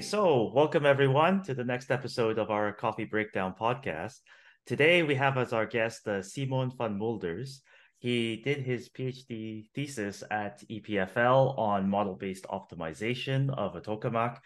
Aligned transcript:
So 0.00 0.50
welcome 0.52 0.86
everyone 0.86 1.44
to 1.44 1.54
the 1.54 1.62
next 1.62 1.92
episode 1.92 2.36
of 2.38 2.50
our 2.50 2.72
Coffee 2.72 3.04
Breakdown 3.04 3.54
podcast. 3.58 4.18
Today 4.66 5.04
we 5.04 5.14
have 5.14 5.38
as 5.38 5.52
our 5.52 5.66
guest 5.66 6.08
uh, 6.08 6.20
Simon 6.20 6.72
van 6.76 6.98
Mulders. 6.98 7.62
He 8.00 8.42
did 8.44 8.58
his 8.58 8.88
PhD 8.88 9.66
thesis 9.72 10.24
at 10.32 10.64
EPFL 10.68 11.56
on 11.56 11.88
model 11.88 12.16
based 12.16 12.44
optimization 12.46 13.56
of 13.56 13.76
a 13.76 13.80
tokamak, 13.80 14.38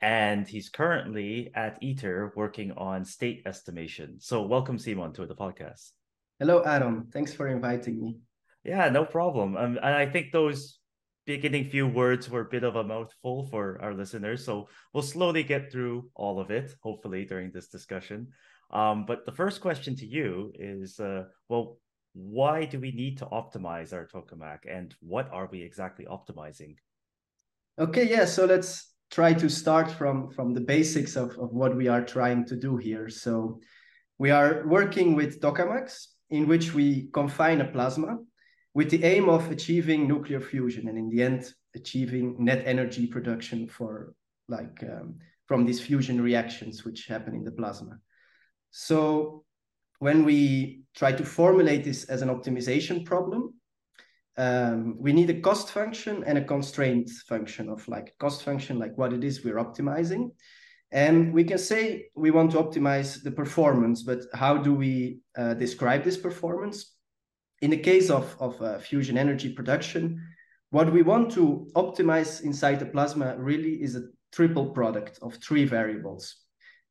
and 0.00 0.46
he's 0.46 0.68
currently 0.68 1.50
at 1.56 1.82
ITER 1.82 2.32
working 2.36 2.70
on 2.72 3.04
state 3.04 3.42
estimation. 3.46 4.20
So, 4.20 4.42
welcome, 4.42 4.78
Simon, 4.78 5.12
to 5.14 5.26
the 5.26 5.34
podcast. 5.34 5.90
Hello, 6.38 6.62
Adam. 6.64 7.08
Thanks 7.12 7.34
for 7.34 7.48
inviting 7.48 8.00
me. 8.00 8.18
Yeah, 8.62 8.88
no 8.90 9.04
problem. 9.04 9.56
Um, 9.56 9.76
and 9.76 9.94
I 9.94 10.06
think 10.06 10.30
those 10.30 10.78
beginning 11.26 11.70
few 11.70 11.86
words 11.86 12.28
were 12.28 12.42
a 12.42 12.50
bit 12.50 12.64
of 12.64 12.76
a 12.76 12.84
mouthful 12.84 13.46
for 13.46 13.80
our 13.80 13.94
listeners. 13.94 14.44
So 14.44 14.68
we'll 14.92 15.02
slowly 15.02 15.42
get 15.42 15.72
through 15.72 16.10
all 16.14 16.40
of 16.40 16.50
it, 16.50 16.74
hopefully, 16.82 17.24
during 17.24 17.50
this 17.50 17.68
discussion. 17.68 18.28
Um, 18.70 19.04
but 19.06 19.24
the 19.24 19.32
first 19.32 19.60
question 19.60 19.96
to 19.96 20.06
you 20.06 20.52
is 20.58 21.00
uh, 21.00 21.24
well, 21.48 21.78
why 22.14 22.64
do 22.64 22.78
we 22.78 22.92
need 22.92 23.18
to 23.18 23.26
optimize 23.26 23.92
our 23.92 24.06
tokamak 24.06 24.60
and 24.70 24.94
what 25.00 25.30
are 25.32 25.48
we 25.50 25.62
exactly 25.62 26.06
optimizing? 26.06 26.76
Okay, 27.78 28.08
yeah, 28.08 28.24
so 28.24 28.44
let's 28.46 28.92
try 29.10 29.32
to 29.34 29.48
start 29.48 29.90
from, 29.90 30.30
from 30.30 30.54
the 30.54 30.60
basics 30.60 31.16
of, 31.16 31.30
of 31.38 31.52
what 31.52 31.76
we 31.76 31.88
are 31.88 32.04
trying 32.04 32.44
to 32.46 32.56
do 32.56 32.76
here. 32.76 33.08
So 33.08 33.60
we 34.18 34.30
are 34.30 34.64
working 34.66 35.14
with 35.14 35.40
tokamaks 35.40 36.06
in 36.30 36.46
which 36.46 36.72
we 36.72 37.08
confine 37.12 37.60
a 37.60 37.64
plasma 37.64 38.18
with 38.74 38.90
the 38.90 39.04
aim 39.04 39.28
of 39.28 39.50
achieving 39.50 40.06
nuclear 40.06 40.40
fusion 40.40 40.88
and 40.88 40.98
in 40.98 41.08
the 41.08 41.22
end 41.22 41.52
achieving 41.74 42.36
net 42.38 42.62
energy 42.66 43.06
production 43.06 43.68
for 43.68 44.14
like 44.48 44.82
um, 44.82 45.16
from 45.46 45.64
these 45.64 45.80
fusion 45.80 46.20
reactions 46.20 46.84
which 46.84 47.06
happen 47.06 47.34
in 47.34 47.44
the 47.44 47.50
plasma. 47.50 47.98
So 48.70 49.44
when 50.00 50.24
we 50.24 50.82
try 50.94 51.12
to 51.12 51.24
formulate 51.24 51.84
this 51.84 52.04
as 52.04 52.22
an 52.22 52.28
optimization 52.28 53.04
problem 53.04 53.54
um, 54.36 54.96
we 54.98 55.12
need 55.12 55.30
a 55.30 55.40
cost 55.40 55.70
function 55.70 56.24
and 56.26 56.36
a 56.38 56.44
constraint 56.44 57.08
function 57.28 57.68
of 57.68 57.86
like 57.86 58.14
cost 58.18 58.42
function 58.42 58.78
like 58.80 58.98
what 58.98 59.12
it 59.12 59.22
is 59.22 59.44
we're 59.44 59.64
optimizing. 59.64 60.30
And 60.90 61.32
we 61.32 61.44
can 61.44 61.58
say 61.58 62.06
we 62.14 62.30
want 62.30 62.52
to 62.52 62.58
optimize 62.58 63.22
the 63.22 63.30
performance 63.30 64.02
but 64.02 64.22
how 64.32 64.56
do 64.56 64.74
we 64.74 65.20
uh, 65.38 65.54
describe 65.54 66.02
this 66.02 66.16
performance 66.16 66.93
in 67.62 67.70
the 67.70 67.78
case 67.78 68.10
of, 68.10 68.36
of 68.40 68.60
uh, 68.60 68.78
fusion 68.78 69.16
energy 69.16 69.52
production, 69.52 70.20
what 70.70 70.92
we 70.92 71.02
want 71.02 71.30
to 71.32 71.68
optimize 71.74 72.42
inside 72.42 72.80
the 72.80 72.86
plasma 72.86 73.36
really 73.38 73.82
is 73.82 73.96
a 73.96 74.08
triple 74.32 74.70
product 74.70 75.18
of 75.22 75.34
three 75.36 75.64
variables. 75.64 76.36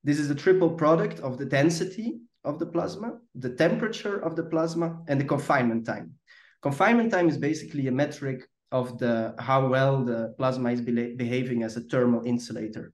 This 0.04 0.20
is 0.20 0.30
a 0.30 0.36
triple 0.36 0.72
product 0.72 1.20
of 1.20 1.38
the 1.38 1.46
density 1.46 2.20
of 2.44 2.60
the 2.60 2.66
plasma, 2.66 3.20
the 3.36 3.50
temperature 3.50 4.20
of 4.20 4.36
the 4.36 4.44
plasma, 4.44 5.02
and 5.08 5.20
the 5.20 5.26
confinement 5.26 5.86
time. 5.86 6.14
Confinement 6.62 7.12
time 7.12 7.28
is 7.28 7.38
basically 7.38 7.88
a 7.88 7.92
metric 7.92 8.48
of 8.72 8.98
the 8.98 9.36
how 9.38 9.68
well 9.68 10.04
the 10.04 10.34
plasma 10.38 10.72
is 10.72 10.82
be 10.82 11.14
behaving 11.16 11.64
as 11.64 11.78
a 11.78 11.82
thermal 11.82 12.24
insulator. 12.26 12.92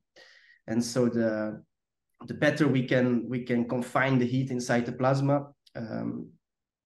And 0.67 0.83
so 0.83 1.08
the 1.08 1.64
the 2.28 2.33
better 2.33 2.67
we 2.67 2.83
can 2.86 3.30
we 3.30 3.44
can 3.44 3.67
confine 3.67 4.20
the 4.20 4.26
heat 4.26 4.52
inside 4.52 4.86
the 4.86 4.92
plasma, 4.92 5.48
um, 5.76 6.30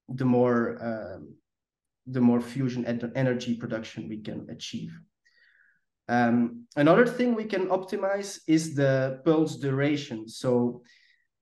the 0.10 0.26
more 0.26 0.78
um, 0.82 1.36
the 2.06 2.22
more 2.22 2.42
fusion 2.42 2.86
energy 3.16 3.56
production 3.56 4.10
we 4.10 4.18
can 4.18 4.48
achieve. 4.50 4.92
Um, 6.10 6.66
another 6.76 7.06
thing 7.06 7.34
we 7.34 7.46
can 7.46 7.68
optimize 7.68 8.40
is 8.48 8.76
the 8.76 9.22
pulse 9.24 9.56
duration. 9.56 10.28
So 10.28 10.82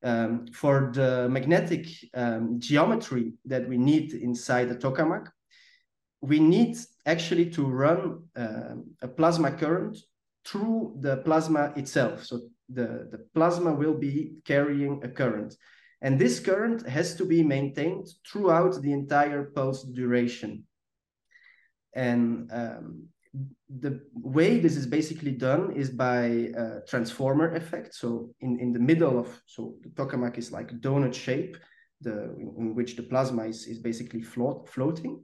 um, 0.03 0.47
for 0.53 0.91
the 0.93 1.27
magnetic 1.29 1.87
um, 2.13 2.59
geometry 2.59 3.33
that 3.45 3.67
we 3.67 3.77
need 3.77 4.13
inside 4.13 4.69
the 4.69 4.75
tokamak, 4.75 5.27
we 6.21 6.39
need 6.39 6.77
actually 7.07 7.49
to 7.51 7.65
run 7.65 8.23
uh, 8.35 8.75
a 9.01 9.07
plasma 9.07 9.51
current 9.51 9.97
through 10.45 10.95
the 10.99 11.17
plasma 11.17 11.73
itself. 11.75 12.23
So 12.23 12.41
the, 12.69 13.07
the 13.11 13.25
plasma 13.33 13.73
will 13.73 13.95
be 13.95 14.35
carrying 14.45 15.03
a 15.03 15.07
current. 15.07 15.55
And 16.01 16.17
this 16.17 16.39
current 16.39 16.87
has 16.87 17.15
to 17.15 17.25
be 17.25 17.43
maintained 17.43 18.07
throughout 18.27 18.81
the 18.81 18.91
entire 18.91 19.43
pulse 19.43 19.83
duration. 19.83 20.63
And 21.93 22.49
um, 22.51 23.07
the 23.79 24.01
way 24.13 24.59
this 24.59 24.75
is 24.75 24.87
basically 24.87 25.31
done 25.31 25.71
is 25.73 25.89
by 25.89 26.51
a 26.57 26.81
transformer 26.87 27.53
effect. 27.53 27.93
So 27.93 28.33
in, 28.41 28.59
in 28.59 28.73
the 28.73 28.79
middle 28.79 29.19
of, 29.19 29.27
so 29.45 29.75
the 29.81 29.89
tokamak 29.89 30.37
is 30.37 30.51
like 30.51 30.71
donut 30.81 31.13
shape, 31.13 31.55
the, 32.01 32.35
in 32.57 32.73
which 32.73 32.95
the 32.95 33.03
plasma 33.03 33.43
is, 33.43 33.67
is 33.67 33.79
basically 33.79 34.23
float, 34.23 34.67
floating. 34.69 35.23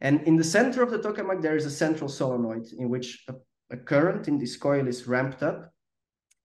And 0.00 0.22
in 0.22 0.36
the 0.36 0.44
center 0.44 0.82
of 0.82 0.90
the 0.90 0.98
tokamak, 0.98 1.42
there 1.42 1.56
is 1.56 1.66
a 1.66 1.70
central 1.70 2.08
solenoid 2.08 2.66
in 2.78 2.88
which 2.88 3.24
a, 3.28 3.34
a 3.72 3.76
current 3.76 4.28
in 4.28 4.38
this 4.38 4.56
coil 4.56 4.86
is 4.86 5.08
ramped 5.08 5.42
up 5.42 5.72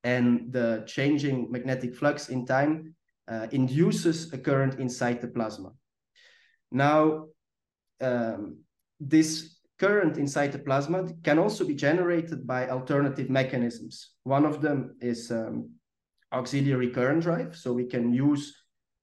and 0.03 0.51
the 0.51 0.83
changing 0.87 1.51
magnetic 1.51 1.95
flux 1.95 2.29
in 2.29 2.45
time 2.45 2.95
uh, 3.27 3.47
induces 3.51 4.31
a 4.33 4.37
current 4.37 4.79
inside 4.79 5.21
the 5.21 5.27
plasma. 5.27 5.71
Now, 6.71 7.27
um, 8.01 8.59
this 8.99 9.57
current 9.79 10.17
inside 10.17 10.51
the 10.51 10.59
plasma 10.59 11.07
can 11.23 11.39
also 11.39 11.65
be 11.65 11.75
generated 11.75 12.47
by 12.47 12.69
alternative 12.69 13.29
mechanisms. 13.29 14.11
One 14.23 14.45
of 14.45 14.61
them 14.61 14.95
is 15.01 15.31
um, 15.31 15.71
auxiliary 16.33 16.89
current 16.89 17.23
drive. 17.23 17.55
So 17.55 17.73
we 17.73 17.85
can 17.85 18.13
use 18.13 18.55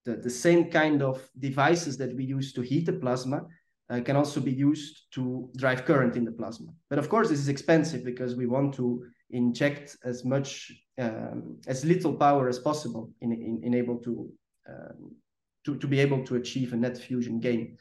the, 0.04 0.16
the 0.16 0.30
same 0.30 0.70
kind 0.70 1.02
of 1.02 1.26
devices 1.38 1.96
that 1.98 2.14
we 2.14 2.24
use 2.24 2.52
to 2.54 2.62
heat 2.62 2.86
the 2.86 2.92
plasma 2.94 3.42
uh, 3.90 4.00
can 4.00 4.16
also 4.16 4.40
be 4.40 4.52
used 4.52 5.12
to 5.12 5.50
drive 5.56 5.84
current 5.84 6.16
in 6.16 6.24
the 6.24 6.32
plasma. 6.32 6.72
But 6.90 6.98
of 6.98 7.08
course, 7.08 7.28
this 7.28 7.40
is 7.40 7.48
expensive 7.48 8.04
because 8.04 8.34
we 8.34 8.46
want 8.46 8.74
to 8.74 9.04
inject 9.30 9.96
as 10.04 10.24
much 10.24 10.72
um, 10.98 11.58
as 11.66 11.84
little 11.84 12.14
power 12.14 12.48
as 12.48 12.58
possible 12.58 13.10
in, 13.20 13.32
in, 13.32 13.60
in 13.62 13.74
able 13.74 13.98
to, 13.98 14.30
um, 14.68 15.14
to 15.64 15.76
to 15.76 15.86
be 15.86 16.00
able 16.00 16.24
to 16.24 16.36
achieve 16.36 16.72
a 16.72 16.76
net 16.76 16.96
fusion 16.96 17.40
gain. 17.40 17.76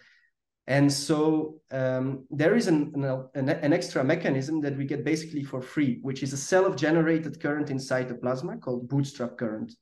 And 0.65 0.91
so 0.91 1.59
um, 1.71 2.25
there 2.29 2.55
is 2.55 2.67
an, 2.67 2.93
an, 3.35 3.49
an, 3.49 3.73
extra 3.73 4.01
mechanism 4.01 4.61
that 4.61 4.77
we 4.77 4.85
get 4.85 5.03
basically 5.03 5.43
for 5.43 5.61
free, 5.61 5.99
which 6.03 6.23
is 6.23 6.31
a 6.31 6.37
self-generated 6.37 7.41
current 7.41 7.69
inside 7.69 8.07
the 8.07 8.15
plasma 8.15 8.57
called 8.57 8.87
bootstrap 8.87 9.37
current. 9.37 9.73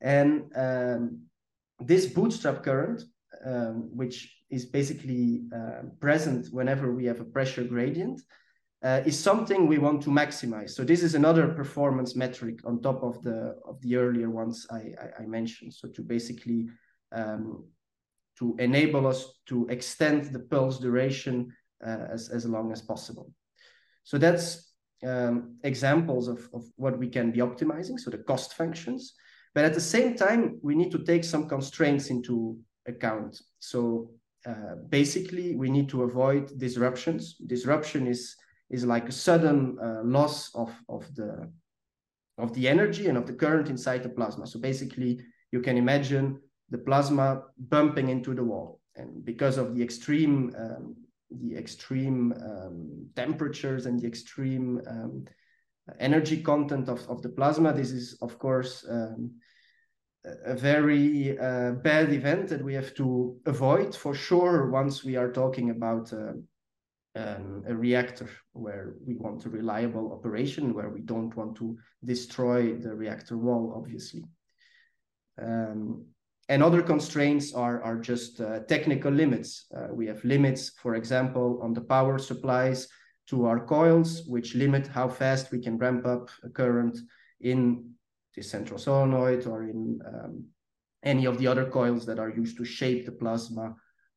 And 0.00 0.50
um, 0.56 1.20
this 1.78 2.06
bootstrap 2.06 2.62
current, 2.62 3.02
um, 3.44 3.90
which 3.94 4.34
is 4.48 4.64
basically 4.64 5.42
uh, 5.54 5.82
present 6.00 6.46
whenever 6.50 6.94
we 6.94 7.04
have 7.04 7.20
a 7.20 7.24
pressure 7.24 7.64
gradient, 7.64 8.22
uh, 8.84 9.00
is 9.06 9.18
something 9.18 9.66
we 9.66 9.78
want 9.78 10.02
to 10.02 10.10
maximize. 10.10 10.70
So 10.70 10.84
this 10.84 11.02
is 11.02 11.14
another 11.14 11.48
performance 11.48 12.14
metric 12.14 12.60
on 12.66 12.82
top 12.82 13.02
of 13.02 13.22
the 13.22 13.56
of 13.66 13.80
the 13.80 13.96
earlier 13.96 14.30
ones 14.30 14.66
I, 14.70 14.92
I, 15.02 15.22
I 15.22 15.26
mentioned. 15.26 15.72
So 15.72 15.88
to 15.88 16.02
basically 16.02 16.68
um, 17.12 17.64
to 18.38 18.56
enable 18.58 19.06
us 19.06 19.40
to 19.46 19.66
extend 19.68 20.32
the 20.32 20.40
pulse 20.40 20.78
duration 20.78 21.52
uh, 21.86 22.06
as, 22.12 22.28
as 22.28 22.44
long 22.44 22.72
as 22.72 22.82
possible. 22.82 23.32
So 24.02 24.18
that's 24.18 24.72
um, 25.06 25.56
examples 25.62 26.28
of, 26.28 26.48
of 26.52 26.64
what 26.76 26.98
we 26.98 27.08
can 27.08 27.30
be 27.30 27.40
optimizing, 27.40 27.98
so 27.98 28.10
the 28.10 28.18
cost 28.18 28.54
functions. 28.54 29.14
But 29.54 29.64
at 29.64 29.74
the 29.74 29.80
same 29.80 30.16
time, 30.16 30.58
we 30.62 30.74
need 30.74 30.90
to 30.92 30.98
take 30.98 31.22
some 31.24 31.48
constraints 31.48 32.10
into 32.10 32.58
account. 32.86 33.40
So 33.60 34.10
uh, 34.44 34.76
basically, 34.88 35.54
we 35.54 35.70
need 35.70 35.88
to 35.90 36.02
avoid 36.02 36.58
disruptions. 36.58 37.36
Disruption 37.46 38.06
is 38.08 38.34
is 38.70 38.84
like 38.84 39.08
a 39.08 39.12
sudden 39.12 39.78
uh, 39.82 40.02
loss 40.04 40.54
of, 40.54 40.72
of 40.88 41.14
the 41.14 41.50
of 42.36 42.52
the 42.54 42.68
energy 42.68 43.06
and 43.06 43.16
of 43.16 43.26
the 43.26 43.32
current 43.32 43.68
inside 43.68 44.02
the 44.02 44.08
plasma. 44.08 44.44
So 44.44 44.58
basically, 44.58 45.20
you 45.52 45.60
can 45.60 45.76
imagine 45.76 46.40
the 46.70 46.78
plasma 46.78 47.42
bumping 47.56 48.08
into 48.08 48.34
the 48.34 48.42
wall, 48.42 48.80
and 48.96 49.24
because 49.24 49.56
of 49.56 49.74
the 49.74 49.82
extreme 49.82 50.52
um, 50.58 50.96
the 51.30 51.56
extreme 51.56 52.32
um, 52.32 53.08
temperatures 53.16 53.86
and 53.86 54.00
the 54.00 54.06
extreme 54.06 54.80
um, 54.88 55.24
energy 55.98 56.42
content 56.42 56.88
of, 56.88 57.06
of 57.08 57.22
the 57.22 57.28
plasma, 57.28 57.72
this 57.72 57.90
is 57.90 58.16
of 58.22 58.38
course 58.38 58.84
um, 58.88 59.32
a 60.46 60.54
very 60.54 61.38
uh, 61.38 61.72
bad 61.72 62.12
event 62.12 62.48
that 62.48 62.64
we 62.64 62.74
have 62.74 62.94
to 62.94 63.36
avoid 63.46 63.94
for 63.94 64.14
sure 64.14 64.70
once 64.70 65.04
we 65.04 65.16
are 65.16 65.30
talking 65.30 65.70
about 65.70 66.12
uh, 66.12 66.32
um, 67.14 67.62
a 67.66 67.74
reactor 67.74 68.28
where 68.52 68.94
we 69.06 69.14
want 69.16 69.46
a 69.46 69.50
reliable 69.50 70.12
operation, 70.12 70.74
where 70.74 70.90
we 70.90 71.00
don't 71.00 71.34
want 71.36 71.56
to 71.56 71.76
destroy 72.04 72.74
the 72.74 72.94
reactor 72.94 73.36
wall, 73.38 73.74
obviously. 73.76 74.24
Um, 75.40 76.06
and 76.48 76.62
other 76.62 76.82
constraints 76.82 77.54
are, 77.54 77.82
are 77.82 77.98
just 77.98 78.40
uh, 78.40 78.60
technical 78.68 79.12
limits. 79.12 79.66
Uh, 79.76 79.88
we 79.92 80.06
have 80.06 80.24
limits, 80.24 80.72
for 80.82 80.94
example, 80.94 81.60
on 81.62 81.72
the 81.72 81.80
power 81.80 82.18
supplies 82.18 82.88
to 83.28 83.46
our 83.46 83.64
coils, 83.64 84.26
which 84.26 84.54
limit 84.54 84.86
how 84.86 85.08
fast 85.08 85.50
we 85.50 85.58
can 85.58 85.78
ramp 85.78 86.04
up 86.06 86.28
a 86.42 86.48
current. 86.48 86.98
in 87.40 87.94
the 88.34 88.42
central 88.42 88.78
solenoid 88.78 89.46
or 89.46 89.64
in 89.64 90.00
um, 90.06 90.44
any 91.02 91.26
of 91.26 91.38
the 91.38 91.46
other 91.46 91.66
coils 91.66 92.06
that 92.06 92.18
are 92.18 92.30
used 92.30 92.56
to 92.56 92.64
shape 92.64 93.06
the 93.06 93.12
plasma, 93.12 93.74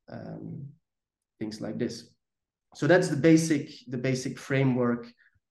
um, 0.10 0.66
things 1.40 1.62
like 1.62 1.78
this. 1.78 2.10
So 2.78 2.86
that's 2.86 3.10
the 3.10 3.18
basic 3.18 3.72
the 3.88 3.98
basic 3.98 4.38
framework 4.38 5.08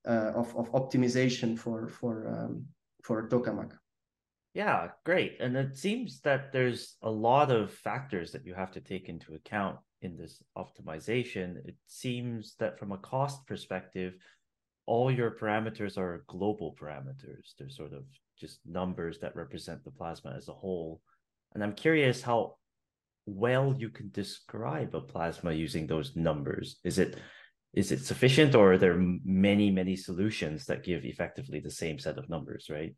uh, 0.06 0.30
of 0.40 0.54
of 0.56 0.70
optimization 0.70 1.58
for 1.58 1.88
for 1.88 2.14
um, 2.28 2.66
for 3.02 3.28
tokamak. 3.28 3.72
Yeah, 4.54 4.90
great. 5.04 5.36
And 5.40 5.56
it 5.56 5.76
seems 5.76 6.20
that 6.20 6.52
there's 6.52 6.96
a 7.02 7.10
lot 7.10 7.50
of 7.50 7.72
factors 7.72 8.30
that 8.30 8.46
you 8.46 8.54
have 8.54 8.70
to 8.72 8.80
take 8.80 9.08
into 9.08 9.34
account 9.34 9.76
in 10.02 10.16
this 10.16 10.40
optimization. 10.56 11.56
It 11.66 11.74
seems 11.88 12.54
that 12.60 12.78
from 12.78 12.92
a 12.92 12.98
cost 12.98 13.44
perspective, 13.46 14.14
all 14.86 15.10
your 15.10 15.32
parameters 15.32 15.98
are 15.98 16.24
global 16.28 16.76
parameters. 16.80 17.54
They're 17.58 17.68
sort 17.68 17.92
of 17.92 18.04
just 18.38 18.60
numbers 18.64 19.18
that 19.18 19.34
represent 19.34 19.82
the 19.82 19.90
plasma 19.90 20.32
as 20.36 20.48
a 20.48 20.54
whole. 20.54 21.02
And 21.54 21.64
I'm 21.64 21.74
curious 21.74 22.22
how 22.22 22.56
well 23.26 23.74
you 23.78 23.90
can 23.90 24.10
describe 24.10 24.94
a 24.94 25.00
plasma 25.00 25.52
using 25.52 25.86
those 25.86 26.16
numbers. 26.16 26.76
Is 26.84 26.98
it 26.98 27.16
is 27.74 27.92
it 27.92 28.00
sufficient 28.00 28.54
or 28.54 28.72
are 28.72 28.78
there 28.78 28.96
many 29.24 29.70
many 29.70 29.96
solutions 29.96 30.64
that 30.66 30.84
give 30.84 31.04
effectively 31.04 31.60
the 31.60 31.70
same 31.70 31.98
set 31.98 32.16
of 32.18 32.28
numbers, 32.28 32.68
right? 32.70 32.94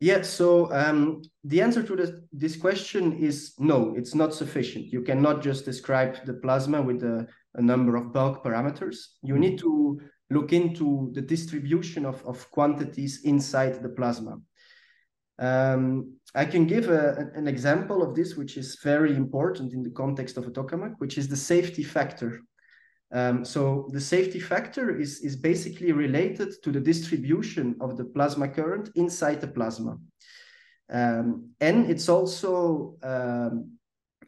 Yeah, 0.00 0.22
so 0.22 0.72
um, 0.72 1.22
the 1.44 1.60
answer 1.60 1.80
to 1.80 1.94
this, 1.94 2.10
this 2.32 2.56
question 2.56 3.12
is 3.18 3.54
no, 3.60 3.94
it's 3.96 4.16
not 4.16 4.34
sufficient. 4.34 4.86
You 4.86 5.02
cannot 5.02 5.42
just 5.42 5.64
describe 5.64 6.24
the 6.26 6.34
plasma 6.34 6.82
with 6.82 7.04
a, 7.04 7.28
a 7.54 7.62
number 7.62 7.94
of 7.94 8.12
bulk 8.12 8.42
parameters. 8.42 8.96
You 9.22 9.38
need 9.38 9.60
to 9.60 10.00
look 10.28 10.52
into 10.52 11.12
the 11.14 11.22
distribution 11.22 12.04
of, 12.04 12.20
of 12.26 12.50
quantities 12.50 13.20
inside 13.22 13.80
the 13.80 13.90
plasma. 13.90 14.38
Um, 15.38 16.16
I 16.34 16.44
can 16.44 16.66
give 16.66 16.88
a, 16.88 17.30
an 17.34 17.46
example 17.48 18.02
of 18.02 18.14
this, 18.14 18.36
which 18.36 18.56
is 18.56 18.78
very 18.82 19.14
important 19.14 19.72
in 19.72 19.82
the 19.82 19.90
context 19.90 20.36
of 20.36 20.46
a 20.46 20.50
tokamak, 20.50 20.94
which 20.98 21.18
is 21.18 21.28
the 21.28 21.36
safety 21.36 21.82
factor. 21.82 22.40
Um, 23.12 23.44
so 23.44 23.88
the 23.92 24.00
safety 24.00 24.40
factor 24.40 24.98
is, 24.98 25.20
is 25.20 25.36
basically 25.36 25.92
related 25.92 26.50
to 26.62 26.72
the 26.72 26.80
distribution 26.80 27.76
of 27.80 27.96
the 27.98 28.04
plasma 28.04 28.48
current 28.48 28.88
inside 28.94 29.40
the 29.40 29.48
plasma. 29.48 29.98
Um, 30.90 31.50
and 31.60 31.90
it's 31.90 32.08
also 32.08 32.96
um, 33.02 33.72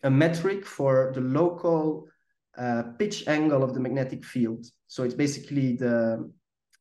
a 0.02 0.10
metric 0.10 0.66
for 0.66 1.12
the 1.14 1.20
local 1.20 2.08
uh, 2.56 2.82
pitch 2.98 3.26
angle 3.26 3.62
of 3.62 3.74
the 3.74 3.80
magnetic 3.80 4.24
field. 4.24 4.66
So 4.86 5.02
it's 5.02 5.14
basically 5.14 5.76
the 5.76 6.30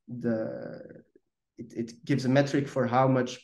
the 0.08 0.82
it, 1.58 1.74
it 1.74 2.06
gives 2.06 2.26
a 2.26 2.30
metric 2.30 2.68
for 2.68 2.86
how 2.86 3.08
much 3.08 3.40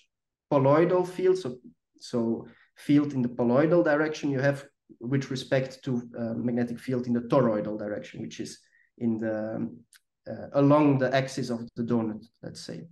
poloidal 0.52 1.08
field, 1.08 1.38
so 1.38 1.58
so 2.00 2.48
field 2.76 3.14
in 3.14 3.22
the 3.22 3.30
poloidal 3.30 3.84
direction 3.84 4.32
you 4.32 4.40
have 4.40 4.66
with 5.00 5.30
respect 5.32 5.84
to 5.84 6.02
uh, 6.18 6.34
magnetic 6.34 6.80
field 6.80 7.08
in 7.08 7.14
the 7.14 7.22
toroidal 7.22 7.78
direction, 7.78 8.22
which 8.22 8.40
is 8.40 8.60
in 8.98 9.18
the 9.18 9.70
uh, 10.30 10.48
along 10.54 10.98
the 10.98 11.14
axis 11.16 11.50
of 11.50 11.68
the 11.76 11.84
donut, 11.84 12.24
let's 12.44 12.62
say. 12.62 12.88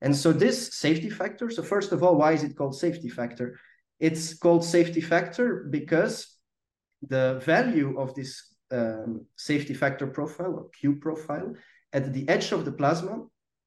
And 0.00 0.14
so 0.14 0.32
this 0.32 0.74
safety 0.76 1.10
factor. 1.10 1.50
So 1.50 1.62
first 1.62 1.92
of 1.92 2.02
all, 2.02 2.16
why 2.16 2.32
is 2.32 2.42
it 2.42 2.56
called 2.56 2.76
safety 2.76 3.08
factor? 3.08 3.58
It's 4.00 4.34
called 4.34 4.64
safety 4.64 5.00
factor 5.00 5.66
because 5.70 6.38
the 7.02 7.40
value 7.44 7.98
of 7.98 8.14
this 8.14 8.54
um, 8.70 9.26
safety 9.36 9.74
factor 9.74 10.06
profile 10.06 10.54
or 10.54 10.68
Q 10.70 10.96
profile 10.96 11.54
at 11.92 12.12
the 12.12 12.28
edge 12.28 12.52
of 12.52 12.64
the 12.64 12.72
plasma 12.72 13.24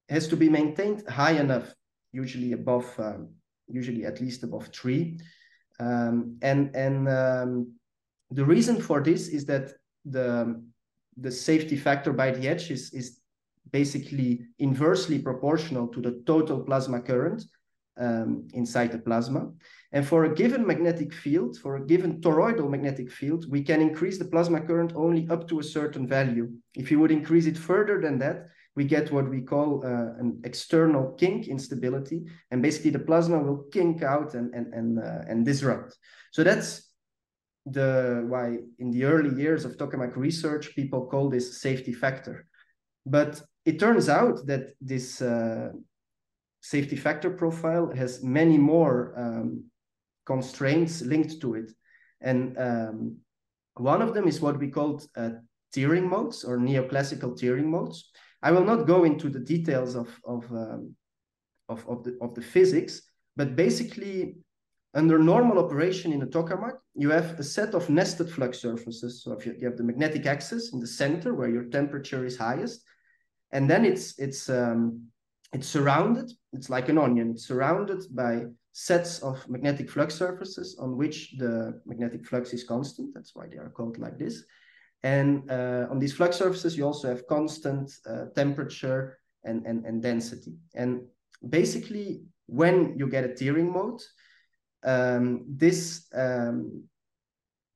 has 0.09 0.27
to 0.27 0.37
be 0.37 0.49
maintained 0.49 1.07
high 1.07 1.31
enough, 1.31 1.73
usually 2.11 2.53
above, 2.53 2.87
um, 2.99 3.29
usually 3.67 4.05
at 4.05 4.21
least 4.21 4.43
above 4.43 4.67
three. 4.67 5.19
Um, 5.79 6.37
and 6.41 6.75
and 6.75 7.07
um, 7.09 7.73
the 8.29 8.45
reason 8.45 8.81
for 8.81 9.01
this 9.01 9.27
is 9.27 9.45
that 9.45 9.73
the 10.05 10.61
the 11.17 11.31
safety 11.31 11.75
factor 11.75 12.13
by 12.13 12.31
the 12.31 12.47
edge 12.47 12.71
is 12.71 12.93
is 12.93 13.19
basically 13.71 14.47
inversely 14.59 15.19
proportional 15.19 15.87
to 15.87 16.01
the 16.01 16.21
total 16.25 16.59
plasma 16.59 17.01
current 17.01 17.43
um, 17.97 18.47
inside 18.53 18.91
the 18.91 18.97
plasma. 18.97 19.51
And 19.91 20.05
for 20.05 20.25
a 20.25 20.33
given 20.33 20.65
magnetic 20.65 21.13
field, 21.13 21.57
for 21.57 21.77
a 21.77 21.85
given 21.85 22.21
toroidal 22.21 22.69
magnetic 22.69 23.11
field, 23.11 23.49
we 23.49 23.61
can 23.61 23.81
increase 23.81 24.17
the 24.17 24.25
plasma 24.25 24.61
current 24.61 24.93
only 24.95 25.27
up 25.29 25.47
to 25.49 25.59
a 25.59 25.63
certain 25.63 26.07
value. 26.07 26.49
If 26.75 26.91
you 26.91 26.99
would 26.99 27.11
increase 27.11 27.45
it 27.45 27.57
further 27.57 28.01
than 28.01 28.17
that, 28.19 28.47
we 28.75 28.85
get 28.85 29.11
what 29.11 29.29
we 29.29 29.41
call 29.41 29.85
uh, 29.85 30.19
an 30.19 30.41
external 30.43 31.11
kink 31.13 31.47
instability. 31.47 32.23
And 32.51 32.61
basically 32.61 32.91
the 32.91 32.99
plasma 32.99 33.39
will 33.39 33.65
kink 33.71 34.01
out 34.01 34.33
and, 34.33 34.53
and, 34.53 34.73
and, 34.73 34.99
uh, 34.99 35.21
and 35.27 35.45
disrupt. 35.45 35.97
So 36.31 36.43
that's 36.43 36.89
the 37.65 38.25
why 38.27 38.57
in 38.79 38.91
the 38.91 39.03
early 39.03 39.35
years 39.39 39.65
of 39.65 39.77
tokamak 39.77 40.15
research, 40.15 40.73
people 40.75 41.05
call 41.07 41.29
this 41.29 41.61
safety 41.61 41.93
factor. 41.93 42.47
But 43.05 43.41
it 43.65 43.79
turns 43.79 44.09
out 44.09 44.45
that 44.47 44.73
this 44.79 45.21
uh, 45.21 45.69
safety 46.61 46.95
factor 46.95 47.31
profile 47.31 47.91
has 47.93 48.23
many 48.23 48.57
more 48.57 49.13
um, 49.17 49.65
constraints 50.25 51.01
linked 51.01 51.41
to 51.41 51.55
it. 51.55 51.71
And 52.21 52.57
um, 52.57 53.17
one 53.75 54.01
of 54.01 54.13
them 54.13 54.27
is 54.27 54.41
what 54.41 54.59
we 54.59 54.69
called 54.69 55.05
uh, 55.15 55.31
tearing 55.73 56.07
modes 56.07 56.43
or 56.43 56.57
neoclassical 56.57 57.37
tearing 57.37 57.69
modes. 57.69 58.11
I 58.41 58.51
will 58.51 58.65
not 58.65 58.87
go 58.87 59.03
into 59.03 59.29
the 59.29 59.39
details 59.39 59.95
of, 59.95 60.09
of, 60.25 60.51
um, 60.51 60.95
of, 61.69 61.87
of, 61.87 62.03
the, 62.03 62.17
of 62.21 62.33
the 62.33 62.41
physics, 62.41 63.01
but 63.35 63.55
basically 63.55 64.35
under 64.93 65.17
normal 65.17 65.63
operation 65.63 66.11
in 66.11 66.21
a 66.21 66.27
tokamak, 66.27 66.73
you 66.95 67.09
have 67.11 67.39
a 67.39 67.43
set 67.43 67.73
of 67.73 67.89
nested 67.89 68.29
flux 68.29 68.59
surfaces. 68.59 69.23
So 69.23 69.33
if 69.33 69.45
you, 69.45 69.55
you 69.57 69.67
have 69.67 69.77
the 69.77 69.83
magnetic 69.83 70.25
axis 70.25 70.73
in 70.73 70.79
the 70.79 70.87
center 70.87 71.33
where 71.33 71.49
your 71.49 71.63
temperature 71.65 72.25
is 72.25 72.37
highest, 72.37 72.83
and 73.51 73.69
then 73.69 73.85
it's 73.85 74.19
it's 74.19 74.49
um, 74.49 75.07
it's 75.53 75.67
surrounded. 75.67 76.31
It's 76.53 76.69
like 76.69 76.89
an 76.89 76.97
onion. 76.97 77.31
It's 77.31 77.47
surrounded 77.47 78.03
by 78.11 78.45
sets 78.73 79.19
of 79.19 79.47
magnetic 79.49 79.89
flux 79.89 80.15
surfaces 80.15 80.77
on 80.79 80.97
which 80.97 81.35
the 81.37 81.81
magnetic 81.85 82.25
flux 82.25 82.53
is 82.53 82.63
constant. 82.63 83.13
That's 83.13 83.35
why 83.35 83.47
they 83.47 83.57
are 83.57 83.69
called 83.69 83.97
like 83.97 84.17
this. 84.17 84.43
And 85.03 85.49
uh, 85.49 85.87
on 85.89 85.99
these 85.99 86.13
flux 86.13 86.37
surfaces, 86.37 86.77
you 86.77 86.85
also 86.85 87.07
have 87.07 87.25
constant 87.27 87.91
uh, 88.07 88.25
temperature 88.35 89.17
and, 89.43 89.65
and, 89.65 89.85
and 89.85 90.01
density. 90.01 90.53
And 90.75 91.01
basically, 91.49 92.23
when 92.45 92.95
you 92.97 93.07
get 93.07 93.23
a 93.23 93.33
tearing 93.33 93.71
mode, 93.71 94.01
um, 94.83 95.45
this 95.47 96.07
um, 96.13 96.83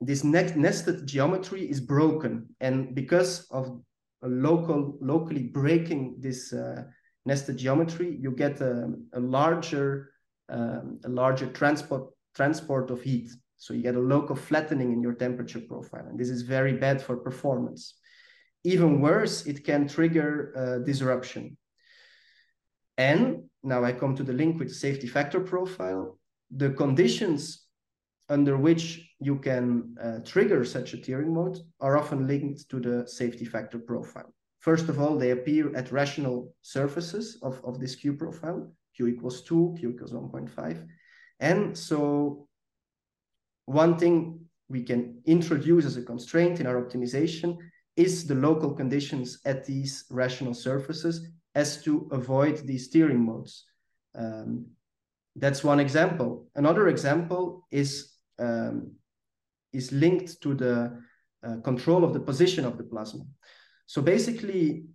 this 0.02 0.24
nested 0.24 1.08
geometry 1.08 1.70
is 1.70 1.80
broken, 1.80 2.48
and 2.60 2.94
because 2.94 3.48
of 3.50 3.82
local 4.22 4.98
locally 5.02 5.44
breaking 5.44 6.18
this 6.20 6.52
uh, 6.52 6.84
nested 7.26 7.58
geometry, 7.58 8.18
you 8.20 8.32
get 8.32 8.60
a, 8.62 8.92
a 9.14 9.20
larger 9.20 10.12
um, 10.50 11.00
a 11.06 11.10
larger 11.10 11.48
transport 11.48 12.10
transport 12.36 12.92
of 12.92 13.02
heat. 13.02 13.32
So 13.58 13.74
you 13.74 13.82
get 13.82 13.96
a 13.96 14.00
local 14.00 14.36
flattening 14.36 14.92
in 14.92 15.02
your 15.02 15.14
temperature 15.14 15.62
profile, 15.62 16.06
and 16.10 16.20
this 16.20 16.30
is 16.30 16.42
very 16.42 16.74
bad 16.74 17.02
for 17.02 17.18
performance. 17.18 17.96
Even 18.64 19.02
worse, 19.02 19.46
it 19.46 19.64
can 19.64 19.88
trigger 19.88 20.54
uh, 20.56 20.86
disruption. 20.86 21.58
And 22.98 23.44
now 23.64 23.84
I 23.84 23.92
come 23.92 24.16
to 24.16 24.24
the 24.24 24.34
link 24.34 24.60
with 24.60 24.70
the 24.70 24.74
safety 24.74 25.08
factor 25.08 25.40
profile. 25.40 26.18
The 26.56 26.72
conditions 26.72 27.66
under 28.30 28.58
which 28.58 29.14
you 29.20 29.38
can 29.38 29.96
uh, 30.02 30.20
trigger 30.26 30.66
such 30.66 30.94
a 30.94 30.98
tearing 30.98 31.34
mode 31.34 31.58
are 31.80 31.98
often 31.98 32.28
linked 32.28 32.70
to 32.70 32.80
the 32.80 33.08
safety 33.08 33.46
factor 33.46 33.80
profile. 33.80 34.34
First 34.60 34.90
of 34.90 35.00
all, 35.00 35.18
they 35.18 35.32
appear 35.32 35.76
at 35.76 35.92
rational 35.92 36.54
surfaces 36.62 37.38
of, 37.44 37.62
of 37.64 37.80
this 37.80 37.96
Q 37.96 38.14
profile, 38.14 38.72
Q 38.96 39.08
equals 39.08 39.44
2, 39.44 39.76
Q 39.78 39.92
equals 39.92 40.12
1.5. 40.12 40.88
And 41.40 41.78
so 41.78 42.48
one 43.66 43.98
thing 43.98 44.40
we 44.70 44.84
can 44.84 45.22
introduce 45.26 45.86
as 45.86 45.98
a 45.98 46.02
constraint 46.02 46.60
in 46.60 46.68
our 46.68 46.82
optimization 46.82 47.58
is 47.96 48.28
the 48.28 48.36
local 48.36 48.74
conditions 48.74 49.40
at 49.46 49.66
these 49.66 50.06
rational 50.10 50.54
surfaces 50.54 51.28
as 51.54 51.82
to 51.84 52.08
avoid 52.12 52.58
these 52.66 52.90
tearing 52.90 53.24
modes. 53.24 53.66
Um, 54.16 54.68
that's 55.36 55.64
one 55.64 55.80
example. 55.80 56.48
Another 56.56 56.88
example 56.88 57.68
is 57.72 58.14
um, 58.40 58.92
is 59.72 59.92
linked 59.92 60.42
to 60.42 60.54
the 60.54 61.02
uh, 61.46 61.58
control 61.64 62.04
of 62.04 62.14
the 62.14 62.20
position 62.20 62.66
of 62.66 62.78
the 62.78 62.84
plasma. 62.84 63.24
So 63.86 64.02
basically, 64.02 64.86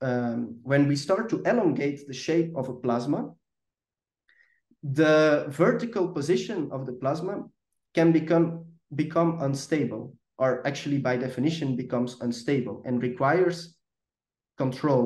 um, 0.00 0.60
when 0.62 0.86
we 0.86 0.96
start 0.96 1.28
to 1.30 1.42
elongate 1.42 2.06
the 2.06 2.14
shape 2.14 2.52
of 2.56 2.68
a 2.68 2.74
plasma, 2.74 3.32
the 4.82 5.46
vertical 5.48 6.08
position 6.08 6.68
of 6.70 6.86
the 6.86 6.92
plasma 6.92 7.44
can 7.98 8.12
become 8.12 8.46
become 9.02 9.30
unstable, 9.46 10.04
or 10.42 10.50
actually 10.70 10.98
by 11.08 11.14
definition 11.26 11.68
becomes 11.76 12.10
unstable 12.26 12.76
and 12.86 13.02
requires 13.08 13.56
control. 14.56 15.04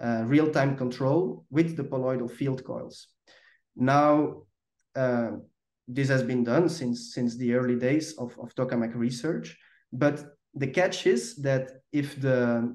uh, 0.00 0.22
real-time 0.26 0.76
control 0.76 1.44
with 1.50 1.76
the 1.76 1.84
poloidal 1.84 2.30
field 2.30 2.64
coils. 2.64 3.08
Now, 3.76 4.42
uh, 4.96 5.32
this 5.88 6.08
has 6.08 6.22
been 6.22 6.44
done 6.44 6.68
since 6.68 7.14
since 7.14 7.36
the 7.36 7.54
early 7.54 7.76
days 7.76 8.16
of, 8.18 8.36
of 8.38 8.54
tokamak 8.54 8.94
research, 8.94 9.56
but 9.92 10.24
the 10.54 10.66
catch 10.66 11.06
is 11.06 11.36
that 11.36 11.70
if 11.92 12.20
the 12.20 12.72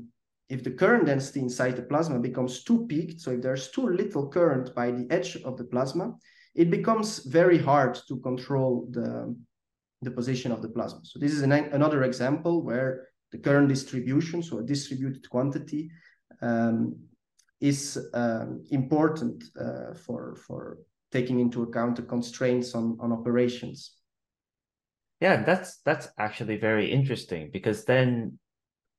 if 0.50 0.64
the 0.64 0.72
current 0.72 1.06
density 1.06 1.40
inside 1.40 1.76
the 1.76 1.84
plasma 1.84 2.20
becomes 2.20 2.64
too 2.64 2.86
peaked, 2.88 3.22
so 3.22 3.32
if 3.32 3.42
there's 3.42 3.70
too 3.70 3.88
little 3.88 4.28
current 4.28 4.74
by 4.76 4.92
the 4.92 5.08
edge 5.12 5.38
of 5.44 5.58
the 5.58 5.64
plasma, 5.64 6.16
it 6.60 6.70
becomes 6.70 7.20
very 7.20 7.58
hard 7.58 7.98
to 8.10 8.18
control 8.18 8.86
the, 8.92 9.34
the 10.02 10.12
position 10.12 10.52
of 10.52 10.62
the 10.62 10.68
plasma. 10.68 11.00
So 11.04 11.18
this 11.18 11.32
is 11.32 11.42
an, 11.42 11.54
another 11.54 12.04
example 12.04 12.62
where 12.62 13.08
the 13.32 13.38
current 13.38 13.70
distribution, 13.70 14.44
so 14.44 14.60
a 14.60 14.64
distributed 14.64 15.30
quantity, 15.30 15.90
um, 16.42 16.98
is 17.62 17.98
um, 18.14 18.62
important 18.72 19.42
uh, 19.58 19.94
for, 19.94 20.36
for 20.46 20.80
taking 21.14 21.40
into 21.40 21.64
account 21.64 21.96
the 21.96 22.02
constraints 22.02 22.76
on, 22.76 22.98
on 23.00 23.14
operations. 23.14 23.96
Yeah, 25.22 25.44
that's 25.44 25.80
that's 25.86 26.08
actually 26.18 26.58
very 26.58 26.92
interesting 26.92 27.50
because 27.52 27.84
then 27.86 28.40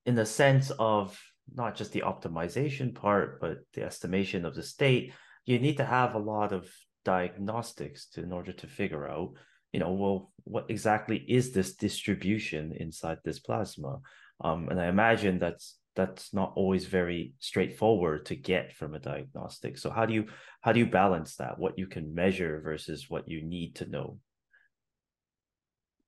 in 0.06 0.14
the 0.14 0.26
sense 0.26 0.70
of 0.78 1.18
not 1.54 1.76
just 1.76 1.92
the 1.92 2.04
optimization 2.06 2.94
part, 2.94 3.40
but 3.40 3.58
the 3.74 3.82
estimation 3.82 4.44
of 4.46 4.54
the 4.54 4.62
state, 4.62 5.12
you 5.44 5.58
need 5.58 5.76
to 5.78 5.84
have 5.84 6.14
a 6.14 6.18
lot 6.18 6.52
of 6.52 6.70
diagnostics 7.04 8.06
to, 8.10 8.22
in 8.22 8.32
order 8.32 8.52
to 8.52 8.66
figure 8.66 9.08
out, 9.08 9.32
you 9.72 9.80
know, 9.80 9.92
well, 9.92 10.32
what 10.44 10.66
exactly 10.68 11.18
is 11.28 11.52
this 11.52 11.74
distribution 11.74 12.72
inside 12.78 13.18
this 13.24 13.38
plasma? 13.38 14.00
Um, 14.42 14.68
and 14.68 14.80
I 14.80 14.86
imagine 14.86 15.38
that's 15.38 15.76
that's 15.96 16.32
not 16.32 16.52
always 16.56 16.86
very 16.86 17.34
straightforward 17.40 18.24
to 18.26 18.36
get 18.36 18.72
from 18.72 18.94
a 18.94 19.00
diagnostic. 19.00 19.76
So 19.76 19.90
how 19.90 20.06
do 20.06 20.14
you 20.14 20.26
how 20.60 20.72
do 20.72 20.80
you 20.80 20.86
balance 20.86 21.36
that? 21.36 21.58
What 21.58 21.78
you 21.78 21.86
can 21.86 22.14
measure 22.14 22.60
versus 22.60 23.06
what 23.08 23.28
you 23.28 23.42
need 23.42 23.76
to 23.76 23.86
know? 23.86 24.18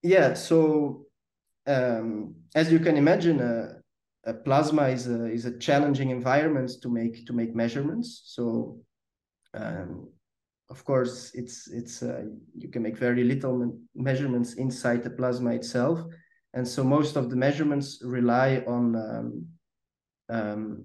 Yeah. 0.02 0.34
So 0.34 1.06
um, 1.66 2.34
as 2.54 2.72
you 2.72 2.78
can 2.78 2.96
imagine, 2.96 3.40
uh, 3.40 3.75
a 4.25 4.34
plasma 4.34 4.88
is 4.88 5.08
a 5.08 5.26
is 5.26 5.46
a 5.46 5.58
challenging 5.58 6.11
environment 6.11 6.70
to 6.82 6.88
make 6.88 7.26
to 7.26 7.32
make 7.32 7.54
measurements. 7.54 8.22
So 8.26 8.80
um, 9.54 10.08
of 10.73 10.85
course, 10.85 11.33
it's 11.35 11.69
it's 11.71 12.02
uh, 12.02 12.25
you 12.57 12.69
can 12.69 12.83
make 12.83 12.97
very 12.97 13.25
little 13.25 13.79
measurements 13.95 14.55
inside 14.55 15.02
the 15.02 15.11
plasma 15.11 15.50
itself, 15.52 16.00
and 16.55 16.67
so 16.67 16.83
most 16.83 17.17
of 17.17 17.29
the 17.29 17.37
measurements 17.37 18.00
rely 18.02 18.64
on 18.67 18.85
um, 18.97 19.47
um, 20.31 20.85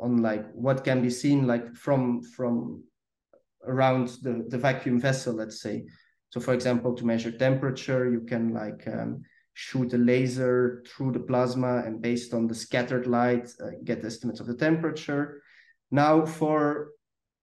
on 0.00 0.16
like 0.20 0.44
what 0.52 0.82
can 0.82 1.00
be 1.00 1.10
seen 1.10 1.46
like 1.46 1.76
from 1.76 2.22
from 2.36 2.82
around 3.64 4.08
the 4.22 4.44
the 4.48 4.58
vacuum 4.58 4.98
vessel, 5.00 5.34
let's 5.34 5.60
say. 5.62 5.86
So, 6.30 6.40
for 6.40 6.52
example, 6.52 6.92
to 6.96 7.06
measure 7.06 7.30
temperature, 7.30 8.10
you 8.10 8.22
can 8.22 8.52
like 8.52 8.82
um, 8.88 9.22
shoot 9.54 9.94
a 9.94 9.98
laser 9.98 10.82
through 10.88 11.12
the 11.12 11.26
plasma 11.30 11.84
and 11.86 12.02
based 12.02 12.34
on 12.34 12.48
the 12.48 12.54
scattered 12.54 13.06
light, 13.06 13.48
uh, 13.62 13.78
get 13.84 14.04
estimates 14.04 14.40
of 14.40 14.48
the 14.48 14.56
temperature. 14.56 15.40
Now, 15.92 16.26
for 16.26 16.95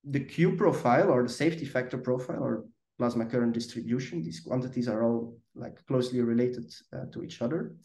the 0.04 0.20
Q 0.20 0.56
profile 0.56 1.10
or 1.10 1.24
the 1.24 1.30
safety 1.30 1.66
factor 1.66 1.98
profile 1.98 2.44
or 2.44 2.66
plasma 2.98 3.26
current 3.26 3.54
distribution, 3.54 4.22
these 4.22 4.40
quantities 4.40 4.88
are 4.88 5.04
all 5.04 5.38
like 5.56 5.86
closely 5.88 6.22
related 6.22 6.72
uh, 6.94 7.06
to 7.12 7.24
each 7.24 7.42
other. 7.42 7.76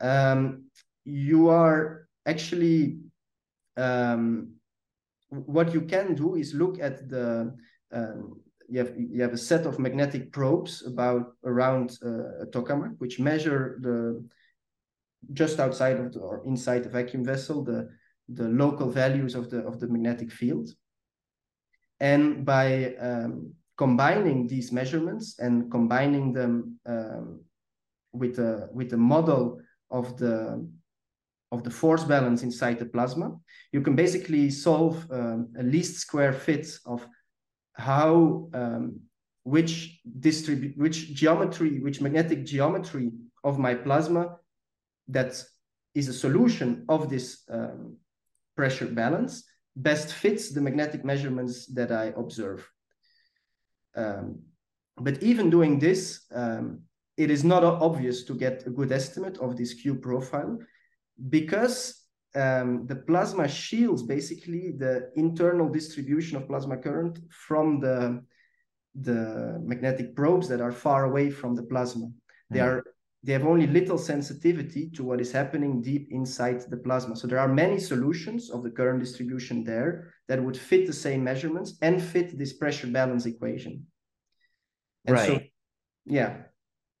Um, 0.00 0.64
you 1.04 1.48
are 1.48 2.08
actually 2.26 2.98
um, 3.76 4.54
what 5.28 5.72
you 5.74 5.82
can 5.82 6.14
do 6.14 6.34
is 6.36 6.54
look 6.54 6.80
at 6.80 7.08
the 7.08 7.54
um, 7.92 8.40
you 8.68 8.78
have 8.78 8.92
you 8.96 9.22
have 9.22 9.32
a 9.32 9.38
set 9.38 9.66
of 9.66 9.78
magnetic 9.78 10.32
probes 10.32 10.86
about 10.86 11.32
around 11.44 11.98
uh, 12.04 12.42
a 12.42 12.46
tokamak 12.46 12.94
which 12.98 13.18
measure 13.18 13.78
the 13.80 14.24
just 15.32 15.60
outside 15.60 15.98
of 15.98 16.12
the, 16.12 16.20
or 16.20 16.42
inside 16.46 16.84
the 16.84 16.88
vacuum 16.88 17.24
vessel 17.24 17.62
the 17.62 17.88
the 18.28 18.48
local 18.48 18.88
values 18.88 19.34
of 19.34 19.50
the 19.50 19.58
of 19.66 19.80
the 19.80 19.88
magnetic 19.88 20.30
field 20.30 20.70
and 22.00 22.44
by 22.44 22.94
um, 22.96 23.52
combining 23.76 24.46
these 24.46 24.72
measurements 24.72 25.38
and 25.38 25.70
combining 25.70 26.32
them 26.32 26.78
um, 26.86 27.40
with 28.12 28.38
a 28.38 28.68
with 28.72 28.92
a 28.92 28.96
model 28.96 29.60
of 29.90 30.16
the 30.16 30.66
of 31.52 31.64
the 31.64 31.70
force 31.70 32.04
balance 32.04 32.42
inside 32.42 32.78
the 32.78 32.84
plasma, 32.84 33.36
you 33.72 33.80
can 33.80 33.96
basically 33.96 34.50
solve 34.50 35.04
um, 35.10 35.48
a 35.58 35.62
least 35.62 35.96
square 35.96 36.32
fit 36.32 36.66
of 36.86 37.06
how 37.72 38.48
um, 38.54 39.00
which 39.42 40.00
distribute 40.20 40.76
which 40.76 41.14
geometry, 41.14 41.80
which 41.80 42.00
magnetic 42.00 42.44
geometry 42.44 43.10
of 43.42 43.58
my 43.58 43.74
plasma 43.74 44.36
that 45.08 45.42
is 45.94 46.08
a 46.08 46.12
solution 46.12 46.84
of 46.88 47.10
this 47.10 47.42
um, 47.50 47.96
pressure 48.56 48.86
balance 48.86 49.44
best 49.76 50.12
fits 50.12 50.52
the 50.52 50.60
magnetic 50.60 51.04
measurements 51.04 51.66
that 51.66 51.92
I 51.92 52.12
observe. 52.16 52.68
Um, 53.96 54.42
but 54.96 55.22
even 55.22 55.50
doing 55.50 55.78
this, 55.78 56.26
um, 56.32 56.82
it 57.16 57.30
is 57.30 57.44
not 57.44 57.64
obvious 57.64 58.24
to 58.24 58.34
get 58.34 58.66
a 58.66 58.70
good 58.70 58.92
estimate 58.92 59.38
of 59.38 59.56
this 59.56 59.74
Q 59.74 59.94
profile 59.94 60.58
because 61.28 62.00
um, 62.34 62.86
the 62.86 62.96
plasma 62.96 63.48
shields 63.48 64.02
basically 64.02 64.72
the 64.72 65.10
internal 65.16 65.68
distribution 65.68 66.36
of 66.36 66.46
plasma 66.46 66.76
current 66.76 67.18
from 67.30 67.80
the, 67.80 68.22
the 68.94 69.60
magnetic 69.62 70.14
probes 70.14 70.48
that 70.48 70.60
are 70.60 70.72
far 70.72 71.04
away 71.04 71.30
from 71.30 71.54
the 71.54 71.64
plasma. 71.64 72.06
Mm. 72.06 72.12
They 72.50 72.60
are 72.60 72.84
they 73.22 73.32
have 73.32 73.44
only 73.44 73.66
little 73.66 73.98
sensitivity 73.98 74.88
to 74.90 75.04
what 75.04 75.20
is 75.20 75.30
happening 75.30 75.82
deep 75.82 76.08
inside 76.10 76.60
the 76.70 76.76
plasma. 76.76 77.14
So 77.14 77.26
there 77.26 77.38
are 77.38 77.48
many 77.48 77.78
solutions 77.78 78.50
of 78.50 78.62
the 78.62 78.70
current 78.70 79.00
distribution 79.00 79.62
there 79.62 80.14
that 80.28 80.42
would 80.42 80.56
fit 80.56 80.86
the 80.86 80.92
same 80.92 81.22
measurements 81.22 81.76
and 81.82 82.02
fit 82.02 82.38
this 82.38 82.54
pressure 82.54 82.86
balance 82.86 83.26
equation. 83.26 83.86
And 85.04 85.16
right. 85.16 85.26
So, 85.26 85.40
yeah. 86.06 86.36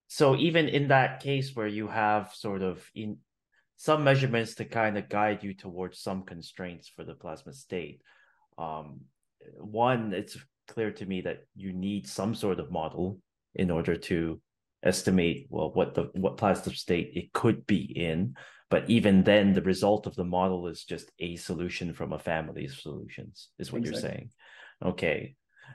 So 0.08 0.36
even 0.36 0.68
in 0.68 0.88
that 0.88 1.20
case 1.20 1.56
where 1.56 1.68
you 1.68 1.88
have 1.88 2.32
sort 2.34 2.62
of 2.62 2.84
in 2.94 3.18
some 3.76 4.04
measurements 4.04 4.56
to 4.56 4.66
kind 4.66 4.98
of 4.98 5.08
guide 5.08 5.42
you 5.42 5.54
towards 5.54 6.00
some 6.00 6.24
constraints 6.24 6.86
for 6.88 7.02
the 7.02 7.14
plasma 7.14 7.54
state, 7.54 8.02
um, 8.58 9.00
one, 9.58 10.12
it's 10.12 10.36
clear 10.68 10.90
to 10.90 11.06
me 11.06 11.22
that 11.22 11.46
you 11.56 11.72
need 11.72 12.06
some 12.06 12.34
sort 12.34 12.60
of 12.60 12.70
model 12.70 13.20
in 13.54 13.70
order 13.70 13.96
to 13.96 14.40
estimate 14.82 15.46
well 15.50 15.70
what 15.72 15.94
the 15.94 16.10
what 16.14 16.38
plasma 16.38 16.72
state 16.74 17.12
it 17.14 17.32
could 17.32 17.66
be 17.66 17.82
in. 17.82 18.34
But 18.70 18.88
even 18.88 19.24
then 19.24 19.52
the 19.52 19.62
result 19.62 20.06
of 20.06 20.14
the 20.14 20.24
model 20.24 20.68
is 20.68 20.84
just 20.84 21.10
a 21.18 21.34
solution 21.36 21.92
from 21.92 22.12
a 22.12 22.18
family 22.18 22.66
of 22.66 22.72
solutions 22.72 23.48
is 23.58 23.72
what 23.72 23.80
exactly. 23.80 24.00
you're 24.00 24.10
saying. 24.10 24.30
Okay. 24.84 25.34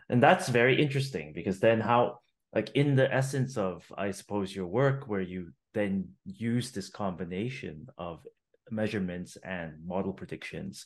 And 0.10 0.24
that's 0.24 0.48
very 0.48 0.82
interesting 0.82 1.34
because 1.34 1.60
then 1.60 1.82
how 1.82 2.20
like 2.56 2.72
in 2.74 2.96
the 2.96 3.14
essence 3.14 3.58
of 3.58 3.84
i 3.98 4.10
suppose 4.10 4.56
your 4.56 4.66
work 4.66 5.08
where 5.08 5.22
you 5.22 5.52
then 5.74 6.08
use 6.24 6.72
this 6.72 6.90
combination 6.90 7.86
of 7.98 8.26
measurements 8.72 9.38
and 9.44 9.74
model 9.86 10.14
predictions 10.14 10.86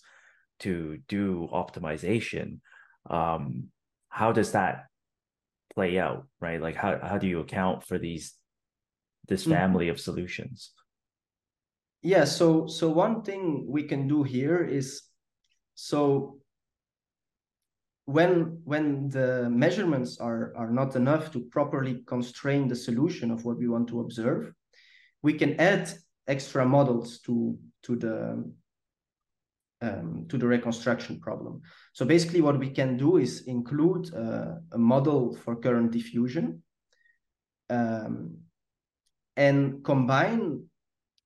to 0.60 0.98
do 1.08 1.48
optimization 1.54 2.60
um 3.10 3.66
how 4.10 4.32
does 4.32 4.52
that 4.52 4.88
play 5.74 6.00
out 6.00 6.28
right 6.40 6.62
like 6.62 6.76
how, 6.76 7.00
how 7.02 7.18
do 7.18 7.28
you 7.28 7.40
account 7.40 7.84
for 7.84 7.98
these 7.98 8.34
this 9.28 9.44
mm-hmm. 9.44 9.54
family 9.54 9.86
mm-hmm. 9.86 9.94
of 9.94 10.00
solutions 10.00 10.72
yeah 12.02 12.26
so 12.26 12.68
so 12.68 12.90
one 12.90 13.22
thing 13.22 13.66
we 13.68 13.84
can 13.84 14.08
do 14.08 14.24
here 14.24 14.64
is 14.64 15.04
so 15.76 16.38
when 18.06 18.60
when 18.64 19.08
the 19.10 19.50
measurements 19.50 20.18
are 20.20 20.54
are 20.56 20.72
not 20.72 20.96
enough 20.96 21.32
to 21.32 21.42
properly 21.52 22.04
constrain 22.08 22.68
the 22.68 22.76
solution 22.76 23.30
of 23.30 23.46
what 23.46 23.58
we 23.58 23.68
want 23.68 23.88
to 23.88 24.00
observe 24.00 24.52
we 25.22 25.34
can 25.34 25.60
add 25.60 25.92
extra 26.28 26.66
models 26.66 27.20
to 27.20 27.58
to 27.84 27.96
the 27.96 28.44
um, 29.82 30.26
to 30.30 30.38
the 30.38 30.48
reconstruction 30.48 31.20
problem. 31.20 31.62
So 31.94 32.06
basically 32.06 32.42
what 32.42 32.60
we 32.60 32.70
can 32.70 32.98
do 32.98 33.18
is 33.18 33.44
include 33.48 34.14
uh, 34.14 34.56
a 34.72 34.78
model 34.78 35.36
for 35.36 35.56
current 35.56 35.92
diffusion 35.92 36.62
um, 37.70 38.38
and 39.38 39.84
combine 39.84 40.64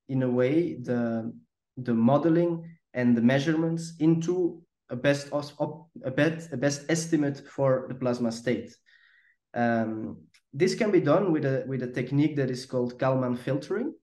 in 0.10 0.24
a 0.24 0.30
way 0.30 0.76
the, 0.76 1.34
the 1.78 1.94
modeling 1.94 2.78
and 2.94 3.18
the 3.18 3.22
measurements 3.22 3.94
into 4.00 4.62
a 4.90 4.96
best, 4.96 5.30
a 5.32 6.12
best, 6.12 6.54
a 6.54 6.58
best 6.58 6.86
estimate 6.90 7.42
for 7.48 7.86
the 7.90 7.96
plasma 7.96 8.32
state. 8.32 8.76
Um, 9.56 10.18
this 10.54 10.76
can 10.76 10.92
be 10.92 11.00
done 11.00 11.32
with 11.32 11.46
a, 11.46 11.64
with 11.68 11.82
a 11.82 11.88
technique 11.88 12.36
that 12.36 12.52
is 12.52 12.66
called 12.66 13.00
Kalman 13.00 13.36
filtering. 13.36 13.94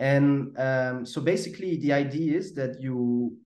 And 0.00 0.58
um, 0.58 1.04
so 1.04 1.20
basically, 1.20 1.76
the 1.76 1.92
idea 1.92 2.38
is 2.38 2.54
that 2.54 2.80
you 2.80 3.36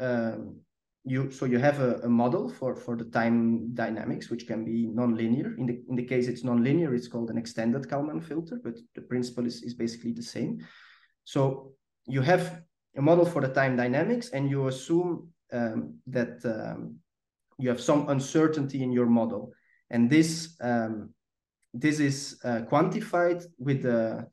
um, 0.00 0.56
you 1.04 1.30
so 1.30 1.44
you 1.44 1.58
have 1.58 1.80
a, 1.80 1.96
a, 2.00 2.08
model 2.08 2.48
for 2.48 2.74
for 2.74 2.96
the 2.96 3.04
time 3.04 3.74
dynamics 3.74 4.30
which 4.30 4.46
can 4.46 4.64
be 4.64 4.86
nonlinear. 4.86 5.58
In 5.58 5.66
the 5.66 5.82
in 5.90 5.96
the 5.96 6.04
case 6.04 6.28
it's 6.28 6.44
nonlinear 6.44 6.94
it's 6.94 7.08
called 7.08 7.28
an 7.30 7.36
extended 7.36 7.88
kalman 7.90 8.20
filter 8.20 8.58
but 8.64 8.78
the 8.94 9.02
principle 9.02 9.46
is, 9.46 9.62
is 9.62 9.74
basically 9.74 10.12
the 10.12 10.22
same. 10.22 10.66
So 11.24 11.72
you 12.06 12.22
have 12.22 12.62
a 12.96 13.02
model 13.02 13.26
for 13.26 13.42
the 13.42 13.52
time 13.52 13.76
dynamics 13.76 14.30
and 14.30 14.48
you 14.48 14.68
assume 14.68 15.28
um, 15.52 15.98
that 16.06 16.40
um, 16.44 16.96
you 17.58 17.68
have 17.68 17.80
some 17.80 18.08
uncertainty 18.08 18.82
in 18.82 18.92
your 18.92 19.06
model. 19.06 19.52
And 19.90 20.08
this 20.08 20.56
um, 20.62 21.10
this 21.74 22.00
is 22.00 22.40
uh, 22.44 22.62
quantified 22.70 23.44
with 23.58 23.82
the 23.82 24.26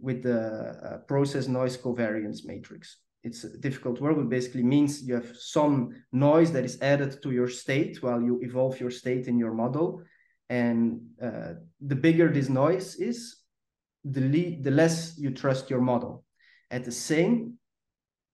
with 0.00 0.22
the 0.22 0.40
uh, 0.40 0.98
process 1.06 1.48
noise 1.48 1.76
covariance 1.76 2.44
matrix 2.44 2.98
it's 3.24 3.42
a 3.42 3.56
difficult 3.56 4.00
word, 4.00 4.16
but 4.16 4.28
basically 4.28 4.62
means 4.62 5.02
you 5.02 5.14
have 5.14 5.34
some 5.36 5.94
noise 6.12 6.52
that 6.52 6.64
is 6.64 6.80
added 6.82 7.22
to 7.22 7.30
your 7.30 7.48
state 7.48 8.02
while 8.02 8.20
you 8.20 8.38
evolve 8.42 8.78
your 8.78 8.90
state 8.90 9.26
in 9.26 9.38
your 9.38 9.54
model. 9.54 10.02
And 10.50 11.00
uh, 11.20 11.54
the 11.80 11.96
bigger 11.96 12.28
this 12.28 12.50
noise 12.50 12.96
is, 12.96 13.36
the, 14.04 14.20
le- 14.20 14.62
the 14.62 14.70
less 14.70 15.16
you 15.18 15.30
trust 15.30 15.70
your 15.70 15.80
model. 15.80 16.22
At 16.70 16.84
the 16.84 16.92
same 16.92 17.54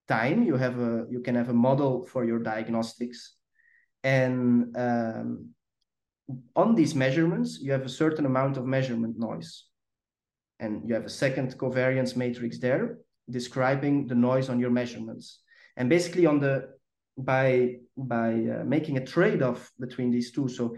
time, 0.09 0.43
you 0.43 0.57
have 0.57 0.77
a 0.79 1.05
you 1.09 1.21
can 1.21 1.35
have 1.35 1.49
a 1.49 1.53
model 1.53 2.05
for 2.05 2.25
your 2.25 2.39
diagnostics, 2.39 3.35
and 4.03 4.75
um, 4.75 5.49
on 6.55 6.75
these 6.75 6.95
measurements, 6.95 7.59
you 7.61 7.71
have 7.71 7.85
a 7.85 7.89
certain 7.89 8.25
amount 8.25 8.57
of 8.57 8.65
measurement 8.65 9.17
noise, 9.17 9.65
and 10.61 10.87
you 10.87 10.93
have 10.93 11.05
a 11.05 11.09
second 11.09 11.57
covariance 11.57 12.15
matrix 12.15 12.59
there 12.59 12.99
describing 13.29 14.07
the 14.07 14.15
noise 14.15 14.47
on 14.49 14.59
your 14.59 14.69
measurements. 14.69 15.41
And 15.77 15.89
basically 15.89 16.25
on 16.25 16.39
the 16.39 16.69
by 17.17 17.75
by 17.97 18.29
uh, 18.29 18.63
making 18.63 18.97
a 18.97 19.05
trade-off 19.05 19.71
between 19.79 20.11
these 20.11 20.31
two. 20.31 20.47
So 20.47 20.75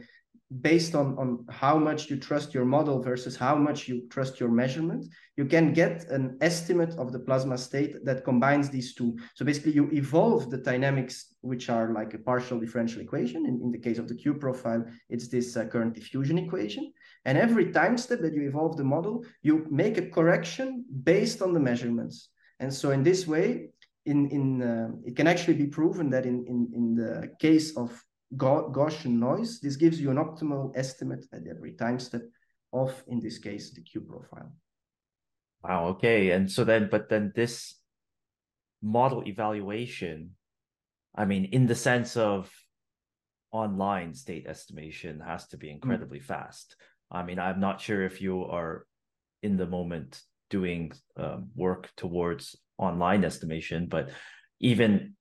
based 0.61 0.93
on, 0.93 1.17
on 1.17 1.45
how 1.49 1.77
much 1.77 2.09
you 2.09 2.17
trust 2.17 2.53
your 2.53 2.65
model 2.65 3.01
versus 3.01 3.35
how 3.35 3.55
much 3.55 3.87
you 3.87 4.07
trust 4.09 4.39
your 4.39 4.49
measurement, 4.49 5.05
you 5.35 5.45
can 5.45 5.73
get 5.73 6.07
an 6.09 6.37
estimate 6.41 6.93
of 6.97 7.11
the 7.11 7.19
plasma 7.19 7.57
state 7.57 7.93
that 8.05 8.23
combines 8.23 8.69
these 8.69 8.93
two. 8.93 9.17
So 9.35 9.45
basically 9.45 9.71
you 9.71 9.89
evolve 9.91 10.51
the 10.51 10.57
dynamics, 10.57 11.33
which 11.41 11.69
are 11.69 11.93
like 11.93 12.13
a 12.13 12.19
partial 12.19 12.59
differential 12.59 13.01
equation. 13.01 13.45
In, 13.45 13.61
in 13.63 13.71
the 13.71 13.79
case 13.79 13.97
of 13.97 14.07
the 14.07 14.15
Q 14.15 14.35
profile, 14.35 14.85
it's 15.09 15.27
this 15.27 15.57
uh, 15.57 15.65
current 15.65 15.95
diffusion 15.95 16.37
equation. 16.37 16.93
And 17.25 17.37
every 17.37 17.71
time 17.71 17.97
step 17.97 18.19
that 18.21 18.33
you 18.33 18.43
evolve 18.47 18.75
the 18.75 18.83
model, 18.83 19.25
you 19.41 19.65
make 19.69 19.97
a 19.97 20.09
correction 20.09 20.85
based 21.03 21.41
on 21.41 21.53
the 21.53 21.59
measurements. 21.59 22.29
And 22.59 22.73
so 22.73 22.91
in 22.91 23.03
this 23.03 23.25
way, 23.25 23.69
in, 24.05 24.29
in 24.29 24.61
uh, 24.61 24.89
it 25.05 25.15
can 25.15 25.27
actually 25.27 25.55
be 25.55 25.67
proven 25.67 26.09
that 26.09 26.25
in, 26.25 26.45
in, 26.47 26.69
in 26.73 26.95
the 26.95 27.31
case 27.39 27.77
of 27.77 28.03
Gaussian 28.35 29.19
noise, 29.19 29.59
this 29.61 29.75
gives 29.75 30.01
you 30.01 30.11
an 30.11 30.17
optimal 30.17 30.71
estimate 30.75 31.25
at 31.31 31.43
every 31.49 31.73
time 31.73 31.99
step 31.99 32.23
of, 32.73 32.91
in 33.07 33.19
this 33.19 33.37
case, 33.37 33.71
the 33.71 33.81
Q 33.81 34.01
profile. 34.01 34.51
Wow, 35.63 35.87
okay. 35.89 36.31
And 36.31 36.51
so 36.51 36.63
then, 36.65 36.89
but 36.91 37.09
then 37.09 37.31
this 37.35 37.75
model 38.81 39.23
evaluation, 39.25 40.31
I 41.15 41.25
mean, 41.25 41.45
in 41.45 41.67
the 41.67 41.75
sense 41.75 42.17
of 42.17 42.51
online 43.51 44.13
state 44.13 44.47
estimation 44.47 45.21
has 45.21 45.47
to 45.47 45.57
be 45.57 45.67
mm. 45.67 45.75
incredibly 45.75 46.19
mm. 46.19 46.25
fast. 46.25 46.75
I 47.13 47.23
mean, 47.23 47.39
I'm 47.39 47.59
not 47.59 47.79
sure 47.79 48.03
if 48.03 48.21
you 48.21 48.43
are 48.45 48.85
in 49.41 49.57
the 49.57 49.67
moment 49.67 50.21
doing 50.49 50.91
um, 51.15 51.49
work 51.55 51.89
towards 51.95 52.55
online 52.77 53.23
estimation, 53.23 53.87
but 53.87 54.09
even 54.59 55.15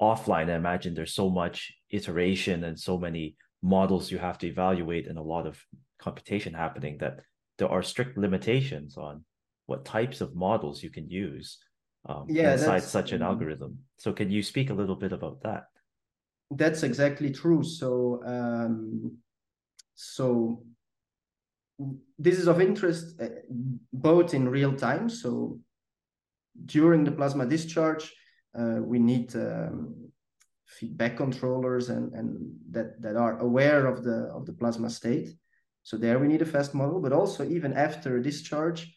offline, 0.00 0.50
I 0.50 0.54
imagine 0.54 0.94
there's 0.94 1.14
so 1.14 1.30
much 1.30 1.72
iteration 1.90 2.64
and 2.64 2.78
so 2.78 2.98
many 2.98 3.36
models 3.62 4.10
you 4.10 4.18
have 4.18 4.38
to 4.38 4.46
evaluate 4.46 5.08
and 5.08 5.18
a 5.18 5.22
lot 5.22 5.46
of 5.46 5.58
computation 5.98 6.54
happening 6.54 6.98
that 6.98 7.20
there 7.58 7.68
are 7.68 7.82
strict 7.82 8.16
limitations 8.16 8.96
on 8.96 9.24
what 9.66 9.84
types 9.84 10.20
of 10.20 10.36
models 10.36 10.82
you 10.82 10.90
can 10.90 11.08
use 11.10 11.58
um, 12.08 12.26
yeah, 12.28 12.52
inside 12.52 12.82
such 12.82 13.12
an 13.12 13.22
algorithm. 13.22 13.78
So 13.98 14.12
can 14.12 14.30
you 14.30 14.42
speak 14.42 14.70
a 14.70 14.74
little 14.74 14.94
bit 14.94 15.12
about 15.12 15.42
that? 15.42 15.64
That's 16.50 16.82
exactly 16.82 17.30
true. 17.30 17.62
So 17.62 18.22
um, 18.24 19.18
so 19.94 20.62
this 22.18 22.38
is 22.38 22.48
of 22.48 22.60
interest 22.60 23.20
uh, 23.20 23.28
both 23.92 24.34
in 24.34 24.48
real 24.48 24.74
time. 24.74 25.08
So 25.08 25.60
during 26.64 27.04
the 27.04 27.12
plasma 27.12 27.46
discharge, 27.46 28.12
uh, 28.58 28.80
we 28.82 28.98
need 28.98 29.34
um, 29.36 30.10
feedback 30.66 31.16
controllers 31.16 31.88
and, 31.88 32.12
and 32.12 32.38
that, 32.70 33.00
that 33.00 33.16
are 33.16 33.38
aware 33.38 33.86
of 33.86 34.04
the 34.04 34.30
of 34.34 34.46
the 34.46 34.52
plasma 34.52 34.90
state. 34.90 35.28
So 35.82 35.96
there 35.96 36.18
we 36.18 36.28
need 36.28 36.42
a 36.42 36.46
fast 36.46 36.74
model, 36.74 37.00
but 37.00 37.12
also 37.12 37.48
even 37.48 37.72
after 37.72 38.20
discharge, 38.20 38.94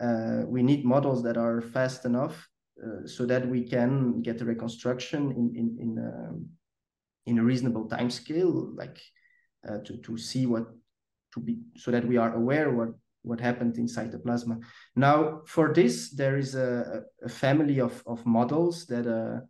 uh, 0.00 0.42
we 0.46 0.62
need 0.62 0.84
models 0.84 1.22
that 1.22 1.36
are 1.36 1.60
fast 1.60 2.04
enough 2.04 2.48
uh, 2.84 3.06
so 3.06 3.24
that 3.26 3.48
we 3.48 3.62
can 3.62 4.20
get 4.22 4.38
the 4.38 4.44
reconstruction 4.44 5.30
in 5.30 5.54
in 5.56 5.78
in, 5.80 5.98
um, 5.98 6.46
in 7.26 7.38
a 7.38 7.44
reasonable 7.44 7.88
time 7.88 8.10
scale, 8.10 8.74
like 8.74 9.00
uh, 9.68 9.78
to 9.84 9.96
to 9.98 10.18
see 10.18 10.46
what 10.46 10.66
to 11.34 11.40
be 11.40 11.58
so 11.76 11.90
that 11.90 12.06
we 12.06 12.16
are 12.16 12.34
aware 12.34 12.70
what 12.70 12.90
what 13.24 13.40
happened 13.40 13.78
inside 13.78 14.12
the 14.12 14.18
plasma. 14.18 14.58
Now, 14.94 15.40
for 15.46 15.72
this, 15.72 16.10
there 16.10 16.36
is 16.36 16.54
a, 16.54 17.02
a 17.24 17.28
family 17.28 17.80
of, 17.80 18.02
of 18.06 18.24
models 18.26 18.86
that 18.86 19.06
uh, 19.06 19.40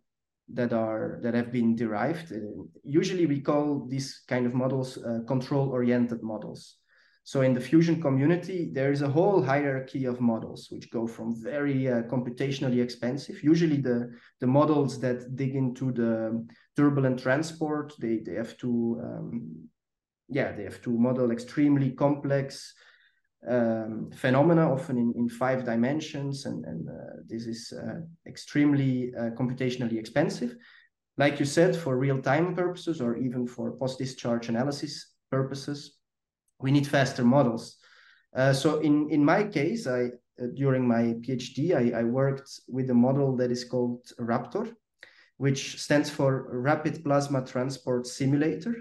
that 0.53 0.73
are 0.73 1.19
that 1.23 1.33
have 1.33 1.51
been 1.51 1.75
derived. 1.75 2.31
Usually, 2.83 3.25
we 3.25 3.41
call 3.41 3.85
these 3.87 4.23
kind 4.27 4.45
of 4.45 4.53
models 4.53 4.97
uh, 4.97 5.19
control-oriented 5.27 6.23
models. 6.23 6.77
So, 7.23 7.41
in 7.41 7.53
the 7.55 7.59
fusion 7.59 8.01
community, 8.01 8.69
there 8.71 8.91
is 8.91 9.01
a 9.01 9.09
whole 9.09 9.41
hierarchy 9.41 10.05
of 10.05 10.21
models 10.21 10.67
which 10.71 10.91
go 10.91 11.07
from 11.07 11.35
very 11.41 11.89
uh, 11.89 12.03
computationally 12.03 12.81
expensive. 12.81 13.43
Usually, 13.43 13.81
the 13.81 14.11
the 14.39 14.47
models 14.47 14.99
that 14.99 15.35
dig 15.35 15.55
into 15.55 15.91
the 15.91 16.47
turbulent 16.77 17.19
transport, 17.19 17.93
they 17.99 18.19
they 18.19 18.35
have 18.35 18.55
to 18.57 19.01
um, 19.03 19.67
yeah, 20.27 20.51
they 20.51 20.63
have 20.63 20.81
to 20.83 20.89
model 20.89 21.31
extremely 21.31 21.91
complex 21.91 22.73
um, 23.47 24.09
phenomena, 24.15 24.71
often 24.71 24.97
in, 24.97 25.13
in 25.15 25.29
five 25.29 25.65
dimensions, 25.65 26.45
and, 26.45 26.65
and 26.65 26.89
uh, 26.89 27.17
this 27.27 27.45
is 27.45 27.73
uh, 27.73 28.01
extremely 28.27 29.13
uh, 29.15 29.29
computationally 29.31 29.99
expensive. 29.99 30.55
Like 31.17 31.39
you 31.39 31.45
said, 31.45 31.75
for 31.75 31.97
real-time 31.97 32.55
purposes 32.55 33.01
or 33.01 33.17
even 33.17 33.47
for 33.47 33.77
post-discharge 33.77 34.49
analysis 34.49 35.13
purposes, 35.31 35.97
we 36.59 36.71
need 36.71 36.87
faster 36.87 37.23
models. 37.23 37.77
Uh, 38.35 38.51
so 38.51 38.79
in, 38.79 39.09
in 39.11 39.23
my 39.23 39.43
case, 39.43 39.87
I 39.87 40.09
uh, 40.41 40.47
during 40.55 40.85
my 40.85 41.13
PhD, 41.21 41.73
I, 41.73 41.99
I 41.99 42.03
worked 42.03 42.49
with 42.67 42.89
a 42.89 42.93
model 42.93 43.37
that 43.37 43.51
is 43.51 43.63
called 43.63 44.01
Raptor, 44.19 44.73
which 45.37 45.79
stands 45.79 46.09
for 46.09 46.47
Rapid 46.51 47.03
Plasma 47.03 47.45
Transport 47.45 48.05
Simulator 48.05 48.75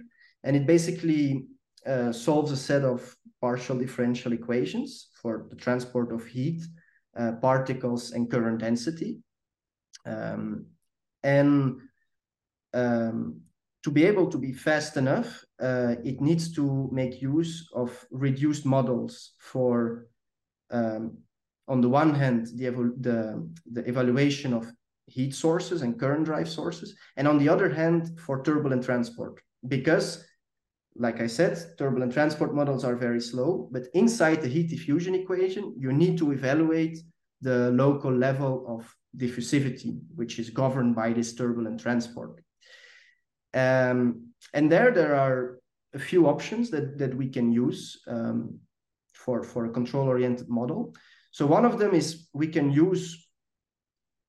and 0.44 0.54
it 0.54 0.66
basically 0.66 1.46
uh, 1.86 2.12
solves 2.12 2.52
a 2.52 2.56
set 2.56 2.84
of 2.84 3.16
partial 3.40 3.76
differential 3.76 4.32
equations 4.32 5.08
for 5.20 5.46
the 5.50 5.56
transport 5.56 6.12
of 6.12 6.24
heat, 6.26 6.62
uh, 7.16 7.32
particles, 7.40 8.12
and 8.12 8.30
current 8.30 8.58
density. 8.60 9.18
Um, 10.06 10.66
and 11.22 11.80
um, 12.74 13.40
to 13.82 13.90
be 13.90 14.04
able 14.04 14.30
to 14.30 14.38
be 14.38 14.52
fast 14.52 14.96
enough, 14.96 15.44
uh, 15.60 15.94
it 16.04 16.20
needs 16.20 16.52
to 16.52 16.88
make 16.92 17.22
use 17.22 17.68
of 17.74 18.06
reduced 18.10 18.66
models 18.66 19.32
for, 19.38 20.06
um, 20.70 21.18
on 21.68 21.80
the 21.80 21.88
one 21.88 22.14
hand, 22.14 22.48
the, 22.54 22.70
the, 23.00 23.48
the 23.72 23.88
evaluation 23.88 24.52
of 24.52 24.70
heat 25.06 25.34
sources 25.34 25.82
and 25.82 26.00
current 26.00 26.24
drive 26.24 26.48
sources, 26.48 26.96
and 27.16 27.28
on 27.28 27.38
the 27.38 27.48
other 27.48 27.68
hand, 27.68 28.18
for 28.18 28.42
turbulent 28.42 28.84
transport, 28.84 29.40
because 29.68 30.24
like 30.96 31.20
I 31.20 31.26
said, 31.26 31.58
turbulent 31.76 32.12
transport 32.12 32.54
models 32.54 32.84
are 32.84 32.94
very 32.94 33.20
slow, 33.20 33.68
but 33.72 33.88
inside 33.94 34.40
the 34.40 34.48
heat 34.48 34.70
diffusion 34.70 35.14
equation, 35.14 35.74
you 35.76 35.92
need 35.92 36.18
to 36.18 36.32
evaluate 36.32 36.98
the 37.40 37.70
local 37.72 38.12
level 38.12 38.64
of 38.68 38.94
diffusivity, 39.16 39.98
which 40.14 40.38
is 40.38 40.50
governed 40.50 40.94
by 40.94 41.12
this 41.12 41.34
turbulent 41.34 41.80
transport. 41.80 42.40
Um, 43.52 44.30
and 44.52 44.70
there, 44.70 44.92
there 44.92 45.14
are 45.16 45.58
a 45.94 45.98
few 45.98 46.26
options 46.28 46.70
that, 46.70 46.98
that 46.98 47.14
we 47.14 47.28
can 47.28 47.52
use 47.52 48.00
um, 48.06 48.58
for, 49.12 49.42
for 49.42 49.66
a 49.66 49.70
control-oriented 49.70 50.48
model. 50.48 50.94
So 51.30 51.46
one 51.46 51.64
of 51.64 51.78
them 51.78 51.94
is 51.94 52.28
we 52.32 52.48
can 52.48 52.70
use 52.70 53.26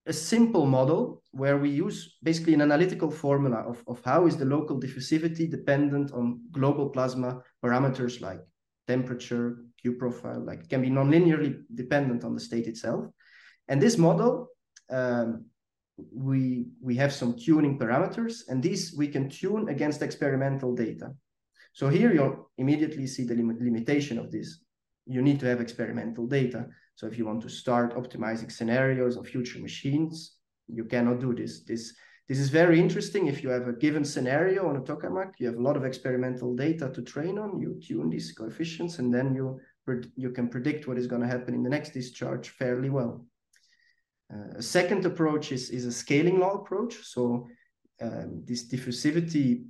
a 0.07 0.13
simple 0.13 0.65
model 0.65 1.23
where 1.35 1.57
we 1.57 1.69
use 1.69 2.17
basically 2.23 2.53
an 2.53 2.61
analytical 2.61 3.11
formula 3.11 3.57
of, 3.57 3.83
of 3.87 4.01
how 4.05 4.25
is 4.25 4.37
the 4.37 4.45
local 4.45 4.79
diffusivity 4.79 5.49
dependent 5.49 6.13
on 6.13 6.39
global 6.53 6.89
plasma 6.89 7.41
parameters 7.61 8.21
like 8.21 8.39
temperature, 8.87 9.57
Q 9.81 9.93
profile, 9.93 10.41
like 10.45 10.69
can 10.69 10.81
be 10.81 10.89
nonlinearly 10.89 11.61
dependent 11.73 12.23
on 12.23 12.33
the 12.33 12.39
state 12.39 12.67
itself. 12.67 13.05
And 13.67 13.81
this 13.81 13.97
model 13.97 14.47
um, 14.89 15.45
we 15.97 16.67
we 16.81 16.95
have 16.95 17.11
some 17.11 17.35
tuning 17.37 17.77
parameters, 17.77 18.47
and 18.47 18.63
these 18.63 18.93
we 18.97 19.07
can 19.07 19.29
tune 19.29 19.67
against 19.67 20.01
experimental 20.01 20.73
data. 20.73 21.13
So 21.73 21.89
here 21.89 22.13
you'll 22.13 22.49
immediately 22.57 23.07
see 23.07 23.25
the 23.25 23.35
lim 23.35 23.57
limitation 23.59 24.17
of 24.19 24.31
this. 24.31 24.63
You 25.05 25.21
need 25.21 25.39
to 25.41 25.47
have 25.47 25.59
experimental 25.59 26.27
data. 26.27 26.67
So 26.95 27.07
if 27.07 27.17
you 27.17 27.25
want 27.25 27.41
to 27.41 27.49
start 27.49 27.95
optimizing 27.95 28.49
scenarios 28.49 29.17
of 29.17 29.27
future 29.27 29.59
machines, 29.59 30.37
you 30.67 30.85
cannot 30.85 31.19
do 31.19 31.33
this. 31.33 31.61
This 31.61 31.93
this 32.27 32.39
is 32.39 32.49
very 32.49 32.79
interesting. 32.79 33.27
If 33.27 33.43
you 33.43 33.49
have 33.49 33.67
a 33.67 33.73
given 33.73 34.03
scenario 34.03 34.67
on 34.67 34.77
a 34.77 34.81
tokamak, 34.81 35.33
you 35.37 35.45
have 35.45 35.57
a 35.57 35.61
lot 35.61 35.77
of 35.77 35.85
experimental 35.85 36.55
data 36.55 36.89
to 36.89 37.01
train 37.03 37.37
on. 37.37 37.59
You 37.59 37.79
tune 37.79 38.09
these 38.09 38.31
coefficients, 38.31 38.99
and 38.99 39.13
then 39.13 39.35
you 39.35 39.59
you 40.15 40.31
can 40.31 40.49
predict 40.49 40.87
what 40.87 40.97
is 40.97 41.07
going 41.07 41.21
to 41.21 41.27
happen 41.27 41.53
in 41.53 41.63
the 41.63 41.69
next 41.69 41.93
discharge 41.93 42.49
fairly 42.49 42.89
well. 42.89 43.25
Uh, 44.33 44.57
a 44.57 44.61
second 44.61 45.05
approach 45.05 45.51
is, 45.51 45.69
is 45.69 45.85
a 45.85 45.91
scaling 45.91 46.39
law 46.39 46.55
approach. 46.55 46.95
So 47.03 47.47
um, 48.01 48.41
this 48.43 48.67
diffusivity 48.67 49.65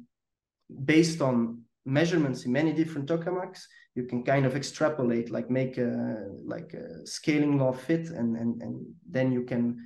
based 0.86 1.22
on 1.22 1.62
measurements 1.86 2.46
in 2.46 2.52
many 2.52 2.74
different 2.74 3.08
tokamaks, 3.08 3.64
you 3.96 4.04
can 4.04 4.24
kind 4.24 4.46
of 4.46 4.56
extrapolate, 4.56 5.30
like 5.30 5.50
make 5.50 5.78
a 5.78 6.28
like 6.44 6.74
a 6.74 7.06
scaling 7.06 7.58
law 7.58 7.72
fit, 7.72 8.10
and 8.10 8.36
and 8.38 8.62
and 8.62 8.86
then 9.10 9.32
you 9.32 9.44
can 9.44 9.78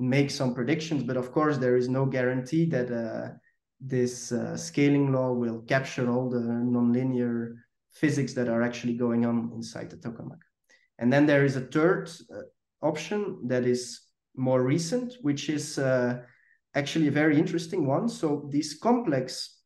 make 0.00 0.30
some 0.30 0.54
predictions. 0.54 1.02
But 1.02 1.16
of 1.16 1.30
course, 1.32 1.58
there 1.58 1.76
is 1.76 1.88
no 1.88 2.06
guarantee 2.06 2.64
that 2.66 2.90
uh, 2.90 3.34
this 3.80 4.32
uh, 4.32 4.56
scaling 4.56 5.12
law 5.12 5.32
will 5.32 5.60
capture 5.62 6.10
all 6.10 6.28
the 6.28 6.40
nonlinear 6.40 7.56
physics 7.92 8.32
that 8.34 8.48
are 8.48 8.62
actually 8.62 8.94
going 8.94 9.26
on 9.26 9.50
inside 9.54 9.90
the 9.90 9.96
tokamak. 9.96 10.38
And 10.98 11.12
then 11.12 11.26
there 11.26 11.44
is 11.44 11.56
a 11.56 11.62
third 11.62 12.10
uh, 12.34 12.42
option 12.86 13.46
that 13.48 13.66
is 13.66 14.00
more 14.36 14.62
recent, 14.62 15.14
which 15.22 15.48
is 15.48 15.78
uh, 15.78 16.22
actually 16.74 17.08
a 17.08 17.12
very 17.12 17.38
interesting 17.38 17.86
one. 17.86 18.08
So 18.08 18.48
these 18.50 18.74
complex 18.74 19.58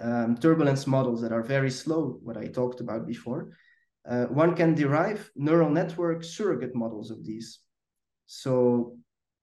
um, 0.00 0.36
turbulence 0.36 0.86
models 0.86 1.20
that 1.22 1.32
are 1.32 1.42
very 1.42 1.70
slow, 1.70 2.18
what 2.22 2.36
I 2.36 2.46
talked 2.46 2.80
about 2.80 3.06
before, 3.06 3.52
uh, 4.08 4.26
one 4.26 4.54
can 4.54 4.74
derive 4.74 5.30
neural 5.36 5.70
network 5.70 6.24
surrogate 6.24 6.74
models 6.74 7.10
of 7.10 7.24
these. 7.24 7.60
So 8.26 8.96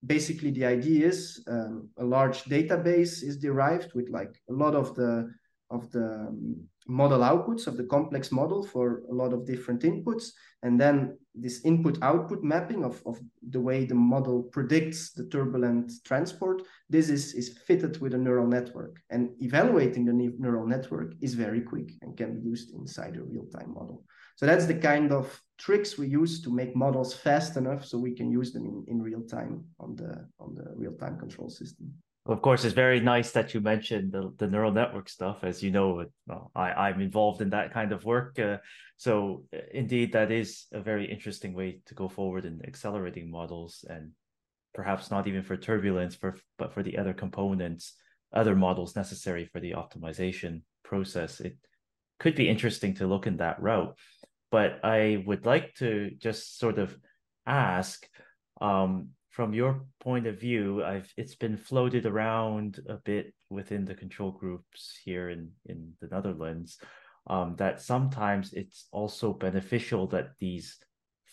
basically 0.05 0.51
the 0.51 0.65
idea 0.65 1.07
is 1.07 1.43
um, 1.47 1.89
a 1.97 2.03
large 2.03 2.43
database 2.45 3.23
is 3.23 3.37
derived 3.37 3.93
with 3.93 4.09
like 4.09 4.41
a 4.49 4.53
lot 4.53 4.75
of 4.75 4.95
the 4.95 5.31
of 5.71 5.91
the 5.91 6.05
um, 6.05 6.67
model 6.87 7.19
outputs 7.19 7.65
of 7.67 7.77
the 7.77 7.83
complex 7.83 8.31
model 8.31 8.63
for 8.63 9.01
a 9.09 9.13
lot 9.13 9.33
of 9.33 9.45
different 9.45 9.81
inputs. 9.81 10.31
And 10.61 10.79
then 10.79 11.17
this 11.33 11.65
input 11.65 11.97
output 12.01 12.43
mapping 12.43 12.83
of, 12.83 13.01
of 13.05 13.19
the 13.49 13.59
way 13.59 13.85
the 13.85 13.95
model 13.95 14.43
predicts 14.43 15.11
the 15.11 15.25
turbulent 15.25 15.91
transport, 16.03 16.61
this 16.89 17.09
is, 17.09 17.33
is 17.33 17.57
fitted 17.65 17.99
with 18.01 18.13
a 18.13 18.17
neural 18.17 18.47
network. 18.47 18.97
And 19.09 19.31
evaluating 19.39 20.05
the 20.05 20.13
neural 20.13 20.67
network 20.67 21.13
is 21.21 21.33
very 21.33 21.61
quick 21.61 21.91
and 22.01 22.15
can 22.15 22.35
be 22.35 22.41
used 22.41 22.73
inside 22.73 23.15
a 23.17 23.23
real-time 23.23 23.73
model. 23.73 24.03
So 24.35 24.45
that's 24.45 24.65
the 24.65 24.75
kind 24.75 25.11
of 25.11 25.41
tricks 25.57 25.97
we 25.97 26.07
use 26.07 26.41
to 26.41 26.53
make 26.53 26.75
models 26.75 27.13
fast 27.13 27.55
enough 27.55 27.85
so 27.85 27.97
we 27.97 28.13
can 28.13 28.29
use 28.29 28.51
them 28.51 28.65
in, 28.65 28.83
in 28.87 29.01
real 29.01 29.21
time 29.21 29.63
on 29.79 29.95
the 29.95 30.27
on 30.39 30.53
the 30.55 30.73
real-time 30.75 31.17
control 31.17 31.49
system. 31.49 31.93
Of 32.27 32.41
course, 32.41 32.65
it's 32.65 32.73
very 32.73 32.99
nice 32.99 33.31
that 33.31 33.53
you 33.53 33.61
mentioned 33.61 34.11
the, 34.11 34.33
the 34.37 34.47
neural 34.47 34.71
network 34.71 35.09
stuff. 35.09 35.43
As 35.43 35.61
you 35.61 35.69
know, 35.69 36.05
well, 36.25 36.51
I, 36.55 36.71
I'm 36.71 36.99
involved 36.99 37.41
in 37.41 37.51
that 37.51 37.71
kind 37.71 37.91
of 37.91 38.03
work. 38.03 38.39
Uh, 38.39 38.57
so, 38.97 39.43
uh, 39.53 39.59
indeed, 39.71 40.11
that 40.13 40.31
is 40.31 40.65
a 40.73 40.81
very 40.81 41.05
interesting 41.09 41.53
way 41.53 41.81
to 41.85 41.93
go 41.93 42.09
forward 42.09 42.45
in 42.45 42.61
accelerating 42.65 43.29
models 43.29 43.85
and 43.87 44.11
perhaps 44.73 45.11
not 45.11 45.27
even 45.27 45.43
for 45.43 45.55
turbulence, 45.55 46.15
for, 46.15 46.35
but 46.57 46.73
for 46.73 46.81
the 46.81 46.97
other 46.97 47.13
components, 47.13 47.93
other 48.33 48.55
models 48.55 48.95
necessary 48.95 49.45
for 49.45 49.59
the 49.59 49.73
optimization 49.73 50.61
process. 50.83 51.39
It 51.39 51.57
could 52.19 52.35
be 52.35 52.49
interesting 52.49 52.95
to 52.95 53.07
look 53.07 53.27
in 53.27 53.37
that 53.37 53.61
route. 53.61 53.97
But 54.51 54.79
I 54.83 55.23
would 55.25 55.45
like 55.45 55.73
to 55.75 56.11
just 56.17 56.59
sort 56.59 56.79
of 56.79 56.95
ask 57.45 58.07
um, 58.61 59.09
from 59.31 59.53
your 59.53 59.85
point 59.99 60.27
of 60.27 60.39
view, 60.39 60.83
I've 60.83 61.11
it's 61.17 61.35
been 61.35 61.57
floated 61.57 62.05
around 62.05 62.79
a 62.87 62.95
bit 62.95 63.33
within 63.49 63.83
the 63.83 63.95
control 63.95 64.31
groups 64.31 64.97
here 65.03 65.29
in 65.29 65.51
in 65.65 65.93
the 65.99 66.07
Netherlands 66.07 66.77
um, 67.27 67.55
that 67.57 67.81
sometimes 67.81 68.53
it's 68.53 68.87
also 68.91 69.33
beneficial 69.33 70.07
that 70.07 70.29
these 70.39 70.77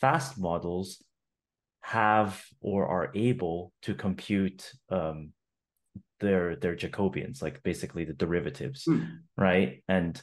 fast 0.01 0.39
models 0.39 1.03
have 1.83 2.43
or 2.61 2.87
are 2.87 3.11
able 3.15 3.73
to 3.83 3.95
compute 3.95 4.73
um, 4.91 5.33
their 6.21 6.57
their 6.57 6.75
Jacobians, 6.77 7.43
like 7.43 7.63
basically 7.63 8.05
the 8.05 8.13
derivatives, 8.15 8.85
mm. 8.89 9.07
right? 9.37 9.83
And 9.89 10.21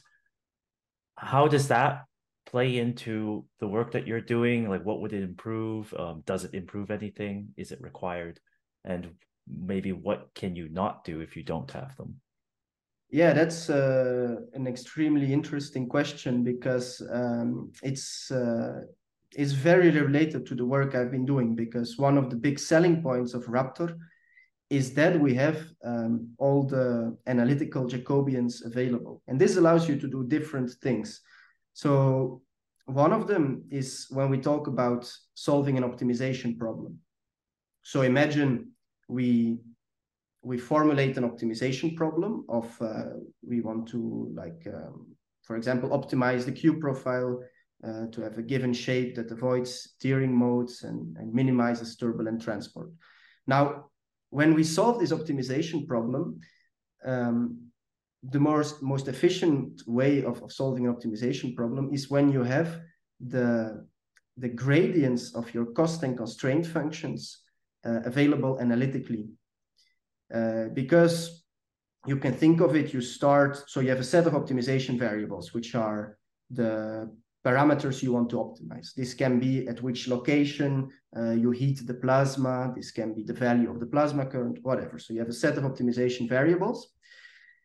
how 1.20 1.48
does 1.48 1.68
that 1.68 2.04
play 2.46 2.78
into 2.78 3.44
the 3.60 3.68
work 3.68 3.92
that 3.92 4.06
you're 4.06 4.20
doing? 4.20 4.68
Like, 4.68 4.84
what 4.84 5.00
would 5.00 5.12
it 5.12 5.22
improve? 5.22 5.92
Um, 5.96 6.22
does 6.26 6.44
it 6.44 6.54
improve 6.54 6.90
anything? 6.90 7.48
Is 7.56 7.72
it 7.72 7.80
required? 7.80 8.40
And 8.84 9.10
maybe 9.46 9.92
what 9.92 10.30
can 10.34 10.56
you 10.56 10.68
not 10.68 11.04
do 11.04 11.20
if 11.20 11.36
you 11.36 11.42
don't 11.42 11.70
have 11.72 11.94
them? 11.96 12.20
Yeah, 13.10 13.32
that's 13.32 13.68
uh, 13.68 14.36
an 14.54 14.66
extremely 14.66 15.32
interesting 15.32 15.88
question 15.88 16.42
because 16.42 17.02
um, 17.12 17.72
it's 17.82 18.30
uh, 18.30 18.82
it's 19.36 19.52
very 19.52 19.90
related 19.90 20.46
to 20.46 20.54
the 20.54 20.64
work 20.64 20.94
I've 20.94 21.10
been 21.10 21.26
doing. 21.26 21.54
Because 21.54 21.98
one 21.98 22.16
of 22.16 22.30
the 22.30 22.36
big 22.36 22.58
selling 22.58 23.02
points 23.02 23.34
of 23.34 23.44
Raptor 23.44 23.96
is 24.70 24.94
that 24.94 25.18
we 25.18 25.34
have 25.34 25.58
um, 25.84 26.32
all 26.38 26.62
the 26.62 27.16
analytical 27.26 27.86
Jacobians 27.86 28.64
available, 28.64 29.20
and 29.26 29.38
this 29.38 29.56
allows 29.56 29.88
you 29.88 29.96
to 29.98 30.08
do 30.08 30.24
different 30.26 30.70
things. 30.82 31.20
So 31.72 32.42
one 32.86 33.12
of 33.12 33.26
them 33.26 33.64
is 33.70 34.06
when 34.10 34.30
we 34.30 34.38
talk 34.38 34.68
about 34.68 35.12
solving 35.34 35.76
an 35.76 35.84
optimization 35.84 36.56
problem. 36.56 36.98
So 37.82 38.02
imagine 38.02 38.70
we 39.08 39.58
we 40.42 40.56
formulate 40.56 41.18
an 41.18 41.28
optimization 41.28 41.94
problem 41.96 42.44
of 42.48 42.66
uh, 42.80 43.10
we 43.46 43.60
want 43.60 43.88
to 43.88 44.32
like 44.34 44.66
um, 44.66 45.14
for 45.42 45.56
example 45.56 45.90
optimize 45.90 46.44
the 46.44 46.52
Q 46.52 46.78
profile 46.78 47.42
uh, 47.86 48.06
to 48.12 48.22
have 48.22 48.38
a 48.38 48.42
given 48.42 48.72
shape 48.72 49.14
that 49.16 49.30
avoids 49.30 49.94
tearing 50.00 50.34
modes 50.34 50.82
and, 50.84 51.16
and 51.16 51.32
minimizes 51.34 51.96
turbulent 51.96 52.40
transport. 52.40 52.90
Now, 53.46 53.89
when 54.30 54.54
we 54.54 54.64
solve 54.64 54.98
this 54.98 55.12
optimization 55.12 55.86
problem, 55.86 56.40
um, 57.04 57.70
the 58.22 58.40
most 58.40 58.82
most 58.82 59.08
efficient 59.08 59.82
way 59.86 60.22
of, 60.24 60.42
of 60.42 60.52
solving 60.52 60.86
an 60.86 60.94
optimization 60.94 61.54
problem 61.56 61.90
is 61.92 62.10
when 62.10 62.30
you 62.30 62.42
have 62.42 62.80
the 63.20 63.86
the 64.36 64.48
gradients 64.48 65.34
of 65.34 65.52
your 65.54 65.66
cost 65.66 66.02
and 66.02 66.16
constraint 66.16 66.66
functions 66.66 67.42
uh, 67.84 68.00
available 68.04 68.58
analytically. 68.60 69.28
Uh, 70.32 70.68
because 70.74 71.44
you 72.06 72.16
can 72.16 72.32
think 72.32 72.60
of 72.60 72.76
it 72.76 72.94
you 72.94 73.00
start 73.00 73.68
so 73.68 73.80
you 73.80 73.90
have 73.90 73.98
a 73.98 74.04
set 74.04 74.26
of 74.26 74.32
optimization 74.32 74.96
variables 74.96 75.52
which 75.52 75.74
are 75.74 76.16
the 76.50 77.10
parameters 77.44 78.02
you 78.02 78.12
want 78.12 78.28
to 78.30 78.36
optimize. 78.36 78.94
This 78.94 79.14
can 79.14 79.40
be 79.40 79.66
at 79.66 79.82
which 79.82 80.08
location 80.08 80.90
uh, 81.16 81.30
you 81.30 81.50
heat 81.50 81.86
the 81.86 81.94
plasma. 81.94 82.72
This 82.76 82.90
can 82.90 83.14
be 83.14 83.22
the 83.22 83.32
value 83.32 83.70
of 83.70 83.80
the 83.80 83.86
plasma 83.86 84.26
current 84.26 84.58
whatever. 84.62 84.98
So 84.98 85.14
you 85.14 85.20
have 85.20 85.28
a 85.28 85.32
set 85.44 85.56
of 85.56 85.64
optimization 85.64 86.28
variables. 86.28 86.92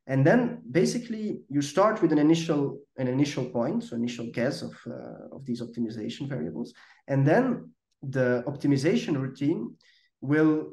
And 0.08 0.26
then 0.26 0.62
basically 0.72 1.42
you 1.50 1.62
start 1.62 2.02
with 2.02 2.12
an 2.12 2.20
initial 2.20 2.80
an 2.98 3.08
initial 3.08 3.46
point, 3.46 3.84
so 3.84 3.96
initial 3.96 4.28
guess 4.32 4.62
of, 4.62 4.74
uh, 4.88 5.36
of 5.36 5.46
these 5.46 5.62
optimization 5.62 6.30
variables. 6.30 6.74
And 7.08 7.26
then 7.26 7.72
the 8.02 8.44
optimization 8.48 9.20
routine 9.20 9.76
will 10.22 10.70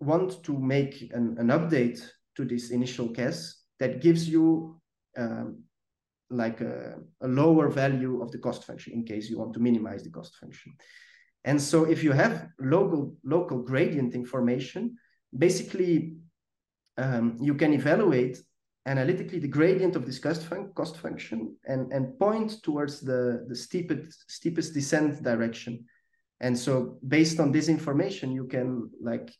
want 0.00 0.42
to 0.44 0.58
make 0.58 1.12
an, 1.12 1.36
an 1.38 1.48
update 1.48 2.00
to 2.36 2.44
this 2.44 2.70
initial 2.70 3.08
guess 3.08 3.62
that 3.78 4.00
gives 4.00 4.28
you 4.28 4.80
um, 5.16 5.62
like 6.32 6.60
a, 6.60 6.98
a, 7.20 7.28
lower 7.28 7.68
value 7.68 8.22
of 8.22 8.30
the 8.32 8.38
cost 8.38 8.64
function 8.64 8.92
in 8.92 9.04
case 9.04 9.28
you 9.28 9.38
want 9.38 9.52
to 9.54 9.60
minimize 9.60 10.02
the 10.02 10.10
cost 10.10 10.36
function. 10.36 10.72
And 11.44 11.60
so 11.60 11.84
if 11.84 12.02
you 12.04 12.12
have 12.12 12.48
local 12.58 13.14
local 13.24 13.58
gradient 13.62 14.14
information, 14.14 14.96
basically 15.36 16.16
um, 16.96 17.36
you 17.40 17.54
can 17.54 17.72
evaluate 17.72 18.38
analytically 18.86 19.38
the 19.38 19.48
gradient 19.48 19.96
of 19.96 20.06
this 20.06 20.18
cost, 20.18 20.42
fun 20.42 20.72
cost 20.74 20.96
function 20.96 21.56
and, 21.66 21.92
and 21.92 22.18
point 22.18 22.62
towards 22.62 23.00
the, 23.00 23.44
the 23.48 23.54
steepest, 23.54 24.30
steepest 24.30 24.74
descent 24.74 25.22
direction. 25.22 25.84
And 26.40 26.58
so 26.58 26.98
based 27.06 27.38
on 27.38 27.52
this 27.52 27.68
information, 27.68 28.32
you 28.32 28.46
can 28.46 28.90
like 29.00 29.32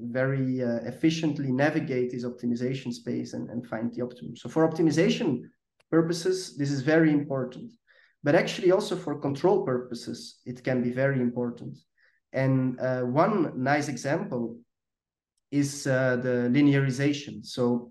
very 0.00 0.62
uh, 0.62 0.80
efficiently 0.84 1.52
navigate 1.52 2.10
this 2.10 2.24
optimization 2.24 2.92
space 2.92 3.34
and, 3.34 3.48
and 3.50 3.66
find 3.66 3.92
the 3.94 4.02
optimum. 4.02 4.36
So 4.36 4.48
for 4.48 4.68
optimization 4.68 5.42
purposes, 5.90 6.56
this 6.56 6.70
is 6.70 6.82
very 6.82 7.12
important. 7.12 7.72
But 8.22 8.34
actually 8.34 8.72
also 8.72 8.96
for 8.96 9.20
control 9.20 9.64
purposes, 9.64 10.40
it 10.44 10.64
can 10.64 10.82
be 10.82 10.90
very 10.90 11.20
important. 11.20 11.78
And 12.32 12.78
uh, 12.80 13.02
one 13.02 13.62
nice 13.62 13.88
example 13.88 14.58
is 15.50 15.86
uh, 15.86 16.16
the 16.16 16.50
linearization. 16.50 17.44
So 17.44 17.90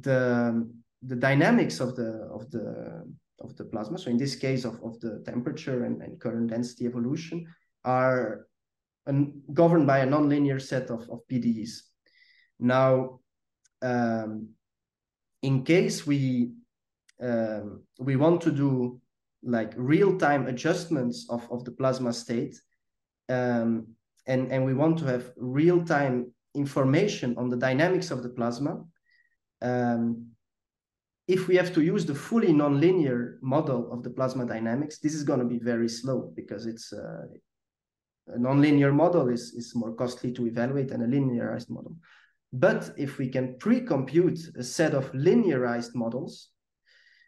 the 0.00 0.70
the 1.04 1.16
dynamics 1.16 1.80
of 1.80 1.96
the 1.96 2.28
of 2.32 2.50
the 2.50 3.04
of 3.40 3.56
the 3.56 3.64
plasma, 3.64 3.98
so 3.98 4.08
in 4.08 4.16
this 4.16 4.36
case 4.36 4.64
of, 4.64 4.74
of 4.84 5.00
the 5.00 5.20
temperature 5.26 5.84
and, 5.84 6.00
and 6.00 6.20
current 6.20 6.50
density 6.50 6.86
evolution, 6.86 7.44
are 7.84 8.46
an, 9.06 9.42
governed 9.52 9.86
by 9.86 9.98
a 9.98 10.06
nonlinear 10.06 10.62
set 10.62 10.90
of, 10.90 11.00
of 11.10 11.20
PDEs. 11.30 11.80
Now, 12.60 13.18
um, 13.82 14.50
in 15.42 15.64
case 15.64 16.06
we 16.06 16.52
um, 17.22 17.82
we 17.98 18.16
want 18.16 18.40
to 18.42 18.50
do 18.50 19.00
like 19.42 19.72
real-time 19.76 20.46
adjustments 20.46 21.26
of, 21.28 21.50
of 21.50 21.64
the 21.64 21.72
plasma 21.72 22.12
state, 22.12 22.60
um, 23.28 23.86
and, 24.26 24.52
and 24.52 24.64
we 24.64 24.74
want 24.74 24.98
to 24.98 25.04
have 25.04 25.32
real-time 25.36 26.32
information 26.54 27.36
on 27.38 27.48
the 27.48 27.56
dynamics 27.56 28.10
of 28.10 28.22
the 28.22 28.28
plasma, 28.28 28.84
um, 29.62 30.26
if 31.28 31.48
we 31.48 31.56
have 31.56 31.72
to 31.72 31.82
use 31.82 32.04
the 32.04 32.14
fully 32.14 32.52
nonlinear 32.52 33.36
model 33.40 33.92
of 33.92 34.02
the 34.02 34.10
plasma 34.10 34.44
dynamics, 34.44 34.98
this 34.98 35.14
is 35.14 35.22
going 35.22 35.38
to 35.38 35.46
be 35.46 35.58
very 35.58 35.88
slow 35.88 36.32
because 36.34 36.66
it's 36.66 36.92
uh, 36.92 37.26
a 38.28 38.38
nonlinear 38.38 38.92
model 38.92 39.28
is, 39.28 39.52
is 39.54 39.74
more 39.74 39.92
costly 39.92 40.32
to 40.32 40.46
evaluate 40.46 40.88
than 40.88 41.02
a 41.02 41.06
linearized 41.06 41.70
model. 41.70 41.96
But 42.52 42.92
if 42.98 43.18
we 43.18 43.28
can 43.28 43.56
pre-compute 43.58 44.40
a 44.56 44.62
set 44.62 44.94
of 44.94 45.10
linearized 45.12 45.94
models, 45.94 46.48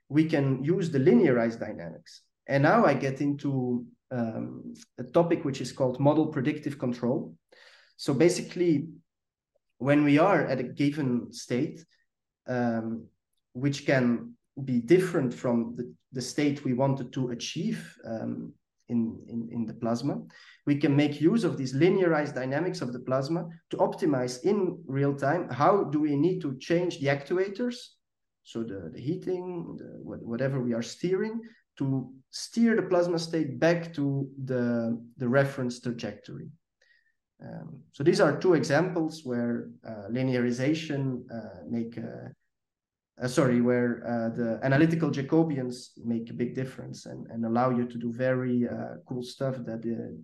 we 0.08 0.24
can 0.24 0.62
use 0.62 0.90
the 0.90 0.98
linearized 0.98 1.60
dynamics. 1.60 2.22
And 2.46 2.62
now 2.62 2.84
I 2.84 2.94
get 2.94 3.20
into 3.20 3.86
um, 4.10 4.74
a 4.98 5.04
topic 5.04 5.44
which 5.44 5.60
is 5.60 5.72
called 5.72 5.98
model 5.98 6.26
predictive 6.26 6.78
control. 6.78 7.34
So 7.96 8.12
basically, 8.12 8.88
when 9.78 10.04
we 10.04 10.18
are 10.18 10.46
at 10.46 10.60
a 10.60 10.64
given 10.64 11.32
state, 11.32 11.84
um, 12.46 13.06
which 13.52 13.86
can 13.86 14.34
be 14.64 14.80
different 14.80 15.32
from 15.32 15.74
the, 15.76 15.92
the 16.12 16.20
state 16.22 16.64
we 16.64 16.74
wanted 16.74 17.12
to 17.12 17.30
achieve 17.30 17.96
um, 18.06 18.52
in, 18.88 19.18
in, 19.28 19.48
in 19.50 19.66
the 19.66 19.74
plasma, 19.74 20.20
we 20.66 20.76
can 20.76 20.94
make 20.94 21.20
use 21.20 21.44
of 21.44 21.56
these 21.56 21.74
linearized 21.74 22.34
dynamics 22.34 22.80
of 22.80 22.92
the 22.92 23.00
plasma 23.00 23.48
to 23.70 23.76
optimize 23.78 24.44
in 24.44 24.78
real 24.86 25.14
time 25.14 25.48
how 25.48 25.84
do 25.84 26.00
we 26.00 26.14
need 26.16 26.40
to 26.40 26.56
change 26.58 27.00
the 27.00 27.06
actuators, 27.06 27.76
so 28.44 28.62
the, 28.62 28.90
the 28.92 29.00
heating, 29.00 29.76
the, 29.78 29.86
whatever 30.02 30.60
we 30.60 30.74
are 30.74 30.82
steering, 30.82 31.40
to 31.78 32.12
steer 32.30 32.76
the 32.76 32.82
plasma 32.82 33.18
state 33.18 33.58
back 33.58 33.92
to 33.94 34.28
the, 34.44 34.96
the 35.16 35.28
reference 35.28 35.80
trajectory. 35.80 36.48
Um, 37.42 37.80
so 37.92 38.04
these 38.04 38.20
are 38.20 38.38
two 38.38 38.54
examples 38.54 39.22
where 39.24 39.70
uh, 39.86 40.08
linearization 40.10 41.22
uh, 41.32 41.64
make 41.68 41.96
a, 41.96 42.30
uh, 43.22 43.28
sorry, 43.28 43.60
where 43.60 44.02
uh, 44.06 44.36
the 44.36 44.60
analytical 44.62 45.10
Jacobians 45.10 45.90
make 46.04 46.30
a 46.30 46.34
big 46.34 46.54
difference 46.54 47.06
and, 47.06 47.26
and 47.30 47.44
allow 47.44 47.70
you 47.70 47.86
to 47.86 47.98
do 47.98 48.12
very 48.12 48.68
uh, 48.68 48.96
cool 49.06 49.22
stuff 49.22 49.56
that 49.64 49.84
uh, 49.84 50.14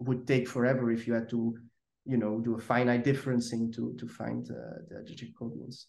would 0.00 0.26
take 0.26 0.48
forever 0.48 0.90
if 0.90 1.06
you 1.06 1.14
had 1.14 1.28
to, 1.30 1.56
you 2.04 2.16
know, 2.16 2.40
do 2.40 2.54
a 2.54 2.60
finite 2.60 3.04
differencing 3.04 3.72
to 3.74 3.94
to 3.98 4.06
find 4.06 4.50
uh, 4.50 4.82
the, 4.88 5.04
the 5.06 5.14
Jacobians. 5.14 5.86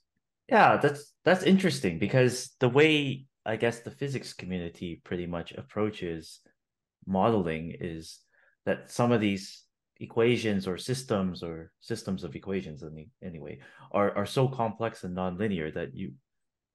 Yeah, 0.50 0.78
that's 0.78 1.14
that's 1.24 1.44
interesting 1.44 1.98
because 1.98 2.56
the 2.60 2.70
way 2.70 3.26
I 3.46 3.56
guess 3.56 3.80
the 3.80 3.92
physics 3.92 4.34
community 4.34 5.02
pretty 5.04 5.26
much 5.26 5.52
approaches 5.54 6.40
modeling 7.08 7.76
is 7.80 8.20
that 8.66 8.92
some 8.92 9.12
of 9.12 9.22
these 9.22 9.64
equations 10.00 10.68
or 10.68 10.78
systems 10.78 11.42
or 11.42 11.72
systems 11.80 12.24
of 12.24 12.36
equations 12.36 12.84
any, 12.84 13.08
anyway 13.24 13.60
are, 13.92 14.12
are 14.18 14.26
so 14.26 14.48
complex 14.48 15.04
and 15.04 15.16
nonlinear 15.16 15.74
that 15.74 15.96
you 15.96 16.12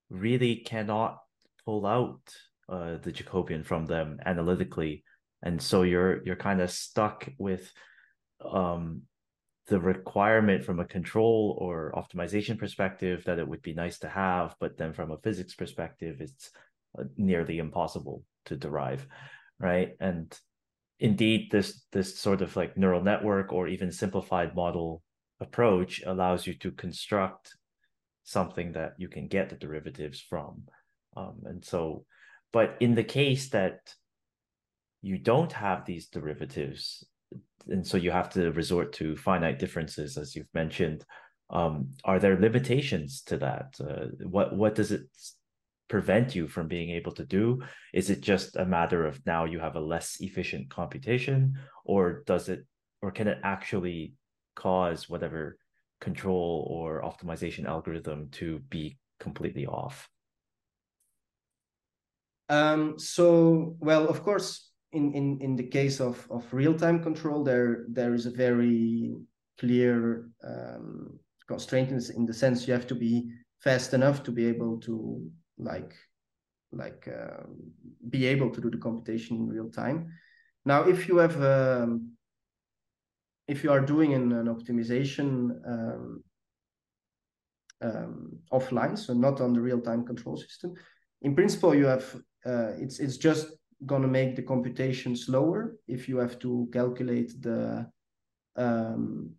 really 0.08 0.56
cannot 0.56 1.18
pull 1.64 1.84
out 1.86 2.20
uh, 2.68 2.96
the 3.02 3.12
Jacobian 3.12 3.64
from 3.64 3.86
them 3.86 4.18
analytically. 4.24 5.04
And 5.42 5.60
so 5.60 5.82
you're 5.82 6.22
you're 6.24 6.36
kind 6.36 6.60
of 6.60 6.70
stuck 6.70 7.28
with 7.38 7.72
um, 8.44 9.02
the 9.70 9.80
requirement 9.80 10.64
from 10.64 10.80
a 10.80 10.84
control 10.84 11.56
or 11.58 11.92
optimization 11.96 12.58
perspective 12.58 13.24
that 13.24 13.38
it 13.38 13.48
would 13.48 13.62
be 13.62 13.72
nice 13.72 13.98
to 14.00 14.08
have 14.08 14.54
but 14.60 14.76
then 14.76 14.92
from 14.92 15.10
a 15.10 15.18
physics 15.18 15.54
perspective 15.54 16.20
it's 16.20 16.50
uh, 16.98 17.04
nearly 17.16 17.58
impossible 17.58 18.22
to 18.44 18.56
derive 18.56 19.06
right? 19.60 19.92
And 20.00 20.36
indeed 20.98 21.50
this 21.52 21.82
this 21.92 22.18
sort 22.18 22.42
of 22.42 22.56
like 22.56 22.76
neural 22.76 23.02
network 23.02 23.52
or 23.52 23.68
even 23.68 23.92
simplified 23.92 24.54
model 24.56 25.02
approach 25.38 26.02
allows 26.04 26.46
you 26.46 26.54
to 26.54 26.72
construct 26.72 27.54
something 28.24 28.72
that 28.72 28.94
you 28.98 29.08
can 29.08 29.28
get 29.28 29.48
the 29.48 29.56
derivatives 29.56 30.20
from. 30.20 30.64
Um, 31.16 31.42
and 31.44 31.64
so 31.64 32.04
but 32.52 32.76
in 32.80 32.94
the 32.94 33.04
case 33.04 33.50
that 33.50 33.94
you 35.02 35.18
don't 35.18 35.52
have 35.52 35.84
these 35.84 36.08
derivatives 36.08 37.04
and 37.68 37.86
so 37.86 37.96
you 37.96 38.10
have 38.10 38.30
to 38.30 38.52
resort 38.52 38.92
to 38.92 39.16
finite 39.16 39.58
differences 39.58 40.16
as 40.16 40.34
you've 40.34 40.54
mentioned 40.54 41.04
um, 41.50 41.90
are 42.04 42.18
there 42.18 42.38
limitations 42.38 43.22
to 43.22 43.36
that 43.38 43.74
uh, 43.80 44.06
what 44.26 44.54
what 44.56 44.74
does 44.74 44.92
it 44.92 45.02
prevent 45.90 46.36
you 46.36 46.46
from 46.46 46.68
being 46.68 46.90
able 46.90 47.12
to 47.12 47.26
do? 47.26 47.60
Is 47.92 48.08
it 48.08 48.22
just 48.22 48.56
a 48.56 48.64
matter 48.64 49.04
of 49.04 49.20
now 49.26 49.44
you 49.44 49.58
have 49.58 49.74
a 49.74 49.80
less 49.80 50.16
efficient 50.20 50.70
computation, 50.70 51.58
or 51.84 52.22
does 52.24 52.48
it, 52.48 52.64
or 53.02 53.10
can 53.10 53.26
it 53.26 53.38
actually 53.42 54.14
cause 54.54 55.08
whatever 55.08 55.58
control 56.00 56.66
or 56.70 57.02
optimization 57.02 57.66
algorithm 57.66 58.28
to 58.30 58.60
be 58.70 58.96
completely 59.18 59.66
off? 59.66 60.08
Um, 62.48 62.98
so, 62.98 63.76
well, 63.80 64.08
of 64.08 64.22
course, 64.22 64.69
in, 64.92 65.12
in, 65.14 65.40
in 65.40 65.56
the 65.56 65.66
case 65.66 66.00
of, 66.00 66.26
of 66.30 66.52
real-time 66.52 67.02
control, 67.02 67.44
there 67.44 67.84
there 67.88 68.14
is 68.14 68.26
a 68.26 68.30
very 68.30 69.14
clear 69.58 70.28
um, 70.42 71.18
constraint 71.46 71.90
in 71.90 72.26
the 72.26 72.34
sense 72.34 72.66
you 72.66 72.72
have 72.72 72.86
to 72.86 72.94
be 72.94 73.30
fast 73.60 73.94
enough 73.94 74.22
to 74.22 74.32
be 74.32 74.46
able 74.46 74.78
to 74.80 75.30
like 75.58 75.94
like 76.72 77.08
uh, 77.08 77.42
be 78.08 78.26
able 78.26 78.50
to 78.50 78.60
do 78.60 78.70
the 78.70 78.78
computation 78.78 79.36
in 79.36 79.48
real 79.48 79.70
time. 79.70 80.08
Now, 80.64 80.82
if 80.82 81.08
you 81.08 81.18
have 81.18 81.40
um, 81.42 82.12
if 83.48 83.64
you 83.64 83.72
are 83.72 83.80
doing 83.80 84.14
an, 84.14 84.32
an 84.32 84.46
optimization 84.46 85.28
um, 85.66 86.24
um, 87.82 88.38
offline, 88.52 88.96
so 88.96 89.12
not 89.12 89.40
on 89.40 89.52
the 89.52 89.60
real 89.60 89.80
time 89.80 90.04
control 90.04 90.36
system, 90.36 90.74
in 91.22 91.34
principle, 91.34 91.74
you 91.74 91.86
have 91.86 92.14
uh, 92.46 92.72
it's 92.78 92.98
it's 93.00 93.16
just 93.16 93.46
going 93.86 94.02
to 94.02 94.08
make 94.08 94.36
the 94.36 94.42
computation 94.42 95.16
slower 95.16 95.76
if 95.88 96.08
you 96.08 96.18
have 96.18 96.38
to 96.38 96.68
calculate 96.72 97.40
the 97.42 97.86
um, 98.56 99.30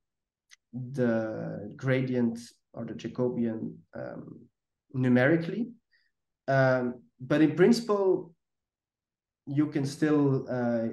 the 0.73 1.73
gradient 1.75 2.39
or 2.73 2.85
the 2.85 2.93
Jacobian 2.93 3.75
um, 3.93 4.39
numerically 4.93 5.73
um, 6.47 7.01
but 7.19 7.41
in 7.41 7.55
principle, 7.55 8.33
you 9.45 9.67
can 9.67 9.85
still 9.85 10.45
uh, 10.49 10.87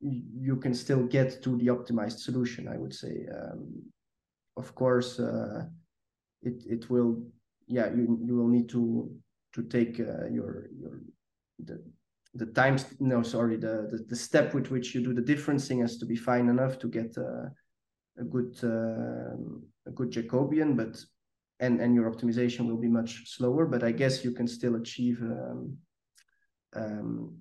you 0.00 0.56
can 0.56 0.74
still 0.74 1.04
get 1.04 1.42
to 1.42 1.56
the 1.56 1.66
optimized 1.66 2.18
solution. 2.18 2.68
I 2.68 2.76
would 2.76 2.94
say, 2.94 3.26
um, 3.34 3.82
of 4.56 4.74
course, 4.74 5.18
uh, 5.18 5.64
it 6.42 6.62
it 6.66 6.90
will. 6.90 7.22
Yeah, 7.66 7.88
you 7.94 8.18
you 8.22 8.36
will 8.36 8.48
need 8.48 8.68
to 8.70 9.10
to 9.54 9.62
take 9.62 10.00
uh, 10.00 10.26
your 10.30 10.68
your 10.78 11.00
the 11.58 11.82
the 12.34 12.46
times 12.46 12.86
no 13.00 13.22
sorry 13.22 13.56
the, 13.56 13.88
the, 13.90 14.04
the 14.08 14.16
step 14.16 14.54
with 14.54 14.70
which 14.70 14.94
you 14.94 15.02
do 15.02 15.12
the 15.14 15.22
differencing 15.22 15.80
has 15.80 15.96
to 15.98 16.06
be 16.06 16.16
fine 16.16 16.48
enough 16.48 16.78
to 16.78 16.88
get 16.88 17.16
uh, 17.16 17.48
a 18.18 18.24
good 18.24 18.54
uh, 18.62 19.36
a 19.86 19.90
good 19.94 20.10
Jacobian, 20.10 20.76
but 20.76 20.98
and 21.60 21.80
and 21.80 21.94
your 21.94 22.10
optimization 22.10 22.66
will 22.66 22.76
be 22.76 22.88
much 22.88 23.28
slower 23.28 23.66
but 23.66 23.82
i 23.82 23.90
guess 23.90 24.24
you 24.24 24.30
can 24.30 24.46
still 24.46 24.76
achieve 24.76 25.20
um, 25.22 25.76
um, 26.74 27.36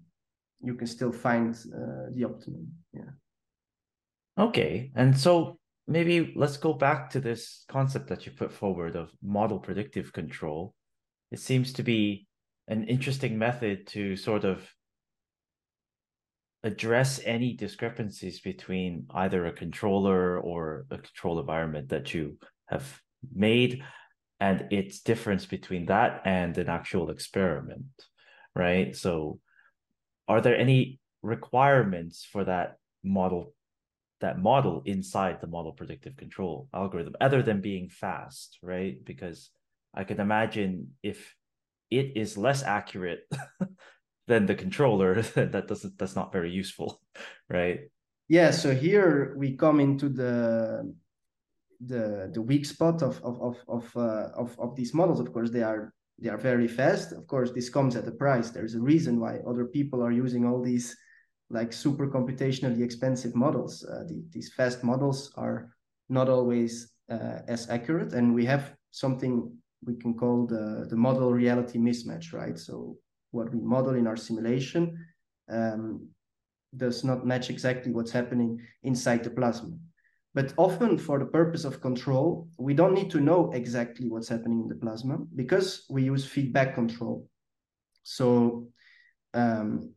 you 0.64 0.74
can 0.74 0.88
still 0.88 1.12
find 1.12 1.56
uh, 1.76 2.10
the 2.14 2.24
optimum 2.24 2.68
yeah. 2.94 3.12
Okay 4.40 4.92
and 4.96 5.18
so 5.18 5.60
maybe 5.88 6.34
let's 6.36 6.58
go 6.58 6.74
back 6.74 7.10
to 7.12 7.20
this 7.20 7.66
concept 7.70 8.08
that 8.10 8.26
you 8.26 8.32
put 8.32 8.52
forward 8.52 8.96
of 8.96 9.12
model 9.24 9.60
predictive 9.60 10.12
control. 10.12 10.74
It 11.32 11.40
seems 11.40 11.74
to 11.74 11.84
be 11.84 12.28
an 12.68 12.84
interesting 12.86 13.38
method 13.38 13.88
to 13.88 14.16
sort 14.16 14.44
of 14.44 14.70
address 16.64 17.20
any 17.24 17.54
discrepancies 17.54 18.40
between 18.42 19.06
either 19.12 19.46
a 19.46 19.54
controller 19.54 20.40
or 20.40 20.86
a 20.92 20.98
control 20.98 21.40
environment 21.40 21.90
that 21.90 22.14
you 22.14 22.38
have 22.68 23.02
made 23.34 23.84
and 24.40 24.68
its 24.72 25.02
difference 25.02 25.46
between 25.46 25.86
that 25.88 26.22
and 26.26 26.58
an 26.58 26.70
actual 26.70 27.10
experiment, 27.10 27.86
right? 28.56 28.96
So, 28.96 29.40
are 30.28 30.42
there 30.42 30.58
any 30.58 31.00
requirements 31.22 32.26
for 32.30 32.44
that 32.44 32.78
model 33.04 33.54
that 34.20 34.40
model 34.40 34.82
inside 34.86 35.40
the 35.42 35.48
model 35.48 35.72
predictive 35.72 36.16
control 36.18 36.68
algorithm 36.74 37.16
other 37.22 37.44
than 37.44 37.62
being 37.62 37.90
fast 37.90 38.58
right 38.62 39.04
because 39.06 39.52
i 39.94 40.04
can 40.04 40.20
imagine 40.20 40.92
if 41.04 41.36
it 41.90 42.14
is 42.16 42.38
less 42.38 42.64
accurate 42.64 43.22
than 44.28 44.46
the 44.46 44.56
controller. 44.56 45.22
That 45.36 45.68
doesn't 45.68 45.98
that's 45.98 46.16
not 46.16 46.32
very 46.32 46.52
useful 46.52 47.02
right? 47.50 47.80
Yeah 48.28 48.52
so 48.52 48.74
here 48.74 49.36
we 49.38 49.56
come 49.56 49.80
into 49.80 50.10
the 50.10 50.94
the 51.80 52.30
the 52.34 52.42
weak 52.42 52.66
spot 52.66 53.02
of 53.02 53.22
of 53.24 53.42
of 53.42 53.58
of, 53.68 53.98
uh, 53.98 54.30
of 54.36 54.60
of 54.60 54.76
these 54.76 54.94
models. 54.94 55.20
Of 55.20 55.32
course 55.34 55.52
they 55.52 55.64
are 55.64 55.94
they 56.20 56.30
are 56.30 56.38
very 56.38 56.68
fast. 56.68 57.12
Of 57.12 57.28
course 57.28 57.52
this 57.52 57.70
comes 57.70 57.96
at 57.96 58.08
a 58.08 58.12
price. 58.12 58.50
There's 58.50 58.76
a 58.76 58.82
reason 58.82 59.20
why 59.20 59.40
other 59.48 59.66
people 59.66 60.02
are 60.04 60.12
using 60.12 60.46
all 60.46 60.62
these 60.62 60.96
like 61.50 61.72
super 61.72 62.08
computationally 62.08 62.82
expensive 62.82 63.36
models. 63.36 63.86
Uh, 63.86 64.04
the, 64.08 64.22
these 64.32 64.52
fast 64.54 64.84
models 64.84 65.32
are 65.38 65.72
not 66.10 66.28
always 66.30 66.94
uh, 67.10 67.40
as 67.48 67.70
accurate. 67.70 68.14
And 68.14 68.34
we 68.34 68.46
have 68.46 68.74
something 68.92 69.52
we 69.86 69.96
can 69.96 70.14
call 70.16 70.48
the 70.48 70.88
the 70.90 70.98
model 70.98 71.32
reality 71.32 71.78
mismatch 71.78 72.34
right? 72.34 72.58
So 72.58 72.98
what 73.38 73.54
we 73.54 73.62
model 73.76 73.96
in 74.02 74.08
our 74.08 74.20
simulation 74.28 74.84
um, 75.58 75.84
does 76.76 77.04
not 77.04 77.26
match 77.32 77.50
exactly 77.50 77.92
what's 77.92 78.16
happening 78.20 78.52
inside 78.84 79.24
the 79.24 79.30
plasma 79.40 79.76
but 80.38 80.54
often 80.58 81.00
for 81.00 81.18
the 81.18 81.26
purpose 81.26 81.66
of 81.66 81.82
control, 81.82 82.48
we 82.60 82.76
don't 82.76 82.94
need 82.94 83.10
to 83.10 83.20
know 83.20 83.50
exactly 83.54 84.08
what's 84.08 84.30
happening 84.30 84.62
in 84.62 84.68
the 84.68 84.76
plasma 84.76 85.18
because 85.36 85.88
we 85.90 86.04
use 86.04 86.28
feedback 86.28 86.76
control. 86.76 87.28
So 88.04 88.68
um, 89.34 89.96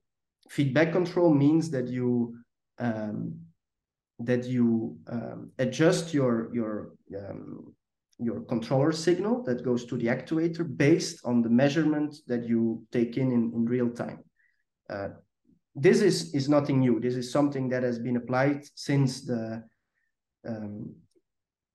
feedback 0.48 0.92
control 0.92 1.35
means 1.35 1.68
that 1.72 1.88
you 1.88 2.37
um, 2.79 3.38
that 4.20 4.44
you 4.46 4.96
um, 5.09 5.50
adjust 5.59 6.14
your 6.14 6.48
your 6.55 6.92
um, 7.14 7.74
your 8.22 8.40
controller 8.42 8.92
signal 8.92 9.42
that 9.44 9.64
goes 9.64 9.85
to 9.87 9.96
the 9.96 10.06
actuator 10.06 10.64
based 10.76 11.24
on 11.24 11.42
the 11.42 11.48
measurement 11.48 12.16
that 12.26 12.44
you 12.44 12.87
take 12.92 13.16
in 13.16 13.33
in, 13.33 13.52
in 13.54 13.64
real 13.64 13.90
time. 13.90 14.20
Uh, 14.88 15.09
this 15.74 16.00
is 16.00 16.35
is 16.35 16.48
nothing 16.48 16.80
new. 16.80 17.00
This 17.00 17.14
is 17.14 17.30
something 17.33 17.68
that 17.70 17.83
has 17.83 17.98
been 17.98 18.16
applied 18.16 18.64
since 18.74 19.22
the 19.22 19.62
um, 20.46 20.94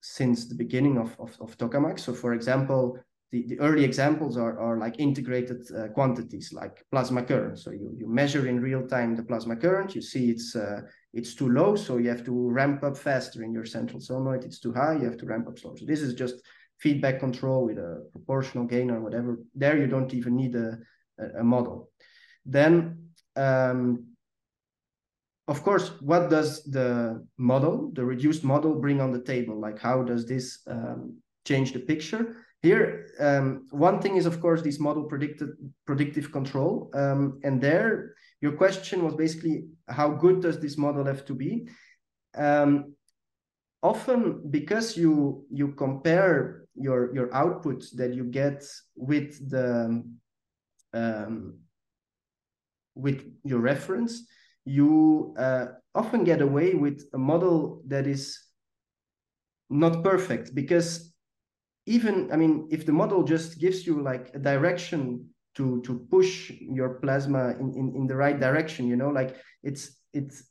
since 0.01 0.45
the 0.45 0.55
beginning 0.55 0.97
of, 0.97 1.15
of, 1.19 1.35
of 1.41 1.57
tokamak. 1.57 1.99
So 1.99 2.13
for 2.13 2.33
example, 2.33 2.99
the, 3.31 3.45
the 3.47 3.59
early 3.59 3.83
examples 3.83 4.37
are, 4.37 4.59
are 4.59 4.77
like 4.77 4.99
integrated 4.99 5.65
uh, 5.71 5.87
quantities 5.89 6.53
like 6.53 6.85
plasma 6.91 7.23
current. 7.23 7.59
So 7.59 7.71
you, 7.71 7.91
you 7.97 8.07
measure 8.07 8.47
in 8.47 8.61
real 8.61 8.87
time 8.87 9.15
the 9.15 9.23
plasma 9.23 9.55
current, 9.55 9.95
you 9.95 10.01
see 10.01 10.29
it's 10.29 10.55
uh, 10.55 10.81
it's 11.13 11.33
too 11.33 11.49
low, 11.49 11.75
so 11.75 11.97
you 11.97 12.09
have 12.09 12.25
to 12.25 12.49
ramp 12.51 12.83
up 12.83 12.97
faster 12.97 13.43
in 13.43 13.53
your 13.53 13.65
central 13.65 13.99
solenoid. 13.99 14.43
It's 14.43 14.59
too 14.59 14.73
high, 14.73 14.95
you 14.95 15.05
have 15.05 15.17
to 15.17 15.25
ramp 15.25 15.47
up 15.47 15.57
slower. 15.57 15.77
So 15.77 15.85
this 15.85 16.01
is 16.01 16.13
just 16.13 16.35
feedback 16.79 17.19
control 17.19 17.65
with 17.65 17.77
a 17.77 18.05
proportional 18.11 18.65
gain 18.65 18.91
or 18.91 19.01
whatever. 19.01 19.39
There 19.55 19.77
you 19.77 19.87
don't 19.87 20.13
even 20.13 20.35
need 20.35 20.55
a, 20.55 20.77
a, 21.39 21.43
model. 21.43 21.89
Then 22.45 23.09
um, 23.35 24.07
of 25.47 25.63
course, 25.63 25.91
what 26.01 26.29
does 26.29 26.63
the 26.63 27.25
model, 27.37 27.91
the 27.93 28.03
reduced 28.03 28.43
model, 28.43 28.75
bring 28.75 28.99
on 28.99 29.11
the 29.11 29.21
table? 29.21 29.59
Like, 29.59 29.79
how 29.79 30.01
does 30.03 30.25
this 30.25 30.61
um, 30.67 31.17
change 31.45 31.71
the 31.71 31.79
picture? 31.79 32.35
Here, 32.65 33.11
um, 33.19 33.67
one 33.69 34.01
thing 34.01 34.15
is, 34.17 34.25
of 34.25 34.41
course, 34.41 34.63
this 34.63 34.79
model 34.79 35.03
predicted 35.03 35.49
predictive 35.85 36.31
control. 36.31 36.89
Um, 36.95 37.39
and 37.43 37.61
there, 37.61 38.15
your 38.41 38.53
question 38.53 39.05
was 39.05 39.13
basically, 39.13 39.67
how 39.87 40.09
good 40.09 40.41
does 40.41 40.59
this 40.59 40.75
model 40.75 41.05
have 41.05 41.25
to 41.25 41.35
be? 41.35 41.69
Um, 42.35 42.95
often, 43.83 44.49
because 44.49 44.97
you 44.97 45.45
you 45.51 45.73
compare 45.73 46.65
your 46.73 47.13
your 47.13 47.29
output 47.35 47.85
that 47.97 48.15
you 48.15 48.23
get 48.23 48.65
with 48.95 49.47
the 49.47 50.01
um, 50.93 51.59
with 52.95 53.19
your 53.43 53.59
reference, 53.59 54.25
you 54.65 55.35
uh, 55.37 55.65
often 55.93 56.23
get 56.23 56.41
away 56.41 56.73
with 56.73 57.05
a 57.13 57.19
model 57.19 57.83
that 57.85 58.07
is 58.07 58.39
not 59.69 60.03
perfect 60.03 60.55
because 60.55 61.14
even 61.85 62.31
i 62.31 62.35
mean 62.35 62.67
if 62.71 62.85
the 62.85 62.91
model 62.91 63.23
just 63.23 63.59
gives 63.59 63.85
you 63.85 64.01
like 64.01 64.31
a 64.33 64.39
direction 64.39 65.25
to 65.55 65.81
to 65.81 65.99
push 66.11 66.51
your 66.59 66.95
plasma 66.95 67.51
in, 67.59 67.73
in, 67.75 67.93
in 67.95 68.07
the 68.07 68.15
right 68.15 68.39
direction 68.39 68.87
you 68.87 68.95
know 68.95 69.09
like 69.09 69.35
it's 69.63 69.97
it's 70.13 70.43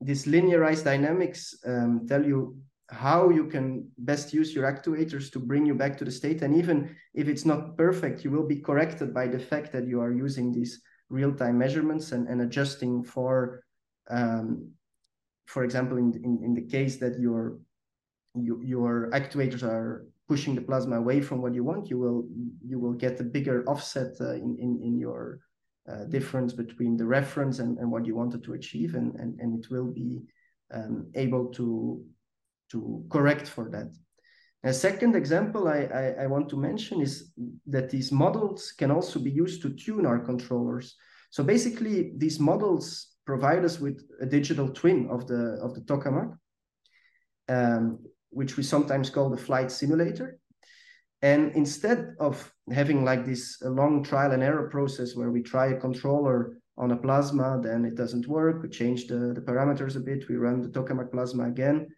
this 0.00 0.26
linearized 0.26 0.84
dynamics 0.84 1.54
um, 1.66 2.06
tell 2.06 2.24
you 2.24 2.56
how 2.90 3.28
you 3.28 3.46
can 3.46 3.86
best 3.98 4.32
use 4.32 4.54
your 4.54 4.64
actuators 4.64 5.30
to 5.30 5.38
bring 5.38 5.66
you 5.66 5.74
back 5.74 5.98
to 5.98 6.04
the 6.04 6.10
state. 6.10 6.42
And 6.42 6.56
even 6.56 6.96
if 7.14 7.28
it's 7.28 7.44
not 7.44 7.76
perfect 7.76 8.24
you 8.24 8.30
will 8.30 8.46
be 8.46 8.56
corrected 8.56 9.12
by 9.12 9.26
the 9.26 9.38
fact 9.38 9.72
that 9.72 9.86
you 9.86 10.00
are 10.00 10.12
using 10.12 10.52
these 10.52 10.80
real-time 11.10 11.58
measurements 11.58 12.12
and, 12.12 12.28
and 12.28 12.42
adjusting 12.42 13.02
for, 13.02 13.62
um, 14.10 14.70
for 15.46 15.64
example, 15.64 15.98
in, 15.98 16.12
in, 16.24 16.40
in 16.42 16.54
the 16.54 16.66
case 16.66 16.96
that 16.98 17.18
your, 17.18 17.58
you, 18.34 18.62
your 18.64 19.10
actuators 19.12 19.62
are 19.62 20.06
pushing 20.28 20.54
the 20.54 20.60
plasma 20.60 20.96
away 20.98 21.20
from 21.20 21.40
what 21.42 21.54
you 21.54 21.64
want, 21.64 21.90
you 21.90 21.98
will 21.98 22.24
you 22.64 22.78
will 22.78 22.92
get 22.92 23.20
a 23.20 23.24
bigger 23.24 23.64
offset 23.66 24.12
uh, 24.20 24.34
in, 24.34 24.56
in 24.58 24.80
in 24.82 24.98
your 24.98 25.40
uh, 25.90 26.04
difference 26.04 26.52
between 26.52 26.96
the 26.96 27.06
reference 27.06 27.58
and, 27.60 27.78
and 27.78 27.90
what 27.90 28.06
you 28.06 28.14
wanted 28.14 28.44
to 28.44 28.52
achieve, 28.52 28.94
and 28.94 29.14
and, 29.16 29.40
and 29.40 29.58
it 29.58 29.70
will 29.70 29.90
be 29.92 30.22
um, 30.72 31.10
able 31.14 31.46
to 31.46 32.04
to 32.70 33.04
correct 33.10 33.48
for 33.48 33.70
that. 33.70 33.88
A 34.64 34.72
second 34.72 35.14
example 35.14 35.68
I, 35.68 35.88
I, 35.94 36.24
I, 36.24 36.26
want 36.26 36.48
to 36.48 36.56
mention 36.56 37.00
is 37.00 37.32
that 37.66 37.90
these 37.90 38.10
models 38.10 38.72
can 38.72 38.90
also 38.90 39.20
be 39.20 39.30
used 39.30 39.62
to 39.62 39.70
tune 39.70 40.04
our 40.04 40.18
controllers. 40.18 40.96
So 41.30 41.44
basically, 41.44 42.12
these 42.16 42.40
models 42.40 43.14
provide 43.24 43.64
us 43.64 43.78
with 43.78 44.02
a 44.20 44.26
digital 44.26 44.68
twin 44.68 45.08
of 45.10 45.28
the 45.28 45.58
of 45.62 45.74
the 45.74 45.82
tokamak, 45.82 46.36
um, 47.48 48.00
which 48.30 48.56
we 48.56 48.62
sometimes 48.62 49.10
call 49.10 49.30
the 49.30 49.36
flight 49.36 49.70
simulator. 49.70 50.38
And 51.22 51.52
instead 51.56 52.14
of 52.20 52.52
having 52.72 53.04
like 53.04 53.26
this 53.26 53.60
uh, 53.64 53.70
long 53.70 54.04
trial 54.04 54.32
and 54.32 54.42
error 54.42 54.68
process 54.68 55.16
where 55.16 55.30
we 55.30 55.42
try 55.42 55.68
a 55.68 55.80
controller 55.80 56.58
on 56.76 56.92
a 56.92 56.96
plasma, 56.96 57.60
then 57.60 57.84
it 57.84 57.96
doesn't 57.96 58.28
work, 58.28 58.62
we 58.62 58.68
change 58.68 59.08
the, 59.08 59.32
the 59.34 59.40
parameters 59.40 59.96
a 59.96 60.00
bit, 60.00 60.28
we 60.28 60.36
run 60.36 60.62
the 60.62 60.68
tokamak 60.68 61.10
plasma 61.10 61.48
again, 61.48 61.88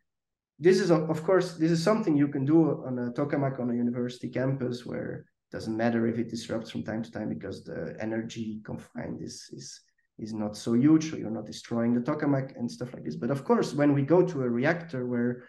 this 0.60 0.78
is 0.78 0.90
of 0.90 1.24
course 1.24 1.54
this 1.54 1.70
is 1.70 1.82
something 1.82 2.16
you 2.16 2.28
can 2.28 2.44
do 2.44 2.84
on 2.86 2.98
a 2.98 3.10
tokamak 3.12 3.58
on 3.58 3.70
a 3.70 3.74
university 3.74 4.28
campus 4.28 4.84
where 4.84 5.24
it 5.48 5.52
doesn't 5.56 5.76
matter 5.76 6.06
if 6.06 6.18
it 6.18 6.28
disrupts 6.28 6.70
from 6.70 6.84
time 6.84 7.02
to 7.02 7.10
time 7.10 7.30
because 7.30 7.64
the 7.64 7.96
energy 7.98 8.60
confined 8.62 9.22
is 9.22 9.48
is 9.52 9.80
is 10.18 10.34
not 10.34 10.54
so 10.54 10.74
huge 10.74 11.10
so 11.10 11.16
you're 11.16 11.30
not 11.30 11.46
destroying 11.46 11.94
the 11.94 12.00
tokamak 12.00 12.54
and 12.58 12.70
stuff 12.70 12.92
like 12.92 13.04
this. 13.04 13.16
But 13.16 13.30
of 13.30 13.42
course 13.42 13.72
when 13.72 13.94
we 13.94 14.02
go 14.02 14.22
to 14.22 14.42
a 14.42 14.50
reactor 14.50 15.06
where 15.06 15.44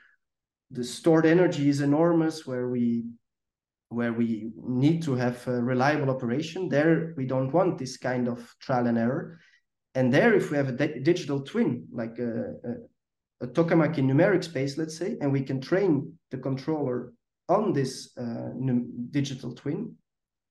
the 0.72 0.84
stored 0.84 1.26
energy 1.26 1.70
is 1.70 1.82
enormous 1.82 2.46
where 2.46 2.70
we 2.70 3.06
where 3.90 4.14
we 4.14 4.52
need 4.56 5.04
to 5.04 5.16
have 5.16 5.46
a 5.48 5.62
reliable 5.62 6.10
operation 6.10 6.70
there 6.70 7.14
we 7.18 7.26
don't 7.26 7.52
want 7.52 7.78
this 7.78 7.98
kind 7.98 8.28
of 8.28 8.56
trial 8.62 8.88
and 8.88 8.98
error 8.98 9.38
and 9.96 10.14
there 10.14 10.34
if 10.34 10.50
we 10.50 10.58
have 10.58 10.70
a 10.70 11.00
digital 11.02 11.42
twin 11.42 11.86
like 11.92 12.18
a, 12.20 12.54
a 12.70 12.74
a 13.42 13.48
tokamak 13.48 13.98
in 13.98 14.08
numeric 14.08 14.44
space, 14.44 14.78
let's 14.78 14.98
say, 14.98 15.18
and 15.20 15.32
we 15.32 15.42
can 15.42 15.60
train 15.60 16.14
the 16.30 16.38
controller 16.38 17.14
on 17.50 17.74
this 17.74 18.16
uh, 18.18 18.50
digital 19.10 19.54
twin, 19.54 19.96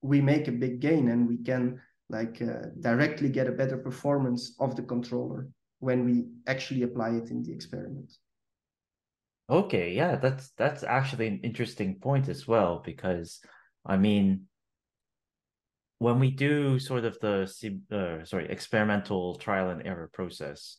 we 0.03 0.21
make 0.21 0.49
a 0.49 0.53
big 0.53 0.81
gain 0.81 1.09
and 1.09 1.27
we 1.29 1.39
can 1.39 1.81
like 2.09 2.43
uh, 2.43 2.67
directly 2.81 3.29
get 3.29 3.47
a 3.47 3.53
better 3.53 3.79
performance 3.79 4.57
of 4.59 4.75
the 4.75 4.83
controller 4.83 5.49
when 5.79 6.05
we 6.05 6.27
actually 6.47 6.83
apply 6.83 7.11
it 7.11 7.31
in 7.31 7.43
the 7.43 7.53
experiment. 7.53 8.13
Okay, 9.51 9.95
yeah, 9.95 10.15
that's 10.15 10.51
that's 10.57 10.85
actually 10.85 11.27
an 11.27 11.41
interesting 11.43 11.99
point 11.99 12.29
as 12.29 12.47
well 12.47 12.81
because 12.85 13.41
I 13.85 13.97
mean 13.97 14.47
when 15.99 16.21
we 16.21 16.31
do 16.31 16.79
sort 16.79 17.05
of 17.05 17.19
the 17.19 17.43
uh, 17.91 18.25
sorry 18.25 18.49
experimental 18.49 19.35
trial 19.37 19.71
and 19.71 19.85
error 19.85 20.09
process, 20.13 20.77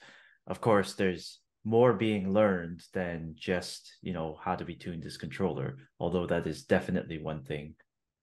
of 0.48 0.62
course 0.62 0.94
there's 0.94 1.42
more 1.66 1.94
being 1.94 2.34
learned 2.34 2.82
than 2.94 3.36
just 3.38 3.98
you 4.02 4.14
know 4.14 4.40
how 4.42 4.56
do 4.56 4.66
we 4.66 4.76
tune 4.76 5.00
this 5.00 5.18
controller 5.18 5.78
although 6.00 6.26
that 6.26 6.48
is 6.48 6.64
definitely 6.64 7.20
one 7.22 7.44
thing 7.44 7.76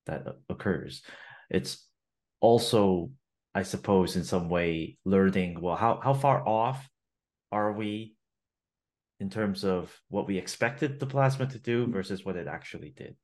that 0.06 0.26
occurs. 0.48 1.02
It's 1.50 1.86
also 2.40 3.10
i 3.54 3.62
suppose 3.64 4.14
in 4.14 4.22
some 4.22 4.48
way 4.48 4.96
learning 5.04 5.60
well 5.60 5.74
how, 5.74 5.98
how 6.00 6.14
far 6.14 6.46
off 6.46 6.88
are 7.50 7.72
we 7.72 8.14
in 9.20 9.30
terms 9.30 9.64
of 9.64 9.94
what 10.08 10.26
we 10.26 10.38
expected 10.38 10.98
the 10.98 11.06
plasma 11.06 11.46
to 11.46 11.58
do 11.58 11.86
versus 11.86 12.24
what 12.24 12.36
it 12.36 12.46
actually 12.46 12.90
did. 12.96 13.16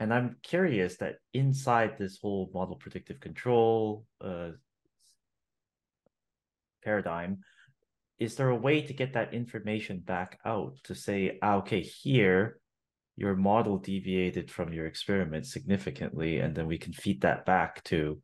And 0.00 0.12
i'm 0.12 0.36
curious 0.42 0.96
that 0.96 1.16
inside 1.32 1.96
this 1.98 2.18
whole 2.20 2.50
model 2.52 2.76
predictive 2.76 3.20
control 3.20 4.04
uh, 4.20 4.50
paradigm 6.82 7.44
is 8.22 8.36
there 8.36 8.50
a 8.50 8.56
way 8.56 8.80
to 8.82 8.92
get 8.92 9.14
that 9.14 9.34
information 9.34 9.98
back 9.98 10.38
out 10.44 10.76
to 10.84 10.94
say, 10.94 11.38
ah, 11.42 11.56
okay, 11.56 11.80
here 11.80 12.58
your 13.16 13.34
model 13.34 13.78
deviated 13.78 14.48
from 14.48 14.72
your 14.72 14.86
experiment 14.86 15.44
significantly, 15.44 16.38
and 16.38 16.54
then 16.54 16.66
we 16.68 16.78
can 16.78 16.92
feed 16.92 17.22
that 17.22 17.44
back 17.44 17.82
to 17.84 18.20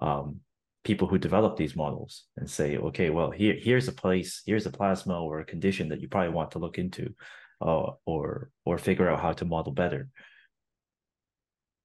um, 0.00 0.40
people 0.84 1.08
who 1.08 1.18
develop 1.18 1.56
these 1.56 1.74
models 1.74 2.24
and 2.36 2.48
say, 2.48 2.76
okay, 2.76 3.10
well, 3.10 3.30
here 3.30 3.56
here's 3.58 3.88
a 3.88 3.92
place, 3.92 4.42
here's 4.46 4.66
a 4.66 4.70
plasma 4.70 5.20
or 5.20 5.40
a 5.40 5.44
condition 5.44 5.88
that 5.88 6.00
you 6.00 6.08
probably 6.08 6.32
want 6.32 6.50
to 6.52 6.58
look 6.58 6.78
into, 6.78 7.14
uh, 7.60 7.90
or 8.06 8.50
or 8.64 8.78
figure 8.78 9.10
out 9.10 9.20
how 9.20 9.32
to 9.32 9.44
model 9.44 9.72
better. 9.72 10.08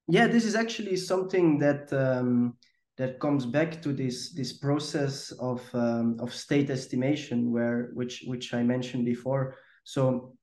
Yeah, 0.08 0.26
this 0.26 0.44
is 0.44 0.54
actually 0.54 0.96
something 0.96 1.58
that 1.58 1.92
um, 1.92 2.56
that 2.98 3.18
comes 3.20 3.46
back 3.46 3.80
to 3.82 3.92
this 3.92 4.32
this 4.32 4.52
process 4.52 5.32
of 5.32 5.62
um, 5.72 6.18
of 6.20 6.34
state 6.34 6.70
estimation, 6.70 7.52
where 7.52 7.90
which 7.94 8.24
which 8.26 8.52
I 8.52 8.62
mentioned 8.62 9.04
before. 9.04 9.56
So 9.84 10.34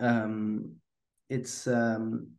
um, 0.00 0.74
it's 1.30 1.66
um, 1.66 2.30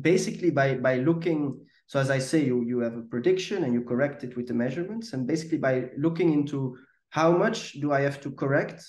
basically 0.00 0.50
by 0.50 0.74
by 0.74 0.96
looking 0.96 1.60
so 1.86 2.00
as 2.00 2.10
I 2.10 2.18
say, 2.18 2.44
you, 2.44 2.64
you 2.64 2.80
have 2.80 2.96
a 2.96 3.02
prediction 3.02 3.62
and 3.64 3.72
you 3.72 3.82
correct 3.82 4.24
it 4.24 4.36
with 4.36 4.48
the 4.48 4.54
measurements. 4.54 5.12
And 5.12 5.26
basically 5.26 5.58
by 5.58 5.90
looking 5.96 6.32
into 6.32 6.76
how 7.10 7.30
much 7.36 7.74
do 7.74 7.92
I 7.92 8.00
have 8.00 8.20
to 8.22 8.30
correct 8.32 8.84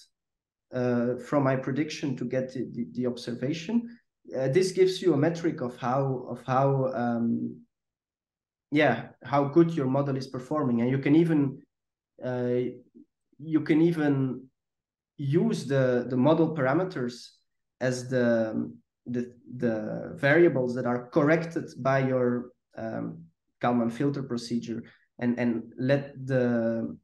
uh, 0.74 1.16
from 1.18 1.44
my 1.44 1.56
prediction 1.56 2.16
to 2.18 2.26
get 2.26 2.54
the, 2.54 2.68
the, 2.74 2.88
the 2.94 3.06
observation, 3.06 3.88
uh, 4.36 4.48
this 4.50 4.72
gives 4.72 5.02
you 5.02 5.14
a 5.14 5.18
metric 5.18 5.62
of 5.62 5.78
how 5.78 6.26
of 6.30 6.42
how 6.46 6.92
um, 6.94 7.62
yeah 8.72 9.08
how 9.24 9.46
good 9.46 9.72
your 9.72 9.86
model 9.86 10.18
is 10.18 10.28
performing, 10.28 10.82
and 10.82 10.90
you 10.90 10.98
can 10.98 11.16
even 11.16 11.62
uh, 12.22 12.60
you 13.38 13.62
can 13.62 13.82
even 13.82 14.44
use 15.16 15.66
the 15.66 16.08
the 16.10 16.18
model 16.18 16.54
parameters 16.54 17.30
as 17.80 18.10
the 18.10 18.70
the 19.06 19.34
the 19.56 20.12
variables 20.16 20.76
that 20.76 20.86
are 20.86 21.08
corrected 21.08 21.70
by 21.78 22.00
your 22.00 22.52
um, 22.78 23.24
Kalman 23.62 23.90
filter 23.90 24.24
procedure 24.24 24.84
and, 25.20 25.40
and 25.40 25.74
let 25.78 26.14
the, 26.26 26.98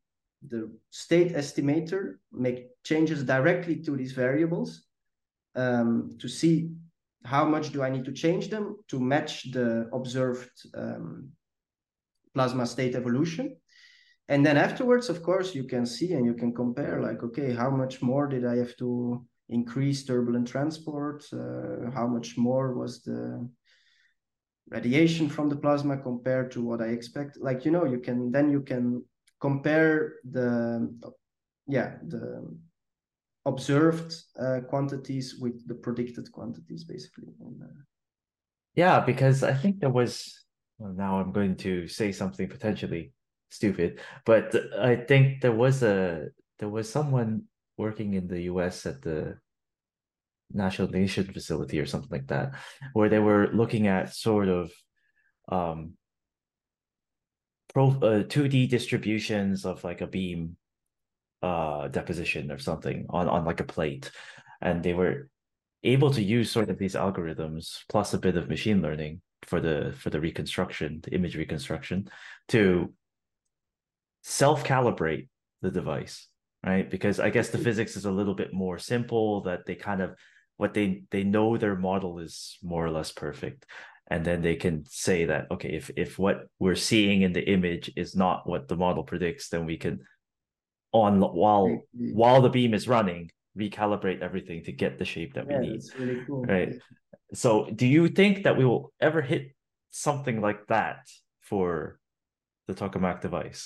the 0.48 0.72
state 0.92 1.34
estimator 1.34 2.16
make 2.32 2.68
changes 2.84 3.24
directly 3.24 3.82
to 3.82 3.98
these 3.98 4.12
variables 4.12 4.84
um, 5.56 6.16
to 6.20 6.28
see 6.28 6.72
how 7.26 7.46
much 7.46 7.72
do 7.72 7.82
I 7.82 7.90
need 7.90 8.06
to 8.06 8.12
change 8.12 8.50
them 8.50 8.78
to 8.90 9.00
match 9.00 9.52
the 9.52 9.90
observed 9.94 10.52
um, 10.76 11.30
plasma 12.34 12.66
state 12.66 12.96
evolution. 12.96 13.56
And 14.30 14.46
then 14.46 14.58
afterwards, 14.58 15.10
of 15.10 15.22
course, 15.22 15.54
you 15.54 15.64
can 15.66 15.86
see 15.86 16.14
and 16.14 16.26
you 16.26 16.34
can 16.34 16.54
compare 16.54 17.02
like, 17.02 17.24
okay, 17.24 17.54
how 17.54 17.70
much 17.70 18.02
more 18.02 18.28
did 18.28 18.46
I 18.46 18.56
have 18.58 18.76
to 18.78 19.26
increase 19.50 20.06
turbulent 20.06 20.48
transport? 20.48 21.24
Uh, 21.32 21.92
how 21.94 22.08
much 22.08 22.38
more 22.38 22.74
was 22.76 23.04
the 23.04 23.48
radiation 24.70 25.30
from 25.30 25.50
the 25.50 25.56
plasma 25.56 25.98
compared 25.98 26.52
to 26.52 26.62
what 26.62 26.82
I 26.82 26.88
expect. 26.88 27.38
Like, 27.38 27.66
you 27.66 27.72
know, 27.72 27.86
you 27.86 28.00
can 28.00 28.32
then 28.32 28.50
you 28.50 28.62
can 28.62 29.04
compare 29.40 30.16
the, 30.30 30.90
yeah, 31.68 31.96
the 32.08 32.48
observed 33.46 34.16
uh, 34.40 34.62
quantities 34.70 35.36
with 35.40 35.68
the 35.68 35.76
predicted 35.76 36.32
quantities, 36.32 36.84
basically. 36.84 37.28
Uh, 37.42 37.66
yeah, 38.76 39.00
because 39.02 39.44
I 39.44 39.54
think 39.54 39.80
there 39.80 39.90
was, 39.90 40.46
well, 40.78 40.94
now 40.94 41.20
I'm 41.20 41.32
going 41.32 41.56
to 41.58 41.88
say 41.88 42.12
something 42.12 42.48
potentially 42.48 43.12
stupid, 43.50 44.00
but 44.26 44.56
I 44.80 44.96
think 44.96 45.42
there 45.42 45.56
was 45.56 45.84
a, 45.84 46.28
there 46.60 46.70
was 46.70 46.90
someone 46.90 47.44
working 47.78 48.14
in 48.14 48.28
the 48.28 48.44
US 48.44 48.86
at 48.86 49.02
the 49.02 49.38
National 50.52 50.88
Ignition 50.88 51.26
Facility 51.26 51.80
or 51.80 51.86
something 51.86 52.10
like 52.12 52.28
that, 52.28 52.54
where 52.94 53.10
they 53.10 53.20
were 53.20 53.50
looking 53.54 53.88
at 53.88 54.14
sort 54.14 54.48
of 54.48 54.72
um, 55.50 55.94
pro 57.74 57.90
uh, 57.90 58.24
2D 58.24 58.70
distributions 58.70 59.66
of 59.66 59.84
like 59.84 60.02
a 60.02 60.08
beam 60.08 60.58
uh, 61.42 61.88
deposition 61.88 62.52
or 62.52 62.58
something 62.58 63.06
on, 63.10 63.28
on 63.28 63.46
like 63.46 63.60
a 63.60 63.66
plate. 63.66 64.12
And 64.62 64.82
they 64.82 64.94
were 64.94 65.30
able 65.84 66.12
to 66.12 66.24
use 66.24 66.50
sort 66.50 66.70
of 66.70 66.78
these 66.78 66.96
algorithms 66.96 67.80
plus 67.90 68.14
a 68.14 68.18
bit 68.18 68.38
of 68.38 68.50
machine 68.50 68.82
learning 68.82 69.22
for 69.44 69.60
the 69.60 69.94
for 69.98 70.10
the 70.10 70.20
reconstruction, 70.20 71.02
the 71.04 71.14
image 71.14 71.36
reconstruction, 71.36 72.10
to 72.50 72.94
self-calibrate 74.24 75.28
the 75.62 75.70
device 75.70 76.28
right 76.66 76.90
because 76.90 77.20
i 77.20 77.30
guess 77.30 77.50
the 77.50 77.58
physics 77.58 77.98
is 77.98 78.06
a 78.06 78.12
little 78.12 78.34
bit 78.34 78.54
more 78.54 78.80
simple 78.80 79.42
that 79.42 79.66
they 79.66 79.76
kind 79.76 80.02
of 80.02 80.16
what 80.64 80.74
they 80.74 81.04
they 81.12 81.26
know 81.36 81.58
their 81.58 81.76
model 81.76 82.14
is 82.20 82.58
more 82.64 82.86
or 82.86 82.94
less 82.98 83.12
perfect. 83.12 83.66
And 84.08 84.24
then 84.28 84.40
they 84.42 84.58
can 84.64 84.76
say 84.88 85.20
that 85.32 85.44
okay 85.54 85.72
if 85.80 85.86
if 86.06 86.12
what 86.24 86.38
we're 86.64 86.84
seeing 86.92 87.18
in 87.26 87.34
the 87.34 87.46
image 87.58 87.92
is 88.04 88.16
not 88.16 88.48
what 88.50 88.64
the 88.70 88.80
model 88.86 89.04
predicts 89.12 89.46
then 89.50 89.64
we 89.66 89.78
can 89.86 89.96
on 91.04 91.12
while 91.42 91.68
while 92.20 92.42
the 92.42 92.54
beam 92.58 92.74
is 92.80 92.88
running 92.98 93.24
recalibrate 93.64 94.22
everything 94.28 94.60
to 94.68 94.72
get 94.84 94.94
the 95.00 95.10
shape 95.14 95.32
that 95.34 95.46
yeah, 95.50 95.60
we 95.60 95.68
need 95.68 95.82
really 96.00 96.20
cool. 96.26 96.44
right. 96.56 96.72
So 97.44 97.50
do 97.82 97.88
you 97.96 98.04
think 98.20 98.44
that 98.46 98.56
we 98.60 98.66
will 98.70 98.86
ever 99.10 99.22
hit 99.22 99.44
something 100.08 100.38
like 100.48 100.62
that 100.76 101.02
for 101.50 102.00
the 102.68 102.74
tokamak 102.74 103.18
device? 103.28 103.62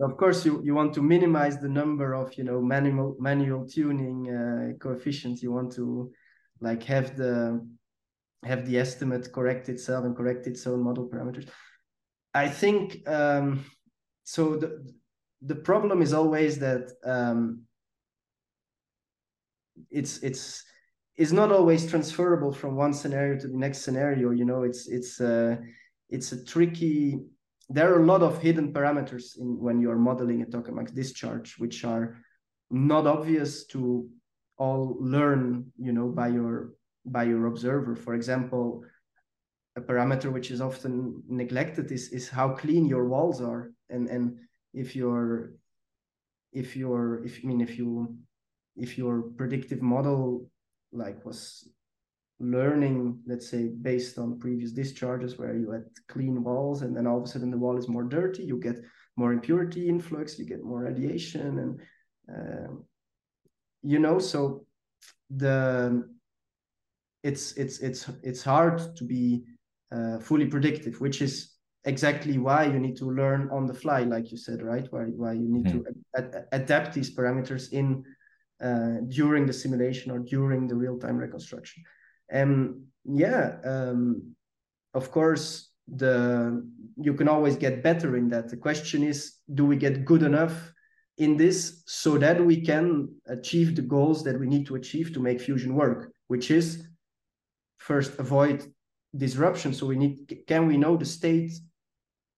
Of 0.00 0.12
course 0.16 0.44
you, 0.46 0.52
you 0.66 0.74
want 0.74 0.92
to 0.94 1.02
minimize 1.02 1.56
the 1.58 1.72
number 1.80 2.08
of 2.14 2.26
you 2.38 2.44
know 2.48 2.58
manual 2.74 3.10
manual 3.28 3.62
tuning 3.74 4.18
uh, 4.38 4.66
coefficients. 4.84 5.42
You 5.44 5.52
want 5.58 5.70
to 5.78 6.10
like 6.64 6.82
have 6.84 7.16
the 7.16 7.66
have 8.44 8.66
the 8.66 8.78
estimate 8.78 9.32
correct 9.32 9.68
itself 9.68 10.04
and 10.04 10.16
correct 10.16 10.46
its 10.46 10.66
own 10.66 10.82
model 10.82 11.08
parameters. 11.08 11.48
I 12.32 12.48
think 12.48 13.08
um, 13.08 13.64
so. 14.24 14.56
The 14.56 14.92
the 15.46 15.54
problem 15.54 16.00
is 16.00 16.12
always 16.14 16.58
that 16.58 16.90
um, 17.04 17.62
it's 19.90 20.18
it's 20.22 20.64
is 21.16 21.32
not 21.32 21.52
always 21.52 21.88
transferable 21.88 22.52
from 22.52 22.76
one 22.76 22.92
scenario 22.92 23.38
to 23.38 23.48
the 23.48 23.56
next 23.56 23.78
scenario. 23.82 24.30
You 24.30 24.44
know, 24.44 24.62
it's 24.62 24.88
it's 24.88 25.20
uh, 25.20 25.56
it's 26.08 26.32
a 26.32 26.44
tricky. 26.44 27.20
There 27.68 27.92
are 27.94 28.02
a 28.02 28.06
lot 28.06 28.22
of 28.22 28.42
hidden 28.42 28.72
parameters 28.72 29.38
in 29.38 29.58
when 29.60 29.80
you 29.80 29.90
are 29.90 29.98
modeling 29.98 30.42
a 30.42 30.46
tokamak 30.46 30.94
discharge, 30.94 31.54
which 31.58 31.84
are 31.84 32.16
not 32.70 33.06
obvious 33.06 33.66
to 33.66 34.08
all 34.56 34.96
learn 35.00 35.72
you 35.78 35.92
know 35.92 36.08
by 36.08 36.28
your 36.28 36.74
by 37.04 37.24
your 37.24 37.46
observer. 37.46 37.96
For 37.96 38.14
example 38.14 38.84
a 39.76 39.80
parameter 39.80 40.32
which 40.32 40.50
is 40.50 40.60
often 40.60 41.22
neglected 41.28 41.90
is 41.90 42.12
is 42.12 42.28
how 42.28 42.50
clean 42.50 42.86
your 42.86 43.08
walls 43.08 43.40
are. 43.40 43.72
And 43.90 44.08
and 44.08 44.38
if 44.72 44.96
your 44.96 45.54
if 46.52 46.76
your 46.76 47.24
if 47.24 47.40
i 47.42 47.46
mean 47.46 47.60
if 47.60 47.76
you 47.78 48.16
if 48.76 48.96
your 48.96 49.22
predictive 49.36 49.82
model 49.82 50.48
like 50.92 51.24
was 51.24 51.68
learning 52.40 53.18
let's 53.26 53.48
say 53.48 53.68
based 53.68 54.18
on 54.18 54.38
previous 54.38 54.72
discharges 54.72 55.38
where 55.38 55.56
you 55.56 55.70
had 55.70 55.84
clean 56.08 56.42
walls 56.42 56.82
and 56.82 56.96
then 56.96 57.06
all 57.06 57.18
of 57.18 57.24
a 57.24 57.26
sudden 57.26 57.50
the 57.50 57.58
wall 57.58 57.76
is 57.76 57.88
more 57.88 58.02
dirty 58.02 58.42
you 58.42 58.58
get 58.58 58.76
more 59.16 59.32
impurity 59.32 59.88
influx 59.88 60.38
you 60.38 60.44
get 60.44 60.62
more 60.62 60.82
radiation 60.82 61.58
and 61.58 61.80
uh, 62.34 62.72
you 63.84 63.98
know 63.98 64.18
so 64.18 64.66
the 65.30 66.08
it's 67.22 67.52
it's 67.52 67.78
it's 67.80 68.08
it's 68.22 68.42
hard 68.42 68.78
to 68.96 69.04
be 69.04 69.44
uh, 69.92 70.18
fully 70.18 70.46
predictive 70.46 71.00
which 71.00 71.22
is 71.22 71.54
exactly 71.84 72.38
why 72.38 72.64
you 72.64 72.78
need 72.78 72.96
to 72.96 73.10
learn 73.10 73.48
on 73.50 73.66
the 73.66 73.74
fly 73.74 74.00
like 74.02 74.30
you 74.30 74.38
said 74.38 74.62
right? 74.62 74.86
Why 74.90 75.04
why 75.04 75.32
you 75.32 75.48
need 75.48 75.66
mm-hmm. 75.66 75.82
to 75.82 75.94
ad- 76.16 76.46
adapt 76.52 76.94
these 76.94 77.14
parameters 77.14 77.72
in 77.72 78.04
uh, 78.62 79.00
during 79.08 79.46
the 79.46 79.52
simulation 79.52 80.10
or 80.10 80.18
during 80.20 80.66
the 80.66 80.74
real-time 80.74 81.16
reconstruction. 81.16 81.82
And 82.30 82.84
yeah 83.04 83.56
um, 83.64 84.34
of 84.94 85.10
course 85.10 85.70
the 85.86 86.64
you 86.96 87.12
can 87.12 87.28
always 87.28 87.56
get 87.56 87.82
better 87.82 88.16
in 88.16 88.28
that. 88.30 88.48
The 88.48 88.56
question 88.56 89.02
is 89.02 89.34
do 89.52 89.66
we 89.66 89.76
get 89.76 90.04
good 90.04 90.22
enough 90.22 90.73
in 91.18 91.36
this 91.36 91.82
so 91.86 92.18
that 92.18 92.44
we 92.44 92.60
can 92.60 93.08
achieve 93.26 93.76
the 93.76 93.82
goals 93.82 94.24
that 94.24 94.38
we 94.38 94.46
need 94.46 94.66
to 94.66 94.74
achieve 94.74 95.12
to 95.12 95.20
make 95.20 95.40
fusion 95.40 95.74
work, 95.74 96.12
which 96.26 96.50
is 96.50 96.86
first 97.78 98.18
avoid 98.18 98.66
disruption. 99.16 99.72
So 99.72 99.86
we 99.86 99.96
need 99.96 100.42
can 100.46 100.66
we 100.66 100.76
know 100.76 100.96
the 100.96 101.04
state 101.04 101.52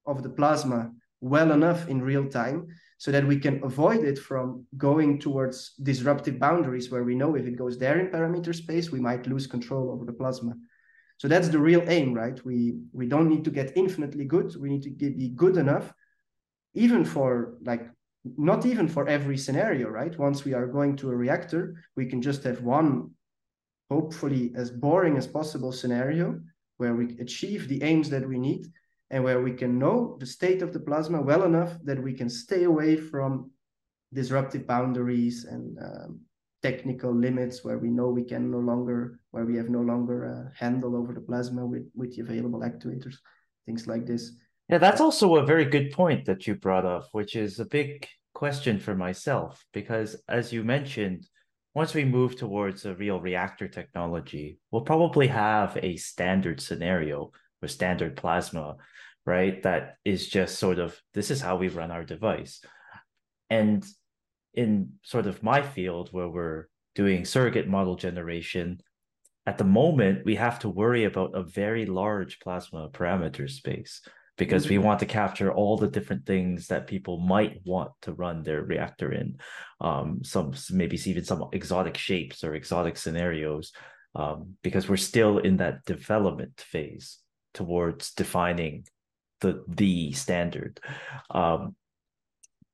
of 0.07 0.23
the 0.23 0.29
plasma 0.29 0.93
well 1.21 1.53
enough 1.53 1.89
in 1.89 2.03
real 2.03 2.29
time 2.29 2.67
so 2.99 3.11
that 3.11 3.27
we 3.27 3.39
can 3.39 3.63
avoid 3.63 4.05
it 4.05 4.19
from 4.19 4.67
going 4.77 5.19
towards 5.21 5.75
disruptive 5.83 6.39
boundaries 6.39 6.91
where 6.91 7.05
we 7.05 7.15
know 7.15 7.35
if 7.35 7.47
it 7.47 7.57
goes 7.57 7.79
there 7.79 7.99
in 7.99 8.09
parameter 8.09 8.55
space, 8.55 8.91
we 8.91 9.01
might 9.01 9.27
lose 9.27 9.47
control 9.47 9.91
over 9.91 10.05
the 10.05 10.13
plasma. 10.13 10.55
So 11.19 11.29
that's 11.29 11.49
the 11.49 11.59
real 11.59 11.83
aim, 11.89 12.13
right? 12.13 12.43
We 12.45 12.79
we 12.93 13.07
don't 13.07 13.29
need 13.29 13.45
to 13.45 13.51
get 13.51 13.77
infinitely 13.77 14.27
good. 14.27 14.55
We 14.57 14.69
need 14.69 14.83
to 14.83 14.91
be 14.91 15.31
good 15.35 15.57
enough, 15.57 15.93
even 16.75 17.05
for 17.05 17.55
like 17.65 17.89
not 18.37 18.67
even 18.67 18.89
for 18.89 19.09
every 19.09 19.37
scenario, 19.37 19.89
right? 19.89 20.17
Once 20.19 20.45
we 20.45 20.55
are 20.55 20.67
going 20.67 20.97
to 20.97 21.11
a 21.11 21.17
reactor, 21.17 21.83
we 21.97 22.07
can 22.07 22.23
just 22.23 22.43
have 22.45 22.63
one, 22.63 23.11
hopefully 23.91 24.53
as 24.57 24.71
boring 24.71 25.17
as 25.17 25.27
possible 25.27 25.73
scenario 25.73 26.41
where 26.77 26.95
we 26.95 27.17
achieve 27.19 27.69
the 27.69 27.83
aims 27.83 28.11
that 28.11 28.29
we 28.29 28.39
need 28.39 28.67
and 29.11 29.23
where 29.23 29.41
we 29.41 29.53
can 29.53 29.79
know 29.79 30.17
the 30.21 30.27
state 30.27 30.63
of 30.63 30.73
the 30.73 30.81
plasma 30.81 31.21
well 31.21 31.45
enough 31.45 31.73
that 31.85 32.03
we 32.03 32.13
can 32.13 32.29
stay 32.29 32.65
away 32.65 32.97
from 32.97 33.51
disruptive 34.13 34.67
boundaries 34.67 35.45
and 35.45 35.79
um, 35.79 36.21
technical 36.63 37.15
limits 37.15 37.65
where 37.65 37.79
we 37.79 37.91
know 37.91 38.09
we 38.09 38.25
can 38.25 38.51
no 38.51 38.59
longer 38.59 39.21
where 39.31 39.45
we 39.45 39.57
have 39.57 39.69
no 39.69 39.81
longer 39.81 40.25
a 40.25 40.53
handle 40.59 40.97
over 40.97 41.13
the 41.13 41.21
plasma 41.21 41.65
with 41.65 41.89
with 41.95 42.15
the 42.17 42.23
available 42.23 42.61
actuators 42.61 43.17
things 43.67 43.87
like 43.87 44.07
this 44.07 44.33
yeah 44.69 44.79
that's 44.79 45.01
also 45.01 45.37
a 45.37 45.47
very 45.47 45.65
good 45.65 45.91
point 45.93 46.25
that 46.25 46.47
you 46.47 46.55
brought 46.55 46.85
up 46.85 47.09
which 47.13 47.37
is 47.37 47.61
a 47.61 47.65
big 47.65 48.07
question 48.35 48.79
for 48.79 48.95
myself 48.95 49.65
because 49.73 50.17
as 50.29 50.53
you 50.53 50.63
mentioned 50.63 51.27
once 51.75 51.95
we 51.95 52.05
move 52.05 52.37
towards 52.37 52.85
a 52.85 52.95
real 52.95 53.21
reactor 53.21 53.69
technology 53.69 54.59
we'll 54.71 54.83
probably 54.83 55.27
have 55.27 55.79
a 55.83 55.97
standard 55.97 56.61
scenario 56.61 57.31
with 57.63 57.71
standard 57.71 58.17
plasma 58.17 58.77
right 59.27 59.63
that 59.65 59.97
is 60.05 60.29
just 60.29 60.59
sort 60.59 60.79
of 60.79 60.99
this 61.13 61.31
is 61.31 61.41
how 61.41 61.57
we 61.57 61.69
run 61.69 61.91
our 61.91 62.05
device. 62.05 62.61
And 63.51 63.85
in 64.55 64.93
sort 65.03 65.27
of 65.27 65.43
my 65.43 65.61
field 65.61 66.09
where 66.13 66.29
we're 66.29 66.67
doing 66.95 67.25
surrogate 67.25 67.69
model 67.69 67.97
generation, 67.97 68.81
at 69.47 69.59
the 69.59 69.65
moment 69.65 70.25
we 70.25 70.37
have 70.37 70.61
to 70.61 70.69
worry 70.69 71.05
about 71.05 71.35
a 71.35 71.43
very 71.43 71.85
large 71.85 72.39
plasma 72.41 72.89
parameter 72.89 73.51
space 73.51 74.01
because 74.37 74.65
mm-hmm. 74.65 74.75
we 74.75 74.79
want 74.79 75.01
to 75.01 75.07
capture 75.07 75.53
all 75.53 75.77
the 75.77 75.89
different 75.89 76.27
things 76.27 76.69
that 76.69 76.87
people 76.87 77.19
might 77.19 77.61
want 77.65 77.91
to 78.03 78.13
run 78.13 78.43
their 78.43 78.63
reactor 78.63 79.13
in 79.13 79.39
um, 79.81 80.23
some 80.23 80.53
maybe 80.71 80.99
even 81.07 81.25
some 81.25 81.49
exotic 81.53 81.97
shapes 81.97 82.45
or 82.45 82.55
exotic 82.55 82.97
scenarios 82.97 83.73
um, 84.15 84.55
because 84.63 84.89
we're 84.89 84.97
still 84.97 85.39
in 85.39 85.59
that 85.59 85.85
development 85.85 86.61
phase 86.61 87.19
towards 87.55 88.13
defining 88.13 88.87
the 89.41 89.65
the 89.69 90.13
standard 90.13 90.81
um, 91.31 91.75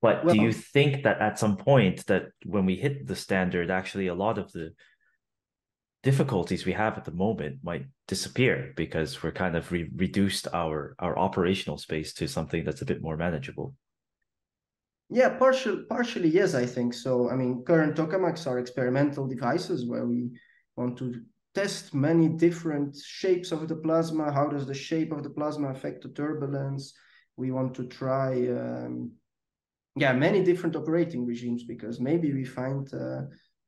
but 0.03 0.25
well, 0.25 0.35
do 0.35 0.43
you 0.43 0.53
think 0.53 1.05
that 1.05 1.21
at 1.21 1.39
some 1.39 1.57
point 1.57 2.05
that 2.07 2.27
when 2.45 2.67
we 2.67 2.75
hit 2.75 3.07
the 3.07 3.15
standard, 3.15 3.71
actually 3.71 4.09
a 4.09 4.15
lot 4.15 4.37
of 4.37 4.51
the 4.51 4.75
difficulties 6.03 6.67
we 6.67 6.73
have 6.73 6.99
at 6.99 7.05
the 7.05 7.13
moment 7.13 7.59
might 7.63 7.87
disappear 8.09 8.73
because 8.77 9.23
we're 9.23 9.33
kind 9.33 9.57
of 9.57 9.71
re- 9.71 9.91
reduced 9.97 10.49
our 10.53 10.95
our 10.99 11.19
operational 11.19 11.79
space 11.79 12.13
to 12.15 12.27
something 12.27 12.65
that's 12.65 12.83
a 12.83 12.87
bit 12.87 13.03
more 13.03 13.17
manageable? 13.17 13.75
Yeah, 15.09 15.29
partial, 15.39 15.85
partially 15.89 16.31
yes, 16.31 16.55
I 16.55 16.65
think 16.65 16.95
so. 16.95 17.31
I 17.31 17.37
mean, 17.37 17.65
current 17.65 17.97
tokamaks 17.97 18.47
are 18.47 18.59
experimental 18.59 19.29
devices 19.29 19.87
where 19.87 20.07
we 20.07 20.31
want 20.77 20.97
to 20.99 21.21
test 21.55 21.93
many 21.93 22.29
different 22.29 22.97
shapes 22.97 23.53
of 23.53 23.69
the 23.69 23.77
plasma. 23.77 24.33
How 24.33 24.47
does 24.47 24.67
the 24.67 24.75
shape 24.75 25.13
of 25.13 25.23
the 25.23 25.31
plasma 25.31 25.69
affect 25.69 26.03
the 26.03 26.09
turbulence? 26.09 26.95
We 27.37 27.51
want 27.51 27.75
to 27.75 27.85
try 27.89 28.49
um, 28.49 29.13
yeah 29.97 30.13
many 30.13 30.43
different 30.43 30.77
operating 30.77 31.27
regimes 31.27 31.65
because 31.65 32.01
maybe 32.01 32.33
we 32.33 32.45
find 32.45 32.93
uh, 32.95 33.23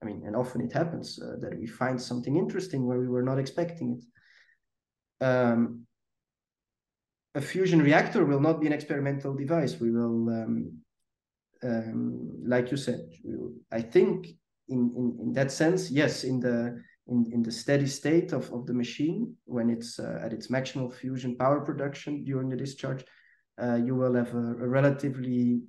i 0.05 0.07
mean 0.07 0.23
and 0.27 0.37
often 0.37 0.61
it 0.61 0.73
happens 0.73 1.19
uh, 1.23 1.37
that 1.41 1.59
we 1.59 1.67
find 1.67 2.01
something 2.01 2.37
interesting 2.37 2.87
where 2.87 3.01
we 3.01 3.09
were 3.09 3.23
not 3.23 3.39
expecting 3.39 3.99
it. 3.99 4.05
Um, 5.25 5.87
a 7.35 7.41
fusion 7.41 7.81
reactor 7.83 8.25
will 8.25 8.41
not 8.41 8.61
be 8.61 8.67
an 8.67 8.73
experimental 8.73 9.35
device. 9.35 9.81
We 9.81 9.91
will 9.91 10.29
um, 10.29 10.85
um, 11.65 12.29
like 12.47 12.71
you 12.71 12.77
said 12.77 13.01
will, 13.25 13.53
i 13.73 13.81
think 13.81 14.29
in, 14.69 14.93
in 14.97 15.19
in 15.23 15.33
that 15.33 15.51
sense 15.51 15.91
yes 15.91 16.25
in 16.25 16.41
the 16.41 16.81
in, 17.07 17.27
in 17.33 17.43
the 17.43 17.53
steady 17.53 17.87
state 17.87 18.33
of, 18.33 18.51
of 18.53 18.67
the 18.67 18.73
machine 18.73 19.35
when 19.45 19.69
it's 19.71 19.99
uh, 19.99 20.19
at 20.23 20.33
its 20.33 20.49
maximal 20.49 20.93
fusion 20.93 21.37
power 21.37 21.61
production 21.61 22.25
during 22.25 22.49
the 22.49 22.57
discharge 22.57 23.05
uh, 23.63 23.77
you 23.77 23.95
will 23.95 24.15
have 24.15 24.35
a, 24.35 24.47
a 24.65 24.69
relatively 24.69 25.61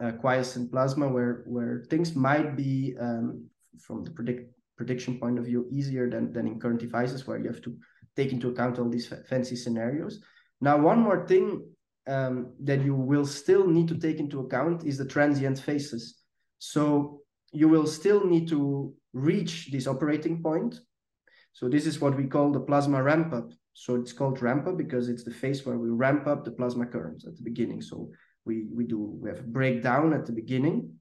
uh, 0.00 0.12
quiescent 0.12 0.70
plasma 0.70 1.08
where 1.08 1.44
where 1.46 1.84
things 1.90 2.14
might 2.14 2.56
be 2.56 2.94
um, 3.00 3.46
from 3.78 4.02
the 4.02 4.10
predict 4.10 4.52
prediction 4.76 5.18
point 5.18 5.38
of 5.38 5.44
view 5.44 5.66
easier 5.70 6.10
than 6.10 6.32
than 6.32 6.46
in 6.46 6.58
current 6.58 6.80
devices 6.80 7.26
where 7.26 7.38
you 7.38 7.46
have 7.46 7.62
to 7.62 7.76
take 8.16 8.32
into 8.32 8.48
account 8.48 8.78
all 8.78 8.88
these 8.88 9.12
fancy 9.28 9.56
scenarios. 9.56 10.20
Now, 10.60 10.78
one 10.78 11.00
more 11.00 11.26
thing 11.26 11.66
um, 12.06 12.54
that 12.60 12.82
you 12.82 12.94
will 12.94 13.26
still 13.26 13.66
need 13.66 13.88
to 13.88 13.98
take 13.98 14.18
into 14.18 14.40
account 14.40 14.84
is 14.84 14.98
the 14.98 15.04
transient 15.04 15.58
phases. 15.58 16.22
So 16.58 17.20
you 17.52 17.68
will 17.68 17.86
still 17.86 18.24
need 18.24 18.48
to 18.48 18.94
reach 19.12 19.70
this 19.70 19.86
operating 19.86 20.42
point. 20.42 20.78
So 21.52 21.68
this 21.68 21.86
is 21.86 22.00
what 22.00 22.16
we 22.16 22.24
call 22.24 22.52
the 22.52 22.60
plasma 22.60 23.02
ramp 23.02 23.32
up. 23.32 23.50
So 23.74 23.96
it's 23.96 24.12
called 24.12 24.42
ramp 24.42 24.66
up 24.66 24.76
because 24.76 25.08
it's 25.08 25.24
the 25.24 25.30
phase 25.32 25.64
where 25.66 25.78
we 25.78 25.88
ramp 25.88 26.26
up 26.26 26.44
the 26.44 26.50
plasma 26.50 26.86
currents 26.86 27.26
at 27.26 27.36
the 27.36 27.42
beginning. 27.42 27.80
So 27.82 28.10
we 28.44 28.66
we 28.74 28.84
do 28.84 28.98
we 28.98 29.28
have 29.28 29.40
a 29.40 29.42
breakdown 29.42 30.12
at 30.12 30.26
the 30.26 30.32
beginning 30.32 30.92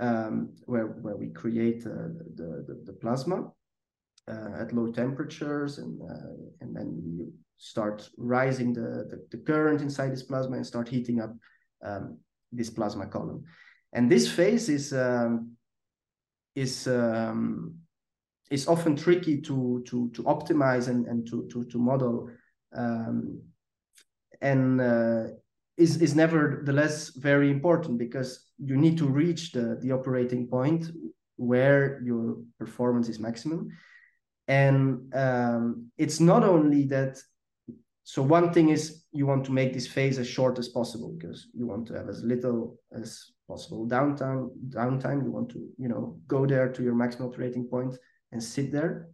um, 0.00 0.54
where 0.66 0.86
where 0.86 1.16
we 1.16 1.28
create 1.28 1.86
uh, 1.86 2.08
the, 2.34 2.64
the, 2.66 2.82
the 2.86 2.92
plasma 2.92 3.50
uh, 4.28 4.50
at 4.60 4.72
low 4.72 4.90
temperatures 4.90 5.78
and 5.78 6.00
uh, 6.02 6.34
and 6.60 6.74
then 6.76 7.00
we 7.04 7.26
start 7.58 8.08
rising 8.16 8.72
the, 8.72 9.06
the, 9.08 9.24
the 9.30 9.36
current 9.36 9.80
inside 9.82 10.10
this 10.10 10.24
plasma 10.24 10.56
and 10.56 10.66
start 10.66 10.88
heating 10.88 11.20
up 11.20 11.32
um, 11.84 12.18
this 12.50 12.68
plasma 12.68 13.06
column. 13.06 13.44
And 13.92 14.10
this 14.10 14.28
phase 14.28 14.68
is 14.68 14.92
um, 14.92 15.52
is 16.56 16.88
um, 16.88 17.76
is 18.50 18.66
often 18.66 18.96
tricky 18.96 19.40
to 19.42 19.82
to 19.86 20.10
to 20.10 20.22
optimize 20.24 20.88
and, 20.88 21.06
and 21.06 21.26
to 21.28 21.46
to 21.52 21.64
to 21.64 21.78
model 21.78 22.30
um, 22.74 23.40
and 24.40 24.80
uh, 24.80 25.24
is 25.76 25.96
is 26.02 26.14
nevertheless 26.14 27.10
very 27.16 27.50
important 27.50 27.98
because 27.98 28.46
you 28.58 28.76
need 28.76 28.98
to 28.98 29.06
reach 29.06 29.52
the 29.52 29.78
the 29.80 29.92
operating 29.92 30.46
point 30.46 30.90
where 31.36 32.00
your 32.02 32.36
performance 32.58 33.08
is 33.08 33.18
maximum. 33.18 33.68
And 34.48 35.12
um, 35.14 35.90
it's 35.96 36.20
not 36.20 36.44
only 36.44 36.84
that 36.86 37.18
so 38.04 38.22
one 38.22 38.52
thing 38.52 38.68
is 38.70 39.04
you 39.12 39.26
want 39.26 39.44
to 39.44 39.52
make 39.52 39.72
this 39.72 39.86
phase 39.86 40.18
as 40.18 40.26
short 40.26 40.58
as 40.58 40.68
possible 40.68 41.14
because 41.16 41.48
you 41.54 41.66
want 41.66 41.86
to 41.86 41.94
have 41.94 42.08
as 42.08 42.22
little 42.22 42.78
as 42.92 43.30
possible 43.48 43.88
downtime 43.88 44.50
downtime. 44.68 45.24
You 45.24 45.30
want 45.30 45.50
to 45.50 45.68
you 45.78 45.88
know 45.88 46.18
go 46.26 46.46
there 46.46 46.68
to 46.72 46.82
your 46.82 46.94
maximum 46.94 47.28
operating 47.28 47.66
point 47.66 47.96
and 48.32 48.42
sit 48.42 48.72
there. 48.72 49.08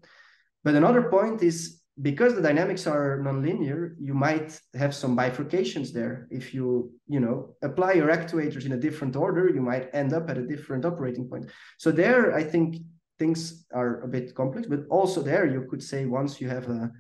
But 0.65 0.75
another 0.75 1.03
point 1.11 1.43
is 1.43 1.81
because 2.01 2.35
the 2.35 2.43
dynamics 2.43 2.87
are 2.87 3.19
nonlinear, 3.19 3.95
you 3.99 4.15
might 4.15 4.61
have 4.75 4.95
some 4.95 5.17
bifurcations 5.17 5.93
there. 5.93 6.29
If 6.31 6.55
you, 6.55 6.93
you 7.09 7.19
know, 7.19 7.57
apply 7.63 7.93
your 7.95 8.09
actuators 8.09 8.67
in 8.67 8.73
a 8.73 8.77
different 8.77 9.17
order, 9.17 9.49
you 9.49 9.61
might 9.61 9.91
end 9.93 10.13
up 10.13 10.31
at 10.31 10.39
a 10.39 10.47
different 10.47 10.85
operating 10.85 11.29
point. 11.29 11.51
So 11.79 11.91
there, 11.91 12.35
I 12.35 12.45
think 12.45 12.77
things 13.19 13.67
are 13.73 14.03
a 14.03 14.09
bit 14.09 14.35
complex, 14.35 14.69
but 14.69 14.87
also 14.91 15.23
there 15.23 15.47
you 15.47 15.67
could 15.69 15.83
say 15.83 16.05
once 16.05 16.41
you 16.41 16.49
have 16.49 16.69
a, 16.69 16.91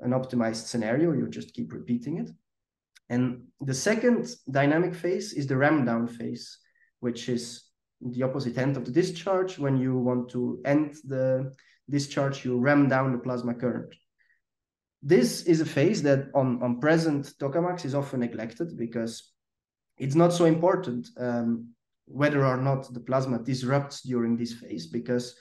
an 0.00 0.12
optimized 0.12 0.66
scenario, 0.66 1.12
you 1.12 1.28
just 1.28 1.52
keep 1.52 1.72
repeating 1.72 2.18
it. 2.18 2.30
And 3.08 3.42
the 3.60 3.74
second 3.74 4.28
dynamic 4.50 4.94
phase 4.94 5.32
is 5.32 5.48
the 5.48 5.56
ram 5.56 5.84
down 5.84 6.06
phase, 6.06 6.58
which 7.00 7.28
is 7.28 7.64
the 8.00 8.22
opposite 8.22 8.56
end 8.56 8.76
of 8.76 8.84
the 8.84 8.92
discharge. 8.92 9.58
When 9.58 9.76
you 9.76 9.98
want 9.98 10.30
to 10.30 10.60
end 10.64 10.94
the 11.04 11.52
discharge, 11.90 12.44
you 12.44 12.58
ram 12.58 12.88
down 12.88 13.12
the 13.12 13.18
plasma 13.18 13.54
current 13.54 13.94
this 15.04 15.42
is 15.42 15.60
a 15.60 15.66
phase 15.66 16.02
that 16.02 16.28
on, 16.34 16.62
on 16.62 16.80
present 16.80 17.32
tokamaks 17.38 17.84
is 17.84 17.94
often 17.94 18.20
neglected 18.20 18.76
because 18.76 19.32
it's 19.98 20.14
not 20.14 20.32
so 20.32 20.44
important 20.46 21.08
um, 21.18 21.68
whether 22.06 22.44
or 22.44 22.56
not 22.56 22.92
the 22.92 23.00
plasma 23.00 23.38
disrupts 23.38 24.02
during 24.02 24.36
this 24.36 24.52
phase 24.52 24.86
because 24.86 25.36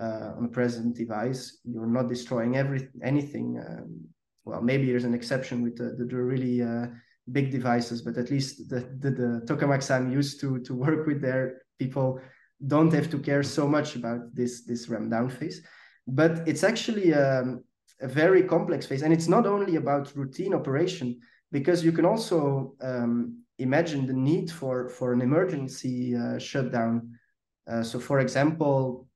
uh, 0.00 0.30
on 0.36 0.44
a 0.46 0.48
present 0.48 0.96
device 0.96 1.58
you're 1.64 1.86
not 1.86 2.08
destroying 2.08 2.56
every 2.56 2.88
anything 3.02 3.62
um, 3.66 4.00
well 4.44 4.62
maybe 4.62 4.86
there's 4.86 5.04
an 5.04 5.14
exception 5.14 5.62
with 5.62 5.76
the, 5.76 6.04
the, 6.04 6.16
really 6.16 6.62
uh, 6.62 6.86
big 7.30 7.50
devices 7.50 8.02
but 8.02 8.16
at 8.16 8.30
least 8.30 8.68
the, 8.68 8.80
the, 9.00 9.10
the 9.10 9.42
tokamaks 9.46 9.94
i'm 9.94 10.10
used 10.10 10.40
to 10.40 10.58
to 10.60 10.74
work 10.74 11.06
with 11.06 11.20
there 11.20 11.62
people 11.78 12.20
don't 12.66 12.92
have 12.92 13.10
to 13.10 13.18
care 13.18 13.42
so 13.42 13.66
much 13.66 13.96
about 13.96 14.34
this 14.34 14.64
this 14.64 14.88
ram 14.88 15.10
down 15.10 15.28
phase. 15.28 15.62
But 16.06 16.46
it's 16.46 16.64
actually 16.64 17.14
um, 17.14 17.64
a 18.00 18.08
very 18.08 18.42
complex 18.42 18.86
phase. 18.86 19.02
And 19.02 19.12
it's 19.12 19.28
not 19.28 19.46
only 19.46 19.76
about 19.76 20.14
routine 20.16 20.54
operation, 20.54 21.20
because 21.50 21.84
you 21.84 21.92
can 21.92 22.04
also 22.04 22.74
um, 22.80 23.42
imagine 23.58 24.06
the 24.06 24.12
need 24.12 24.50
for, 24.50 24.88
for 24.88 25.12
an 25.12 25.20
emergency 25.20 26.16
uh, 26.16 26.38
shutdown. 26.38 27.18
Uh, 27.70 27.82
so, 27.82 27.98
for 28.00 28.20
example, 28.20 29.06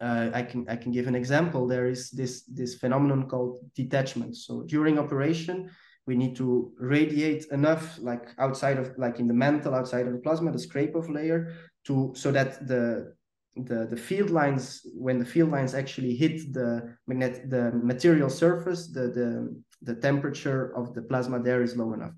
uh, 0.00 0.30
I 0.32 0.42
can 0.42 0.66
I 0.68 0.76
can 0.76 0.92
give 0.92 1.08
an 1.08 1.14
example. 1.14 1.66
There 1.66 1.88
is 1.88 2.10
this 2.10 2.42
this 2.44 2.74
phenomenon 2.76 3.28
called 3.28 3.58
detachment. 3.74 4.36
So 4.36 4.62
during 4.62 4.98
operation, 4.98 5.70
we 6.06 6.16
need 6.16 6.36
to 6.36 6.72
radiate 6.78 7.46
enough 7.52 7.98
like 8.00 8.28
outside 8.38 8.78
of 8.78 8.92
like 8.98 9.18
in 9.20 9.28
the 9.28 9.34
mantle 9.34 9.74
outside 9.74 10.06
of 10.06 10.12
the 10.12 10.18
plasma 10.18 10.50
the 10.52 10.58
scrape-off 10.58 11.08
layer 11.08 11.54
to 11.86 12.12
so 12.14 12.32
that 12.32 12.66
the 12.66 13.14
the 13.56 13.86
the 13.86 13.96
field 13.96 14.30
lines 14.30 14.86
when 14.94 15.18
the 15.18 15.24
field 15.24 15.50
lines 15.50 15.74
actually 15.74 16.14
hit 16.14 16.52
the 16.52 16.96
magnet 17.06 17.50
the 17.50 17.70
material 17.72 18.30
surface 18.30 18.88
the 18.88 19.08
the 19.08 19.62
the 19.82 19.94
temperature 19.94 20.74
of 20.76 20.94
the 20.94 21.02
plasma 21.02 21.38
there 21.40 21.62
is 21.62 21.76
low 21.76 21.92
enough. 21.92 22.12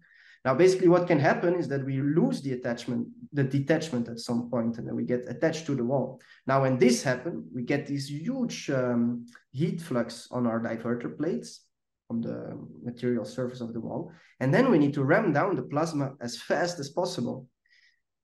Now 0.44 0.54
basically 0.54 0.88
what 0.88 1.06
can 1.06 1.18
happen 1.18 1.54
is 1.54 1.66
that 1.68 1.84
we 1.84 2.00
lose 2.00 2.42
the 2.42 2.52
attachment 2.52 3.08
the 3.32 3.42
detachment 3.42 4.08
at 4.08 4.20
some 4.20 4.48
point 4.48 4.78
and 4.78 4.86
then 4.86 4.94
we 4.94 5.04
get 5.04 5.28
attached 5.28 5.66
to 5.66 5.74
the 5.74 5.84
wall. 5.84 6.20
Now 6.46 6.62
when 6.62 6.78
this 6.78 7.02
happens 7.02 7.48
we 7.52 7.62
get 7.62 7.86
this 7.86 8.08
huge 8.08 8.70
um, 8.70 9.26
heat 9.50 9.80
flux 9.80 10.28
on 10.30 10.46
our 10.46 10.60
divertor 10.60 11.16
plates 11.16 11.62
on 12.10 12.20
the 12.20 12.56
material 12.84 13.24
surface 13.24 13.60
of 13.60 13.72
the 13.72 13.80
wall 13.80 14.12
and 14.38 14.52
then 14.54 14.70
we 14.70 14.78
need 14.78 14.94
to 14.94 15.02
ram 15.02 15.32
down 15.32 15.56
the 15.56 15.62
plasma 15.62 16.12
as 16.20 16.36
fast 16.36 16.78
as 16.78 16.90
possible. 16.90 17.48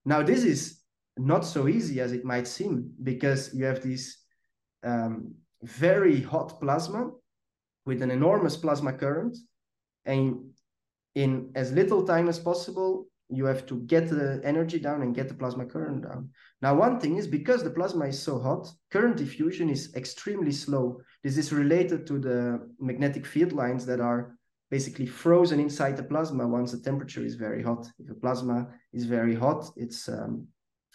Now 0.05 0.23
this 0.23 0.45
is 0.45 0.80
not 1.17 1.45
so 1.45 1.69
easy 1.69 2.01
as 2.01 2.13
it 2.13 2.25
might 2.25 2.47
seem 2.47 2.91
because 3.03 3.55
you 3.55 3.65
have 3.65 3.83
this 3.83 4.17
um, 4.83 5.35
very 5.63 6.21
hot 6.21 6.61
plasma 6.61 7.11
with 7.87 8.03
an 8.03 8.11
enormous 8.11 8.57
plasma 8.57 8.93
current. 8.93 9.37
And 10.05 10.51
in 11.15 11.51
as 11.55 11.73
little 11.73 12.07
time 12.07 12.29
as 12.29 12.39
possible 12.39 13.07
you 13.33 13.45
have 13.45 13.65
to 13.67 13.81
get 13.83 14.09
the 14.09 14.41
energy 14.45 14.79
down 14.79 15.03
and 15.03 15.15
get 15.15 15.29
the 15.29 15.35
plasma 15.35 15.65
current 15.65 16.03
down. 16.03 16.31
Now 16.63 16.75
one 16.75 16.99
thing 16.99 17.17
is 17.17 17.27
because 17.27 17.63
the 17.63 17.71
plasma 17.71 18.07
is 18.07 18.21
so 18.21 18.39
hot 18.41 18.69
current 18.91 19.17
diffusion 19.17 19.71
is 19.71 19.95
extremely 19.95 20.53
slow. 20.53 21.01
This 21.23 21.37
is 21.37 21.53
related 21.53 22.07
to 22.09 22.19
the 22.19 22.69
magnetic 22.81 23.25
field 23.27 23.53
lines 23.53 23.87
that 23.87 24.01
are 24.01 24.37
basically 24.71 25.07
frozen 25.07 25.61
inside 25.61 25.97
the 25.97 26.03
plasma 26.03 26.47
once 26.47 26.73
the 26.73 26.81
temperature 26.81 27.25
is 27.25 27.35
very 27.35 27.63
hot. 27.63 27.87
If 27.99 28.07
the 28.07 28.15
plasma 28.15 28.69
is 28.93 29.05
very 29.05 29.35
hot 29.35 29.71
it's 29.77 30.09
um, 30.09 30.47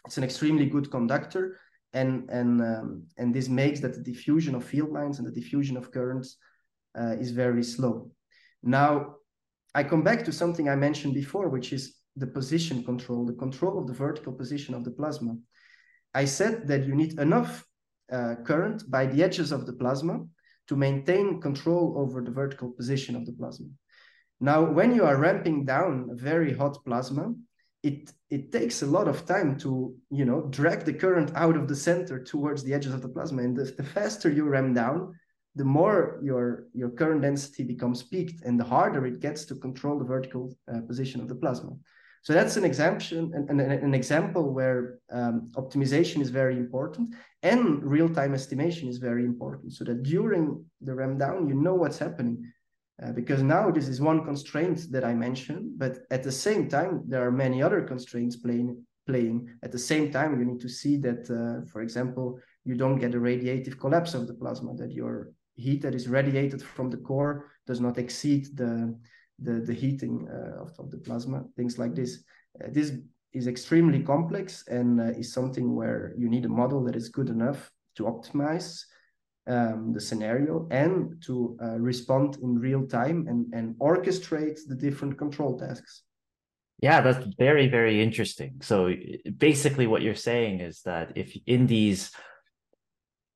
it's 0.05 0.17
an 0.17 0.23
extremely 0.23 0.65
good 0.65 0.91
conductor, 0.91 1.57
and 1.93 2.29
and 2.29 2.61
um, 2.61 3.03
and 3.17 3.33
this 3.33 3.49
makes 3.49 3.79
that 3.79 3.93
the 3.93 4.03
diffusion 4.11 4.55
of 4.55 4.63
field 4.63 4.91
lines 4.91 5.19
and 5.19 5.27
the 5.27 5.31
diffusion 5.41 5.77
of 5.77 5.91
currents 5.91 6.37
uh, 6.99 7.15
is 7.19 7.31
very 7.31 7.63
slow. 7.63 8.11
Now, 8.63 9.15
I 9.73 9.83
come 9.83 10.03
back 10.03 10.23
to 10.25 10.31
something 10.31 10.69
I 10.69 10.75
mentioned 10.75 11.13
before, 11.13 11.49
which 11.49 11.73
is 11.73 11.95
the 12.15 12.27
position 12.27 12.83
control, 12.83 13.25
the 13.25 13.33
control 13.33 13.79
of 13.79 13.87
the 13.87 13.93
vertical 13.93 14.33
position 14.33 14.73
of 14.73 14.83
the 14.83 14.91
plasma. 14.91 15.35
I 16.13 16.25
said 16.25 16.67
that 16.67 16.85
you 16.85 16.95
need 16.95 17.19
enough 17.19 17.65
uh, 18.11 18.35
current 18.45 18.89
by 18.89 19.05
the 19.05 19.21
edges 19.23 19.51
of 19.51 19.65
the 19.65 19.73
plasma 19.73 20.23
to 20.67 20.75
maintain 20.75 21.41
control 21.41 21.95
over 21.97 22.21
the 22.21 22.31
vertical 22.31 22.71
position 22.71 23.15
of 23.15 23.25
the 23.25 23.33
plasma. 23.33 23.67
Now, 24.39 24.63
when 24.63 24.95
you 24.95 25.03
are 25.05 25.17
ramping 25.17 25.65
down 25.65 26.09
a 26.11 26.15
very 26.15 26.53
hot 26.53 26.83
plasma, 26.85 27.33
it 27.85 28.11
it 28.31 28.51
takes 28.51 28.81
a 28.81 28.91
lot 28.97 29.07
of 29.07 29.25
time 29.25 29.57
to 29.63 29.95
you 30.09 30.25
know 30.25 30.41
drag 30.59 30.79
the 30.85 30.97
current 31.03 31.31
out 31.35 31.55
of 31.55 31.67
the 31.67 31.75
center 31.75 32.17
towards 32.23 32.63
the 32.63 32.73
edges 32.73 32.93
of 32.93 33.01
the 33.03 33.13
plasma. 33.15 33.43
And 33.43 33.55
the, 33.55 33.65
the 33.79 33.83
faster 33.95 34.29
you 34.29 34.45
ram 34.45 34.73
down 34.73 34.99
the 35.55 35.69
more 35.77 36.19
your 36.29 36.45
your 36.73 36.89
current 36.89 37.21
density 37.21 37.63
becomes 37.63 38.03
peaked 38.03 38.43
and 38.45 38.59
the 38.59 38.69
harder 38.75 39.05
it 39.05 39.19
gets 39.19 39.45
to 39.45 39.55
control 39.55 39.97
the 39.99 40.11
vertical 40.15 40.43
uh, 40.71 40.81
position 40.81 41.21
of 41.21 41.27
the 41.29 41.35
plasma. 41.35 41.73
So 42.23 42.33
that's 42.33 42.57
an 42.57 42.65
exemption 42.65 43.19
an, 43.35 43.59
an, 43.59 43.71
an 43.89 43.93
example 43.93 44.45
where 44.57 44.97
um, 45.11 45.51
optimization 45.61 46.19
is 46.21 46.29
very 46.41 46.57
important 46.57 47.13
and 47.43 47.83
real-time 47.83 48.33
estimation 48.33 48.89
is 48.89 48.97
very 48.97 49.25
important 49.25 49.73
so 49.73 49.83
that 49.83 50.01
during 50.01 50.65
the 50.81 50.95
ram 50.95 51.19
down 51.19 51.47
you 51.47 51.55
know 51.55 51.75
what's 51.75 51.99
happening 51.99 52.35
uh, 53.03 53.11
because 53.11 53.41
now 53.43 53.69
this 53.69 53.87
is 53.87 53.99
one 53.99 54.23
constraint 54.23 54.91
that 54.91 55.03
I 55.03 55.13
mentioned, 55.13 55.71
but 55.77 55.99
at 56.11 56.23
the 56.23 56.31
same 56.31 56.69
time, 56.69 57.03
there 57.07 57.25
are 57.25 57.31
many 57.31 57.61
other 57.61 57.81
constraints 57.81 58.35
playing. 58.35 58.83
Playing 59.07 59.47
at 59.61 59.71
the 59.71 59.77
same 59.77 60.11
time, 60.11 60.39
you 60.39 60.45
need 60.45 60.59
to 60.61 60.67
see 60.67 60.97
that, 60.97 61.29
uh, 61.29 61.63
for 61.71 61.83
example, 61.83 62.39
you 62.63 62.73
don't 62.73 62.97
get 62.97 63.13
a 63.13 63.19
radiative 63.19 63.77
collapse 63.77 64.15
of 64.15 64.25
the 64.25 64.33
plasma. 64.33 64.73
That 64.73 64.93
your 64.93 65.31
heat 65.53 65.83
that 65.83 65.93
is 65.93 66.07
radiated 66.07 66.63
from 66.63 66.89
the 66.89 66.97
core 66.97 67.51
does 67.67 67.79
not 67.79 67.99
exceed 67.99 68.57
the 68.57 68.97
the, 69.37 69.61
the 69.61 69.73
heating 69.73 70.27
uh, 70.27 70.63
of, 70.63 70.71
of 70.79 70.89
the 70.89 70.97
plasma. 70.97 71.43
Things 71.55 71.77
like 71.77 71.93
this. 71.93 72.23
Uh, 72.59 72.69
this 72.71 72.93
is 73.33 73.47
extremely 73.47 74.01
complex 74.01 74.65
and 74.67 74.99
uh, 74.99 75.19
is 75.19 75.31
something 75.31 75.75
where 75.75 76.13
you 76.17 76.29
need 76.29 76.45
a 76.45 76.49
model 76.49 76.83
that 76.85 76.95
is 76.95 77.09
good 77.09 77.29
enough 77.29 77.69
to 77.97 78.05
optimize 78.05 78.85
um, 79.47 79.93
the 79.93 80.01
scenario 80.01 80.67
and 80.71 81.21
to 81.23 81.57
uh, 81.61 81.77
respond 81.79 82.37
in 82.41 82.57
real 82.57 82.85
time 82.87 83.27
and, 83.27 83.53
and 83.53 83.75
orchestrate 83.75 84.59
the 84.67 84.75
different 84.75 85.17
control 85.17 85.57
tasks. 85.57 86.03
Yeah, 86.81 87.01
that's 87.01 87.25
very, 87.37 87.67
very 87.69 88.01
interesting. 88.01 88.55
So 88.61 88.91
basically, 89.37 89.87
what 89.87 90.01
you're 90.01 90.15
saying 90.15 90.59
is 90.59 90.81
that 90.81 91.13
if 91.15 91.37
in 91.45 91.67
these, 91.67 92.11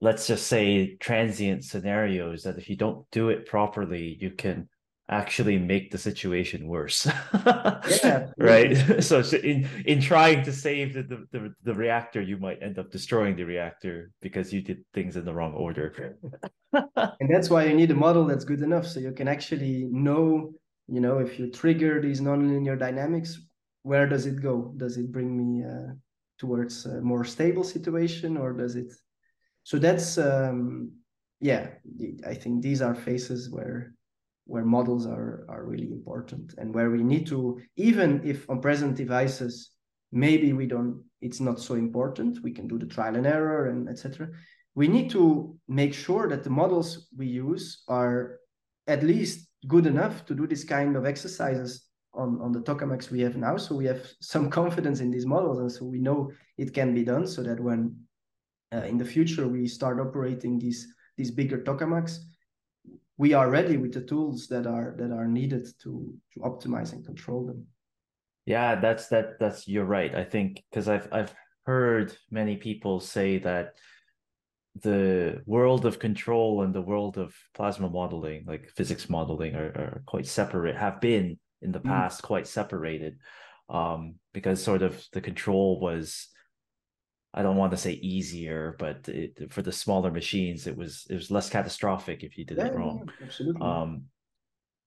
let's 0.01 0.27
just 0.27 0.47
say, 0.47 0.95
transient 0.97 1.63
scenarios, 1.63 2.43
that 2.43 2.57
if 2.57 2.69
you 2.69 2.75
don't 2.75 3.09
do 3.11 3.29
it 3.29 3.45
properly, 3.45 4.17
you 4.19 4.31
can 4.31 4.67
actually 5.09 5.57
make 5.57 5.91
the 5.91 5.97
situation 5.97 6.67
worse. 6.67 7.07
Yeah, 7.43 8.27
right? 8.37 9.03
so, 9.03 9.19
in 9.43 9.67
in 9.85 10.01
trying 10.01 10.43
to 10.43 10.53
save 10.53 10.93
the, 10.93 11.03
the 11.31 11.53
the 11.63 11.73
reactor 11.73 12.21
you 12.21 12.37
might 12.37 12.61
end 12.61 12.79
up 12.79 12.91
destroying 12.91 13.35
the 13.35 13.43
reactor 13.43 14.11
because 14.21 14.53
you 14.53 14.61
did 14.61 14.85
things 14.93 15.17
in 15.17 15.25
the 15.25 15.33
wrong 15.33 15.53
order. 15.53 16.17
And 16.71 17.33
that's 17.33 17.49
why 17.49 17.65
you 17.65 17.73
need 17.73 17.89
a 17.89 17.95
model 17.95 18.25
that's 18.25 18.45
good 18.45 18.61
enough 18.61 18.85
so 18.85 18.99
you 18.99 19.11
can 19.11 19.27
actually 19.27 19.87
know 19.89 20.53
you 20.87 21.01
know 21.01 21.17
if 21.17 21.39
you 21.39 21.49
trigger 21.49 21.99
these 21.99 22.21
nonlinear 22.21 22.77
dynamics 22.77 23.41
where 23.81 24.07
does 24.07 24.27
it 24.27 24.39
go? 24.39 24.71
Does 24.77 24.97
it 24.97 25.11
bring 25.11 25.35
me 25.35 25.63
uh, 25.65 25.93
towards 26.39 26.85
a 26.85 27.01
more 27.01 27.25
stable 27.25 27.63
situation 27.63 28.37
or 28.37 28.53
does 28.53 28.75
it 28.75 28.91
so 29.63 29.77
that's 29.77 30.17
um 30.17 30.91
yeah 31.41 31.67
i 32.25 32.33
think 32.33 32.61
these 32.61 32.81
are 32.81 32.95
phases 32.95 33.49
where 33.51 33.93
where 34.49 34.65
models 34.65 35.05
are, 35.05 35.45
are 35.47 35.63
really 35.63 35.91
important 35.91 36.55
and 36.57 36.73
where 36.73 36.89
we 36.89 37.03
need 37.03 37.27
to, 37.27 37.61
even 37.75 38.19
if 38.25 38.49
on 38.49 38.59
present 38.59 38.95
devices, 38.95 39.69
maybe 40.11 40.53
we 40.53 40.65
don't, 40.65 41.03
it's 41.21 41.39
not 41.39 41.59
so 41.59 41.75
important, 41.75 42.41
we 42.41 42.51
can 42.51 42.67
do 42.67 42.79
the 42.79 42.85
trial 42.87 43.15
and 43.15 43.27
error 43.27 43.67
and 43.67 43.87
etc. 43.87 44.27
We 44.73 44.87
need 44.87 45.11
to 45.11 45.55
make 45.67 45.93
sure 45.93 46.27
that 46.29 46.43
the 46.43 46.49
models 46.49 47.09
we 47.15 47.27
use 47.27 47.83
are 47.87 48.39
at 48.87 49.03
least 49.03 49.47
good 49.67 49.85
enough 49.85 50.25
to 50.25 50.33
do 50.33 50.47
this 50.47 50.63
kind 50.63 50.95
of 50.95 51.05
exercises 51.05 51.85
on, 52.15 52.39
on 52.41 52.51
the 52.51 52.61
tokamaks 52.61 53.11
we 53.11 53.21
have 53.21 53.37
now. 53.37 53.55
So 53.57 53.75
we 53.75 53.85
have 53.85 54.01
some 54.19 54.49
confidence 54.59 54.99
in 54.99 55.11
these 55.11 55.27
models 55.27 55.59
and 55.59 55.71
so 55.71 55.85
we 55.85 55.99
know 55.99 56.31
it 56.57 56.73
can 56.73 56.95
be 56.95 57.03
done 57.03 57.27
so 57.27 57.43
that 57.43 57.59
when 57.59 57.95
uh, 58.73 58.77
in 58.77 58.97
the 58.97 59.05
future 59.05 59.47
we 59.47 59.67
start 59.67 59.99
operating 59.99 60.57
these, 60.57 60.87
these 61.17 61.29
bigger 61.29 61.59
tokamaks, 61.59 62.17
we 63.19 63.33
are 63.33 63.51
ready 63.51 63.75
with 63.75 63.93
the 63.93 64.01
tools 64.01 64.47
that 64.47 64.65
are 64.65 64.95
that 64.97 65.11
are 65.11 65.27
needed 65.27 65.67
to 65.83 66.11
to 66.33 66.39
optimize 66.39 66.93
and 66.93 67.05
control 67.05 67.45
them 67.45 67.67
yeah 68.45 68.75
that's 68.75 69.07
that 69.07 69.37
that's 69.39 69.67
you're 69.67 69.85
right 69.85 70.15
i 70.15 70.23
think 70.23 70.63
because 70.69 70.87
i've 70.87 71.07
i've 71.11 71.35
heard 71.65 72.15
many 72.31 72.55
people 72.55 72.99
say 72.99 73.37
that 73.37 73.75
the 74.81 75.41
world 75.45 75.85
of 75.85 75.99
control 75.99 76.63
and 76.63 76.73
the 76.73 76.81
world 76.81 77.17
of 77.17 77.35
plasma 77.53 77.89
modeling 77.89 78.45
like 78.47 78.69
physics 78.69 79.09
modeling 79.09 79.53
are, 79.53 79.71
are 79.83 80.01
quite 80.05 80.25
separate 80.25 80.77
have 80.77 81.01
been 81.01 81.37
in 81.61 81.71
the 81.71 81.79
mm. 81.79 81.89
past 81.89 82.21
mm. 82.21 82.25
quite 82.25 82.47
separated 82.47 83.17
um 83.69 84.15
because 84.33 84.63
sort 84.63 84.81
of 84.81 85.05
the 85.11 85.21
control 85.21 85.79
was 85.79 86.29
I 87.33 87.43
don't 87.43 87.57
want 87.57 87.71
to 87.71 87.77
say 87.77 87.93
easier, 87.93 88.75
but 88.79 89.07
it, 89.07 89.51
for 89.51 89.61
the 89.61 89.71
smaller 89.71 90.09
machines, 90.11 90.65
it 90.65 90.75
was 90.75 91.05
it 91.09 91.15
was 91.15 91.29
less 91.29 91.49
catastrophic 91.49 92.23
if 92.23 92.37
you 92.37 92.45
did 92.45 92.57
yeah, 92.57 92.65
it 92.67 92.73
wrong. 92.73 93.07
Yeah, 93.19 93.25
absolutely. 93.27 93.61
Um, 93.61 94.03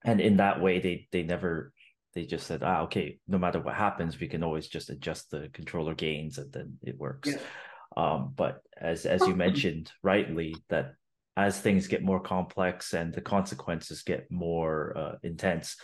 and 0.05 0.21
in 0.21 0.39
that 0.39 0.61
way, 0.61 0.81
they 0.81 1.09
they 1.13 1.23
never 1.23 1.73
they 2.15 2.25
just 2.25 2.47
said, 2.47 2.63
ah, 2.63 2.83
okay, 2.83 3.19
no 3.29 3.39
matter 3.39 3.61
what 3.61 3.75
happens, 3.75 4.19
we 4.19 4.27
can 4.27 4.43
always 4.43 4.67
just 4.67 4.91
adjust 4.91 5.31
the 5.31 5.49
controller 5.53 5.95
gains 5.95 6.39
and 6.39 6.53
then 6.53 6.77
it 6.83 6.99
works. 6.99 7.31
Yeah. 7.31 7.39
Um, 7.97 8.33
but 8.35 8.63
as 8.77 9.07
as 9.07 9.27
you 9.27 9.37
mentioned 9.47 9.93
rightly, 10.03 10.57
that 10.69 10.95
as 11.37 11.61
things 11.61 11.87
get 11.87 12.03
more 12.03 12.21
complex 12.21 12.93
and 12.93 13.15
the 13.15 13.21
consequences 13.21 14.03
get 14.03 14.31
more 14.31 14.99
uh, 14.99 15.13
intense, 15.23 15.77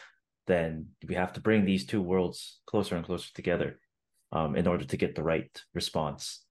then 0.49 0.89
we 1.07 1.15
have 1.15 1.33
to 1.35 1.41
bring 1.41 1.65
these 1.65 1.87
two 1.87 2.03
worlds 2.03 2.61
closer 2.67 2.97
and 2.97 3.07
closer 3.07 3.31
together 3.33 3.79
um, 4.33 4.57
in 4.57 4.67
order 4.67 4.85
to 4.85 4.97
get 4.97 5.15
the 5.15 5.23
right 5.23 5.63
response 5.73 6.45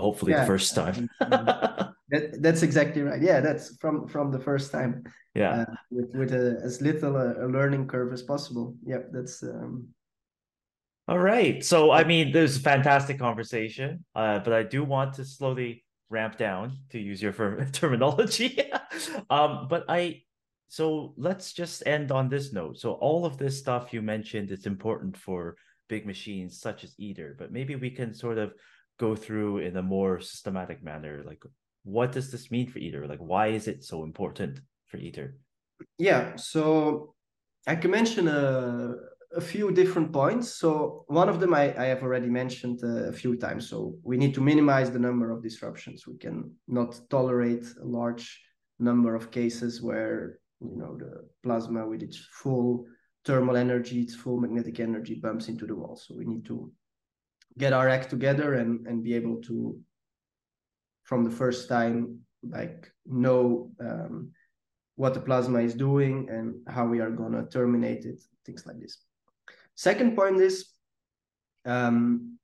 hopefully 0.00 0.32
yeah, 0.32 0.40
the 0.40 0.46
first 0.46 0.74
time. 0.74 1.08
That, 2.12 2.42
that's 2.42 2.62
exactly 2.62 3.00
right. 3.00 3.22
Yeah 3.22 3.40
that's 3.40 3.74
from 3.78 4.06
from 4.06 4.30
the 4.30 4.38
first 4.38 4.70
time. 4.70 5.02
Yeah. 5.34 5.62
Uh, 5.62 5.74
with 5.90 6.14
with 6.14 6.32
a, 6.34 6.60
as 6.62 6.82
little 6.82 7.16
a, 7.16 7.46
a, 7.46 7.48
learning 7.48 7.88
curve 7.88 8.12
as 8.12 8.20
possible. 8.20 8.76
Yep 8.84 9.08
that's 9.12 9.42
um 9.42 9.88
all 11.08 11.18
right. 11.18 11.64
So 11.64 11.90
i 11.90 12.04
mean 12.04 12.32
there's 12.32 12.58
a 12.58 12.60
fantastic 12.60 13.18
conversation 13.18 14.04
uh 14.14 14.40
but 14.40 14.52
i 14.52 14.62
do 14.62 14.84
want 14.84 15.14
to 15.14 15.24
slowly 15.24 15.86
ramp 16.10 16.36
down 16.36 16.76
to 16.90 16.98
use 16.98 17.22
your 17.22 17.32
terminology. 17.72 18.60
Um 19.30 19.68
but 19.70 19.86
i 19.88 20.20
so 20.68 21.14
let's 21.16 21.52
just 21.52 21.82
end 21.86 22.12
on 22.12 22.28
this 22.28 22.52
note. 22.52 22.78
So 22.78 22.92
all 22.92 23.26
of 23.26 23.36
this 23.36 23.58
stuff 23.58 23.92
you 23.92 24.00
mentioned, 24.00 24.50
it's 24.50 24.64
important 24.64 25.16
for 25.16 25.56
big 25.88 26.06
machines 26.06 26.60
such 26.60 26.82
as 26.82 26.94
ITER, 26.98 27.36
but 27.38 27.52
maybe 27.52 27.74
we 27.76 27.90
can 27.90 28.14
sort 28.14 28.38
of 28.38 28.54
go 29.06 29.16
through 29.24 29.52
in 29.68 29.76
a 29.76 29.88
more 29.96 30.12
systematic 30.20 30.78
manner. 30.90 31.14
Like, 31.30 31.42
what 31.94 32.12
does 32.16 32.28
this 32.30 32.44
mean 32.54 32.66
for 32.70 32.78
ITER? 32.78 33.04
Like, 33.12 33.24
why 33.32 33.46
is 33.58 33.64
it 33.72 33.78
so 33.82 33.96
important 34.10 34.54
for 34.88 34.98
ITER? 34.98 35.28
Yeah, 35.98 36.36
so 36.36 36.62
I 37.66 37.74
can 37.80 37.90
mention 37.90 38.28
a, 38.28 38.94
a 39.40 39.42
few 39.52 39.66
different 39.80 40.08
points. 40.12 40.46
So 40.62 41.04
one 41.20 41.28
of 41.28 41.40
them 41.40 41.52
I, 41.62 41.64
I 41.84 41.86
have 41.92 42.02
already 42.06 42.30
mentioned 42.42 42.78
uh, 42.84 43.10
a 43.12 43.14
few 43.20 43.32
times. 43.36 43.68
So 43.70 43.78
we 44.10 44.16
need 44.22 44.34
to 44.34 44.40
minimize 44.52 44.90
the 44.90 45.04
number 45.08 45.30
of 45.32 45.42
disruptions. 45.42 46.06
We 46.06 46.18
can 46.26 46.36
not 46.68 46.90
tolerate 47.10 47.66
a 47.84 47.88
large 48.00 48.26
number 48.78 49.14
of 49.14 49.30
cases 49.30 49.82
where 49.88 50.38
you 50.60 50.76
know 50.80 50.92
the 51.02 51.12
plasma 51.44 51.82
with 51.90 52.02
its 52.02 52.18
full 52.40 52.70
thermal 53.26 53.56
energy, 53.56 53.96
its 54.00 54.14
full 54.22 54.38
magnetic 54.44 54.78
energy 54.80 55.14
bumps 55.24 55.48
into 55.48 55.66
the 55.66 55.74
wall. 55.80 55.96
So 55.96 56.14
we 56.18 56.26
need 56.32 56.44
to 56.46 56.56
get 57.58 57.72
our 57.72 57.88
act 57.88 58.10
together 58.10 58.54
and 58.54 58.86
and 58.86 59.02
be 59.02 59.14
able 59.14 59.36
to 59.42 59.78
from 61.04 61.24
the 61.24 61.30
first 61.30 61.68
time 61.68 62.18
like 62.42 62.90
know 63.06 63.70
um, 63.80 64.30
what 64.96 65.14
the 65.14 65.20
plasma 65.20 65.60
is 65.60 65.74
doing 65.74 66.28
and 66.30 66.54
how 66.68 66.86
we 66.86 67.00
are 67.00 67.10
to 67.10 67.46
terminate 67.50 68.04
it 68.04 68.22
things 68.44 68.66
like 68.66 68.78
this. 68.80 68.98
Second 69.74 70.16
point 70.16 70.40
is 70.40 70.66
um, 71.64 72.38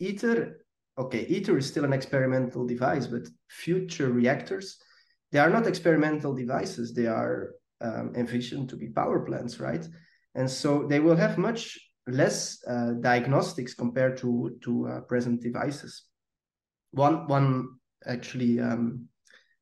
ITER 0.00 0.64
okay 0.96 1.26
ITER 1.26 1.58
is 1.58 1.66
still 1.66 1.84
an 1.84 1.92
experimental 1.92 2.66
device 2.66 3.06
but 3.06 3.26
future 3.48 4.10
reactors 4.10 4.78
they 5.30 5.38
are 5.38 5.50
not 5.50 5.66
experimental 5.66 6.34
devices. 6.34 6.94
They 6.94 7.06
are 7.06 7.54
um, 7.80 8.12
envisioned 8.16 8.68
to 8.70 8.76
be 8.76 8.88
power 8.88 9.20
plants 9.20 9.60
right? 9.60 9.86
And 10.34 10.50
so 10.50 10.86
they 10.86 11.00
will 11.00 11.16
have 11.16 11.38
much 11.38 11.78
less 12.08 12.62
uh, 12.66 12.92
diagnostics 13.00 13.74
compared 13.74 14.16
to 14.18 14.56
to 14.64 14.88
uh, 14.88 15.00
present 15.02 15.42
devices. 15.42 16.04
One 16.92 17.26
one 17.26 17.68
actually 18.06 18.60
um, 18.60 19.08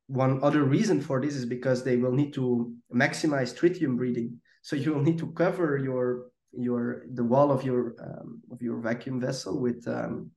one 0.07 0.41
other 0.41 0.63
reason 0.63 1.01
for 1.01 1.21
this 1.21 1.35
is 1.35 1.45
because 1.45 1.83
they 1.83 1.97
will 1.97 2.13
need 2.13 2.33
to 2.33 2.73
maximize 2.93 3.53
tritium 3.53 3.97
breeding. 3.97 4.39
So 4.61 4.75
you 4.75 4.93
will 4.93 5.03
need 5.03 5.17
to 5.19 5.31
cover 5.33 5.77
your 5.77 6.27
your 6.53 7.03
the 7.13 7.23
wall 7.23 7.51
of 7.51 7.63
your 7.63 7.95
um, 8.01 8.41
of 8.51 8.61
your 8.61 8.79
vacuum 8.79 9.19
vessel 9.19 9.61
with 9.61 9.87
um, 9.87 10.31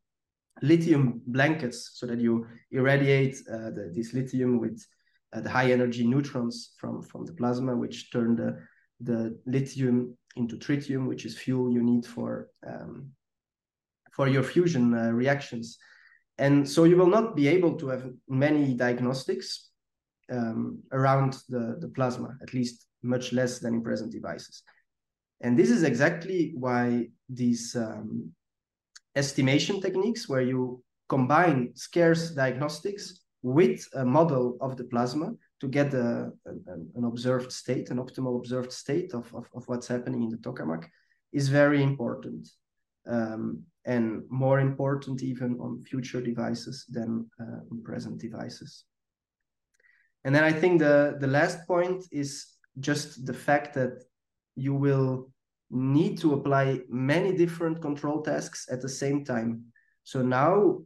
lithium 0.62 1.22
blankets 1.26 1.92
so 1.94 2.06
that 2.06 2.20
you 2.20 2.46
irradiate 2.70 3.36
uh, 3.50 3.70
the, 3.70 3.92
this 3.94 4.12
lithium 4.12 4.58
with 4.58 4.84
uh, 5.32 5.40
the 5.40 5.48
high 5.48 5.70
energy 5.70 6.06
neutrons 6.06 6.74
from 6.78 7.02
from 7.02 7.24
the 7.24 7.32
plasma, 7.32 7.76
which 7.76 8.11
turn 8.12 8.36
the 8.36 8.58
the 9.00 9.38
lithium 9.46 10.16
into 10.37 10.57
tritium, 10.57 11.07
which 11.07 11.24
is 11.24 11.37
fuel 11.37 11.72
you 11.72 11.83
need 11.83 12.07
for 12.07 12.49
um, 12.66 13.11
for 14.12 14.28
your 14.28 14.43
fusion 14.43 14.95
uh, 14.95 15.11
reactions. 15.11 15.78
And 16.39 16.68
so 16.68 16.85
you 16.85 16.97
will 16.97 17.07
not 17.07 17.37
be 17.37 17.49
able 17.49 17.76
to 17.76 17.89
have 17.89 18.11
many 18.28 18.74
diagnostics 18.74 19.70
um, 20.33 20.83
around 20.93 21.39
the, 21.49 21.76
the 21.81 21.89
plasma, 21.89 22.37
at 22.43 22.55
least 22.55 22.87
much 23.03 23.33
less 23.33 23.59
than 23.59 23.74
in 23.74 23.83
present 23.83 24.12
devices. 24.12 24.62
And 25.43 25.59
this 25.59 25.70
is 25.70 25.83
exactly 25.83 26.53
why 26.55 27.09
these 27.28 27.76
um, 27.76 28.33
estimation 29.16 29.81
techniques, 29.81 30.28
where 30.28 30.43
you 30.43 30.83
combine 31.09 31.72
scarce 31.74 32.31
diagnostics 32.31 33.20
with 33.43 33.87
a 33.95 34.05
model 34.05 34.57
of 34.61 34.76
the 34.76 34.85
plasma, 34.85 35.33
to 35.61 35.68
get 35.68 35.92
a, 35.94 36.30
an, 36.46 36.90
an 36.94 37.04
observed 37.04 37.52
state, 37.52 37.90
an 37.90 37.98
optimal 37.98 38.38
observed 38.38 38.72
state 38.72 39.12
of, 39.14 39.32
of, 39.34 39.46
of, 39.54 39.68
what's 39.68 39.86
happening 39.86 40.22
in 40.22 40.30
the 40.30 40.38
tokamak 40.38 40.86
is 41.32 41.48
very 41.48 41.82
important. 41.82 42.48
Um, 43.06 43.64
and 43.86 44.22
more 44.28 44.61
important 44.61 45.22
even 45.22 45.58
on 45.58 45.82
future 45.82 46.20
devices 46.20 46.84
than 46.88 47.26
uh, 47.40 47.61
on 47.70 47.82
present 47.82 48.18
devices. 48.18 48.84
And 50.24 50.34
then 50.34 50.44
I 50.44 50.52
think 50.52 50.80
the, 50.80 51.16
the 51.18 51.26
last 51.26 51.66
point 51.66 52.04
is 52.12 52.46
just 52.78 53.24
the 53.24 53.32
fact 53.32 53.74
that 53.74 54.04
you 54.54 54.74
will 54.74 55.30
need 55.70 56.18
to 56.18 56.34
apply 56.34 56.80
many 56.88 57.34
different 57.34 57.80
control 57.80 58.22
tasks 58.22 58.66
at 58.70 58.82
the 58.82 58.88
same 58.88 59.24
time. 59.24 59.64
So 60.04 60.20
now 60.20 60.80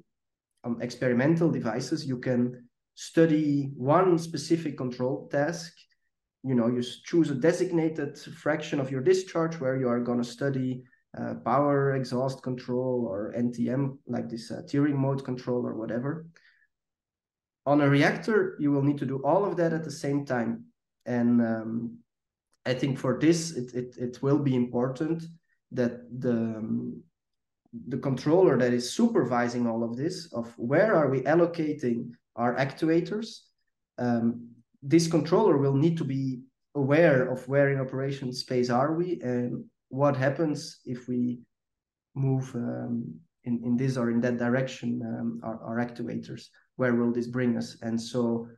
on 0.62 0.80
experimental 0.80 1.50
devices, 1.50 2.06
you 2.06 2.18
can 2.18 2.63
study 2.95 3.70
one 3.76 4.18
specific 4.18 4.76
control 4.76 5.28
task. 5.28 5.72
You 6.42 6.55
know 6.55 6.68
you 6.68 6.82
choose 6.82 7.30
a 7.30 7.34
designated 7.34 8.18
fraction 8.18 8.80
of 8.80 8.90
your 8.90 9.01
discharge 9.01 9.59
where 9.61 9.76
you 9.76 9.88
are 9.88 10.01
going 10.01 10.18
to 10.18 10.24
study 10.24 10.84
uh, 11.18 11.34
power 11.45 11.95
exhaust 11.95 12.42
control 12.42 13.07
or 13.09 13.32
NTM 13.36 13.99
like 14.07 14.28
this 14.28 14.51
uh, 14.51 14.62
tearing 14.68 14.99
mode 14.99 15.24
control 15.24 15.66
or 15.66 15.74
whatever. 15.74 16.26
On 17.66 17.80
a 17.80 17.88
reactor 17.88 18.57
you 18.61 18.72
will 18.72 18.82
need 18.82 18.99
to 18.99 19.07
do 19.07 19.22
all 19.24 19.45
of 19.45 19.57
that 19.57 19.72
at 19.72 19.84
the 19.84 19.90
same 19.90 20.26
time. 20.26 20.64
And 21.07 21.40
um, 21.40 21.99
i 22.66 22.72
think 22.72 22.99
for 22.99 23.18
this 23.18 23.53
it, 23.53 23.74
it, 23.74 23.97
it 23.99 24.22
will 24.22 24.38
be 24.38 24.55
important 24.55 25.24
that 25.72 25.92
the 26.20 26.32
um, 26.32 27.03
the 27.88 27.99
controller 27.99 28.57
that 28.57 28.72
is 28.72 28.92
supervising 28.92 29.66
all 29.66 29.82
of 29.82 29.97
this 29.97 30.32
of 30.32 30.53
where 30.57 30.95
are 30.95 31.09
we 31.09 31.20
allocating 31.22 32.11
are 32.37 32.55
actuators. 32.57 33.41
Um, 33.99 34.49
this 34.82 35.07
controller 35.07 35.57
will 35.57 35.74
need 35.74 35.97
to 35.99 36.05
be 36.05 36.41
aware 36.74 37.30
of 37.30 37.47
where 37.49 37.70
in 37.70 37.80
operation 37.80 38.32
space 38.32 38.70
are 38.70 38.95
we 38.95 39.20
and 39.22 39.64
what 39.89 40.16
happens 40.16 40.80
if 40.85 41.09
we 41.09 41.39
move 42.14 42.53
um, 42.55 43.14
in, 43.45 43.62
in 43.64 43.76
this 43.76 43.97
or 43.97 44.11
in 44.11 44.20
that 44.20 44.39
direction 44.39 45.01
um, 45.05 45.41
our, 45.45 45.61
our 45.62 45.76
actuators 45.85 46.49
where 46.76 46.95
will 46.95 47.12
this 47.12 47.28
bring 47.28 47.57
us 47.57 47.76
and 47.82 48.01
so 48.01 48.49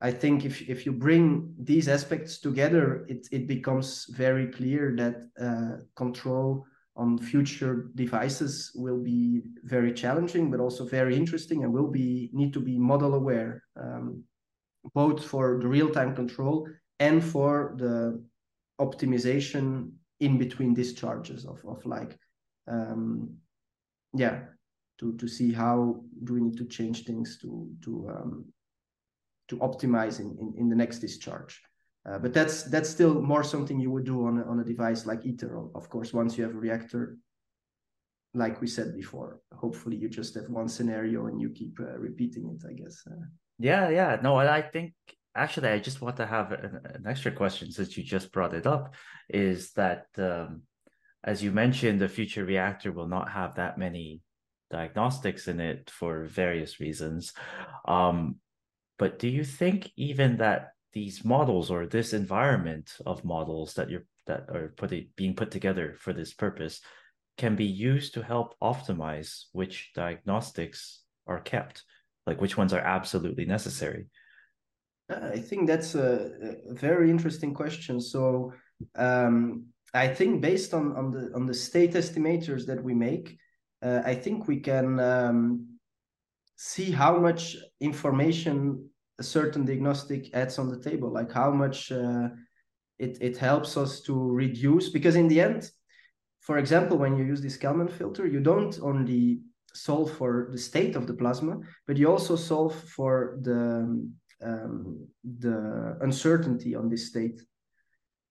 i 0.00 0.10
think 0.10 0.44
if, 0.44 0.62
if 0.62 0.86
you 0.86 0.92
bring 0.92 1.52
these 1.58 1.88
aspects 1.88 2.38
together 2.38 3.04
it, 3.08 3.28
it 3.30 3.46
becomes 3.46 4.06
very 4.16 4.46
clear 4.46 4.94
that 4.96 5.16
uh, 5.40 5.82
control 5.94 6.64
on 6.98 7.16
future 7.16 7.90
devices 7.94 8.72
will 8.74 8.98
be 8.98 9.42
very 9.62 9.92
challenging, 9.92 10.50
but 10.50 10.60
also 10.60 10.84
very 10.84 11.16
interesting 11.16 11.62
and 11.62 11.72
will 11.72 11.86
be 11.86 12.28
need 12.32 12.52
to 12.52 12.60
be 12.60 12.76
model 12.76 13.14
aware, 13.14 13.62
um, 13.80 14.24
both 14.94 15.24
for 15.24 15.58
the 15.60 15.68
real-time 15.68 16.14
control 16.14 16.68
and 16.98 17.22
for 17.22 17.74
the 17.78 18.20
optimization 18.80 19.92
in 20.18 20.38
between 20.38 20.74
discharges 20.74 21.46
of, 21.46 21.64
of 21.66 21.86
like, 21.86 22.18
um, 22.66 23.32
yeah, 24.12 24.40
to, 24.98 25.16
to 25.18 25.28
see 25.28 25.52
how 25.52 26.02
do 26.24 26.34
we 26.34 26.40
need 26.40 26.56
to 26.58 26.64
change 26.64 27.04
things 27.04 27.38
to, 27.40 27.70
to, 27.84 28.08
um, 28.10 28.44
to 29.46 29.56
optimize 29.58 30.18
in, 30.18 30.36
in, 30.40 30.54
in 30.58 30.68
the 30.68 30.74
next 30.74 30.98
discharge. 30.98 31.62
Uh, 32.08 32.18
but 32.18 32.32
that's 32.32 32.62
that's 32.64 32.88
still 32.88 33.20
more 33.20 33.42
something 33.42 33.78
you 33.78 33.90
would 33.90 34.04
do 34.04 34.26
on 34.26 34.38
a, 34.38 34.44
on 34.44 34.60
a 34.60 34.64
device 34.64 35.04
like 35.04 35.26
ITER. 35.26 35.58
Of 35.74 35.88
course, 35.90 36.12
once 36.12 36.38
you 36.38 36.44
have 36.44 36.54
a 36.54 36.58
reactor, 36.58 37.18
like 38.34 38.60
we 38.60 38.66
said 38.66 38.94
before, 38.94 39.40
hopefully 39.52 39.96
you 39.96 40.08
just 40.08 40.34
have 40.34 40.48
one 40.48 40.68
scenario 40.68 41.26
and 41.26 41.40
you 41.40 41.50
keep 41.50 41.78
uh, 41.80 41.98
repeating 41.98 42.48
it. 42.54 42.66
I 42.66 42.72
guess. 42.72 43.02
Uh, 43.10 43.26
yeah, 43.58 43.88
yeah. 43.90 44.18
No, 44.22 44.36
I 44.36 44.62
think 44.62 44.94
actually 45.34 45.68
I 45.68 45.80
just 45.80 46.00
want 46.00 46.16
to 46.16 46.26
have 46.26 46.52
an, 46.52 46.80
an, 46.84 47.04
extra 47.06 47.32
question 47.32 47.70
since 47.70 47.96
you 47.96 48.04
just 48.04 48.32
brought 48.32 48.54
it 48.54 48.66
up. 48.66 48.94
Is 49.28 49.72
that 49.72 50.06
um, 50.16 50.62
as 51.24 51.42
you 51.42 51.50
mentioned, 51.52 52.00
the 52.00 52.08
future 52.08 52.44
reactor 52.44 52.92
will 52.92 53.08
not 53.08 53.28
have 53.30 53.56
that 53.56 53.76
many 53.76 54.22
diagnostics 54.70 55.48
in 55.48 55.60
it 55.60 55.90
for 55.90 56.24
various 56.24 56.80
reasons. 56.80 57.32
Um, 57.86 58.36
but 58.98 59.18
do 59.18 59.28
you 59.28 59.44
think 59.44 59.90
even 59.96 60.38
that 60.38 60.70
these 60.92 61.24
models 61.24 61.70
or 61.70 61.86
this 61.86 62.12
environment 62.12 62.92
of 63.06 63.24
models 63.24 63.74
that 63.74 63.90
you're 63.90 64.06
that 64.26 64.48
are 64.50 64.74
putting 64.76 65.08
being 65.16 65.34
put 65.34 65.50
together 65.50 65.96
for 65.98 66.12
this 66.12 66.34
purpose 66.34 66.80
can 67.38 67.56
be 67.56 67.64
used 67.64 68.14
to 68.14 68.22
help 68.22 68.58
optimize 68.60 69.44
which 69.52 69.90
diagnostics 69.94 71.02
are 71.26 71.40
kept 71.40 71.84
like 72.26 72.40
which 72.40 72.58
ones 72.58 72.74
are 72.74 72.80
absolutely 72.80 73.46
necessary? 73.46 74.06
I 75.08 75.38
think 75.38 75.66
that's 75.66 75.94
a, 75.94 76.30
a 76.68 76.74
very 76.74 77.10
interesting 77.10 77.54
question. 77.54 78.00
So 78.00 78.52
um, 78.96 79.66
i 79.94 80.06
think 80.06 80.40
based 80.40 80.74
on 80.74 80.96
on 80.96 81.10
the 81.10 81.32
on 81.34 81.46
the 81.46 81.54
state 81.54 81.92
estimators 81.94 82.66
that 82.66 82.82
we 82.82 82.94
make 82.94 83.38
uh, 83.82 84.02
i 84.04 84.14
think 84.14 84.46
we 84.46 84.60
can 84.60 85.00
um, 85.00 85.66
see 86.56 86.90
how 86.90 87.18
much 87.18 87.56
information 87.80 88.88
a 89.18 89.22
certain 89.22 89.64
diagnostic 89.64 90.34
adds 90.34 90.58
on 90.58 90.68
the 90.68 90.78
table, 90.78 91.10
like 91.10 91.32
how 91.32 91.50
much 91.50 91.90
uh, 91.90 92.28
it, 92.98 93.18
it 93.20 93.36
helps 93.36 93.76
us 93.76 94.00
to 94.02 94.14
reduce. 94.30 94.88
Because 94.90 95.16
in 95.16 95.28
the 95.28 95.40
end, 95.40 95.70
for 96.40 96.58
example, 96.58 96.96
when 96.96 97.16
you 97.16 97.24
use 97.24 97.40
this 97.40 97.56
Kalman 97.56 97.88
filter, 97.88 98.26
you 98.26 98.40
don't 98.40 98.78
only 98.82 99.40
solve 99.74 100.10
for 100.12 100.48
the 100.50 100.58
state 100.58 100.96
of 100.96 101.06
the 101.06 101.14
plasma, 101.14 101.60
but 101.86 101.96
you 101.96 102.10
also 102.10 102.36
solve 102.36 102.74
for 102.74 103.38
the 103.42 104.08
um, 104.40 105.08
the 105.24 105.96
uncertainty 106.00 106.74
on 106.74 106.88
this 106.88 107.08
state. 107.08 107.42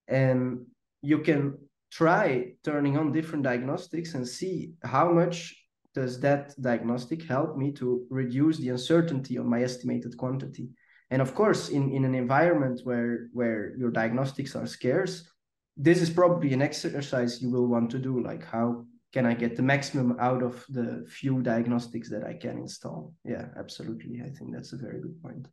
And 0.07 0.65
you 1.01 1.19
can 1.19 1.57
try 1.91 2.53
turning 2.63 2.97
on 2.97 3.11
different 3.11 3.43
diagnostics 3.43 4.13
and 4.13 4.27
see 4.27 4.71
how 4.83 5.11
much 5.11 5.53
does 5.93 6.19
that 6.19 6.53
diagnostic 6.61 7.23
help 7.23 7.57
me 7.57 7.71
to 7.73 8.05
reduce 8.09 8.57
the 8.57 8.69
uncertainty 8.69 9.37
on 9.37 9.49
my 9.49 9.63
estimated 9.63 10.15
quantity. 10.17 10.69
And 11.09 11.21
of 11.21 11.33
course, 11.33 11.69
in, 11.69 11.91
in 11.91 12.03
an 12.05 12.15
environment 12.15 12.81
where, 12.83 13.27
where 13.33 13.75
your 13.77 13.91
diagnostics 13.91 14.55
are 14.55 14.67
scarce, 14.67 15.29
this 15.77 16.01
is 16.01 16.09
probably 16.09 16.53
an 16.53 16.61
exercise 16.61 17.41
you 17.41 17.49
will 17.51 17.67
want 17.67 17.91
to 17.91 17.99
do, 17.99 18.21
like 18.21 18.43
how 18.43 18.85
can 19.13 19.25
I 19.25 19.33
get 19.33 19.55
the 19.55 19.63
maximum 19.63 20.17
out 20.19 20.43
of 20.43 20.65
the 20.69 21.05
few 21.07 21.41
diagnostics 21.41 22.09
that 22.09 22.25
I 22.25 22.33
can 22.33 22.57
install? 22.57 23.13
Yeah, 23.23 23.45
absolutely. 23.57 24.21
I 24.21 24.29
think 24.29 24.53
that's 24.53 24.73
a 24.73 24.77
very 24.77 24.99
good 24.99 25.21
point. 25.21 25.47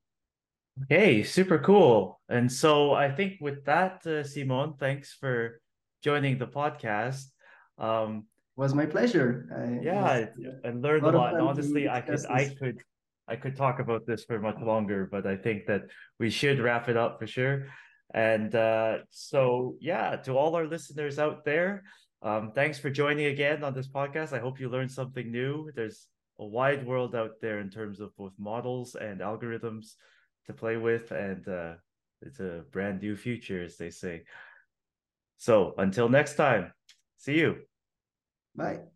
Okay, 0.83 1.23
super 1.23 1.59
cool. 1.59 2.21
And 2.29 2.51
so 2.51 2.95
I 2.95 3.09
think 3.09 3.35
with 3.41 3.65
that, 3.67 4.05
uh, 4.07 4.25
Simon, 4.25 4.75
thanks 4.81 5.13
for 5.13 5.61
joining 6.03 6.37
the 6.37 6.49
podcast. 6.49 7.27
Um, 7.79 8.27
was 8.57 8.75
my 8.75 8.87
pleasure. 8.87 9.49
I, 9.57 9.85
yeah, 9.85 10.05
I, 10.05 10.29
I 10.67 10.71
learned 10.71 11.05
a 11.05 11.07
lot. 11.07 11.15
A 11.15 11.19
lot. 11.19 11.35
And 11.35 11.43
honestly, 11.43 11.89
I 11.89 12.01
could, 12.01 12.27
I 12.27 12.55
could, 12.59 12.83
I 13.27 13.37
could 13.37 13.57
talk 13.57 13.79
about 13.79 14.07
this 14.07 14.25
for 14.25 14.39
much 14.39 14.61
longer, 14.61 15.09
but 15.11 15.27
I 15.27 15.37
think 15.37 15.66
that 15.66 15.83
we 16.18 16.31
should 16.31 16.61
wrap 16.61 16.89
it 16.89 16.97
up 16.97 17.18
for 17.18 17.27
sure. 17.27 17.66
And 18.12 18.55
uh, 18.55 18.99
so, 19.11 19.77
yeah, 19.81 20.16
to 20.16 20.37
all 20.37 20.55
our 20.55 20.66
listeners 20.66 21.18
out 21.18 21.45
there, 21.45 21.85
um, 22.22 22.53
thanks 22.55 22.79
for 22.79 22.91
joining 22.91 23.27
again 23.27 23.64
on 23.64 23.75
this 23.75 23.89
podcast. 23.89 24.33
I 24.33 24.39
hope 24.39 24.61
you 24.61 24.68
learned 24.68 24.93
something 24.93 25.31
new. 25.31 25.70
There's 25.75 26.07
a 26.39 26.47
wide 26.47 26.87
world 26.87 27.14
out 27.14 27.41
there 27.41 27.61
in 27.61 27.70
terms 27.70 28.01
of 28.01 28.16
both 28.16 28.33
models 28.39 28.95
and 28.95 29.20
algorithms 29.20 29.95
to 30.47 30.53
play 30.53 30.77
with, 30.77 31.11
and 31.11 31.47
uh, 31.49 31.75
it's 32.22 32.41
a 32.41 32.64
brand 32.70 33.01
new 33.03 33.16
future, 33.16 33.62
as 33.62 33.77
they 33.77 33.91
say. 33.91 34.25
So 35.37 35.75
until 35.79 36.09
next 36.09 36.37
time, 36.37 36.72
see 37.18 37.39
you. 37.39 37.57
Bye. 38.55 38.94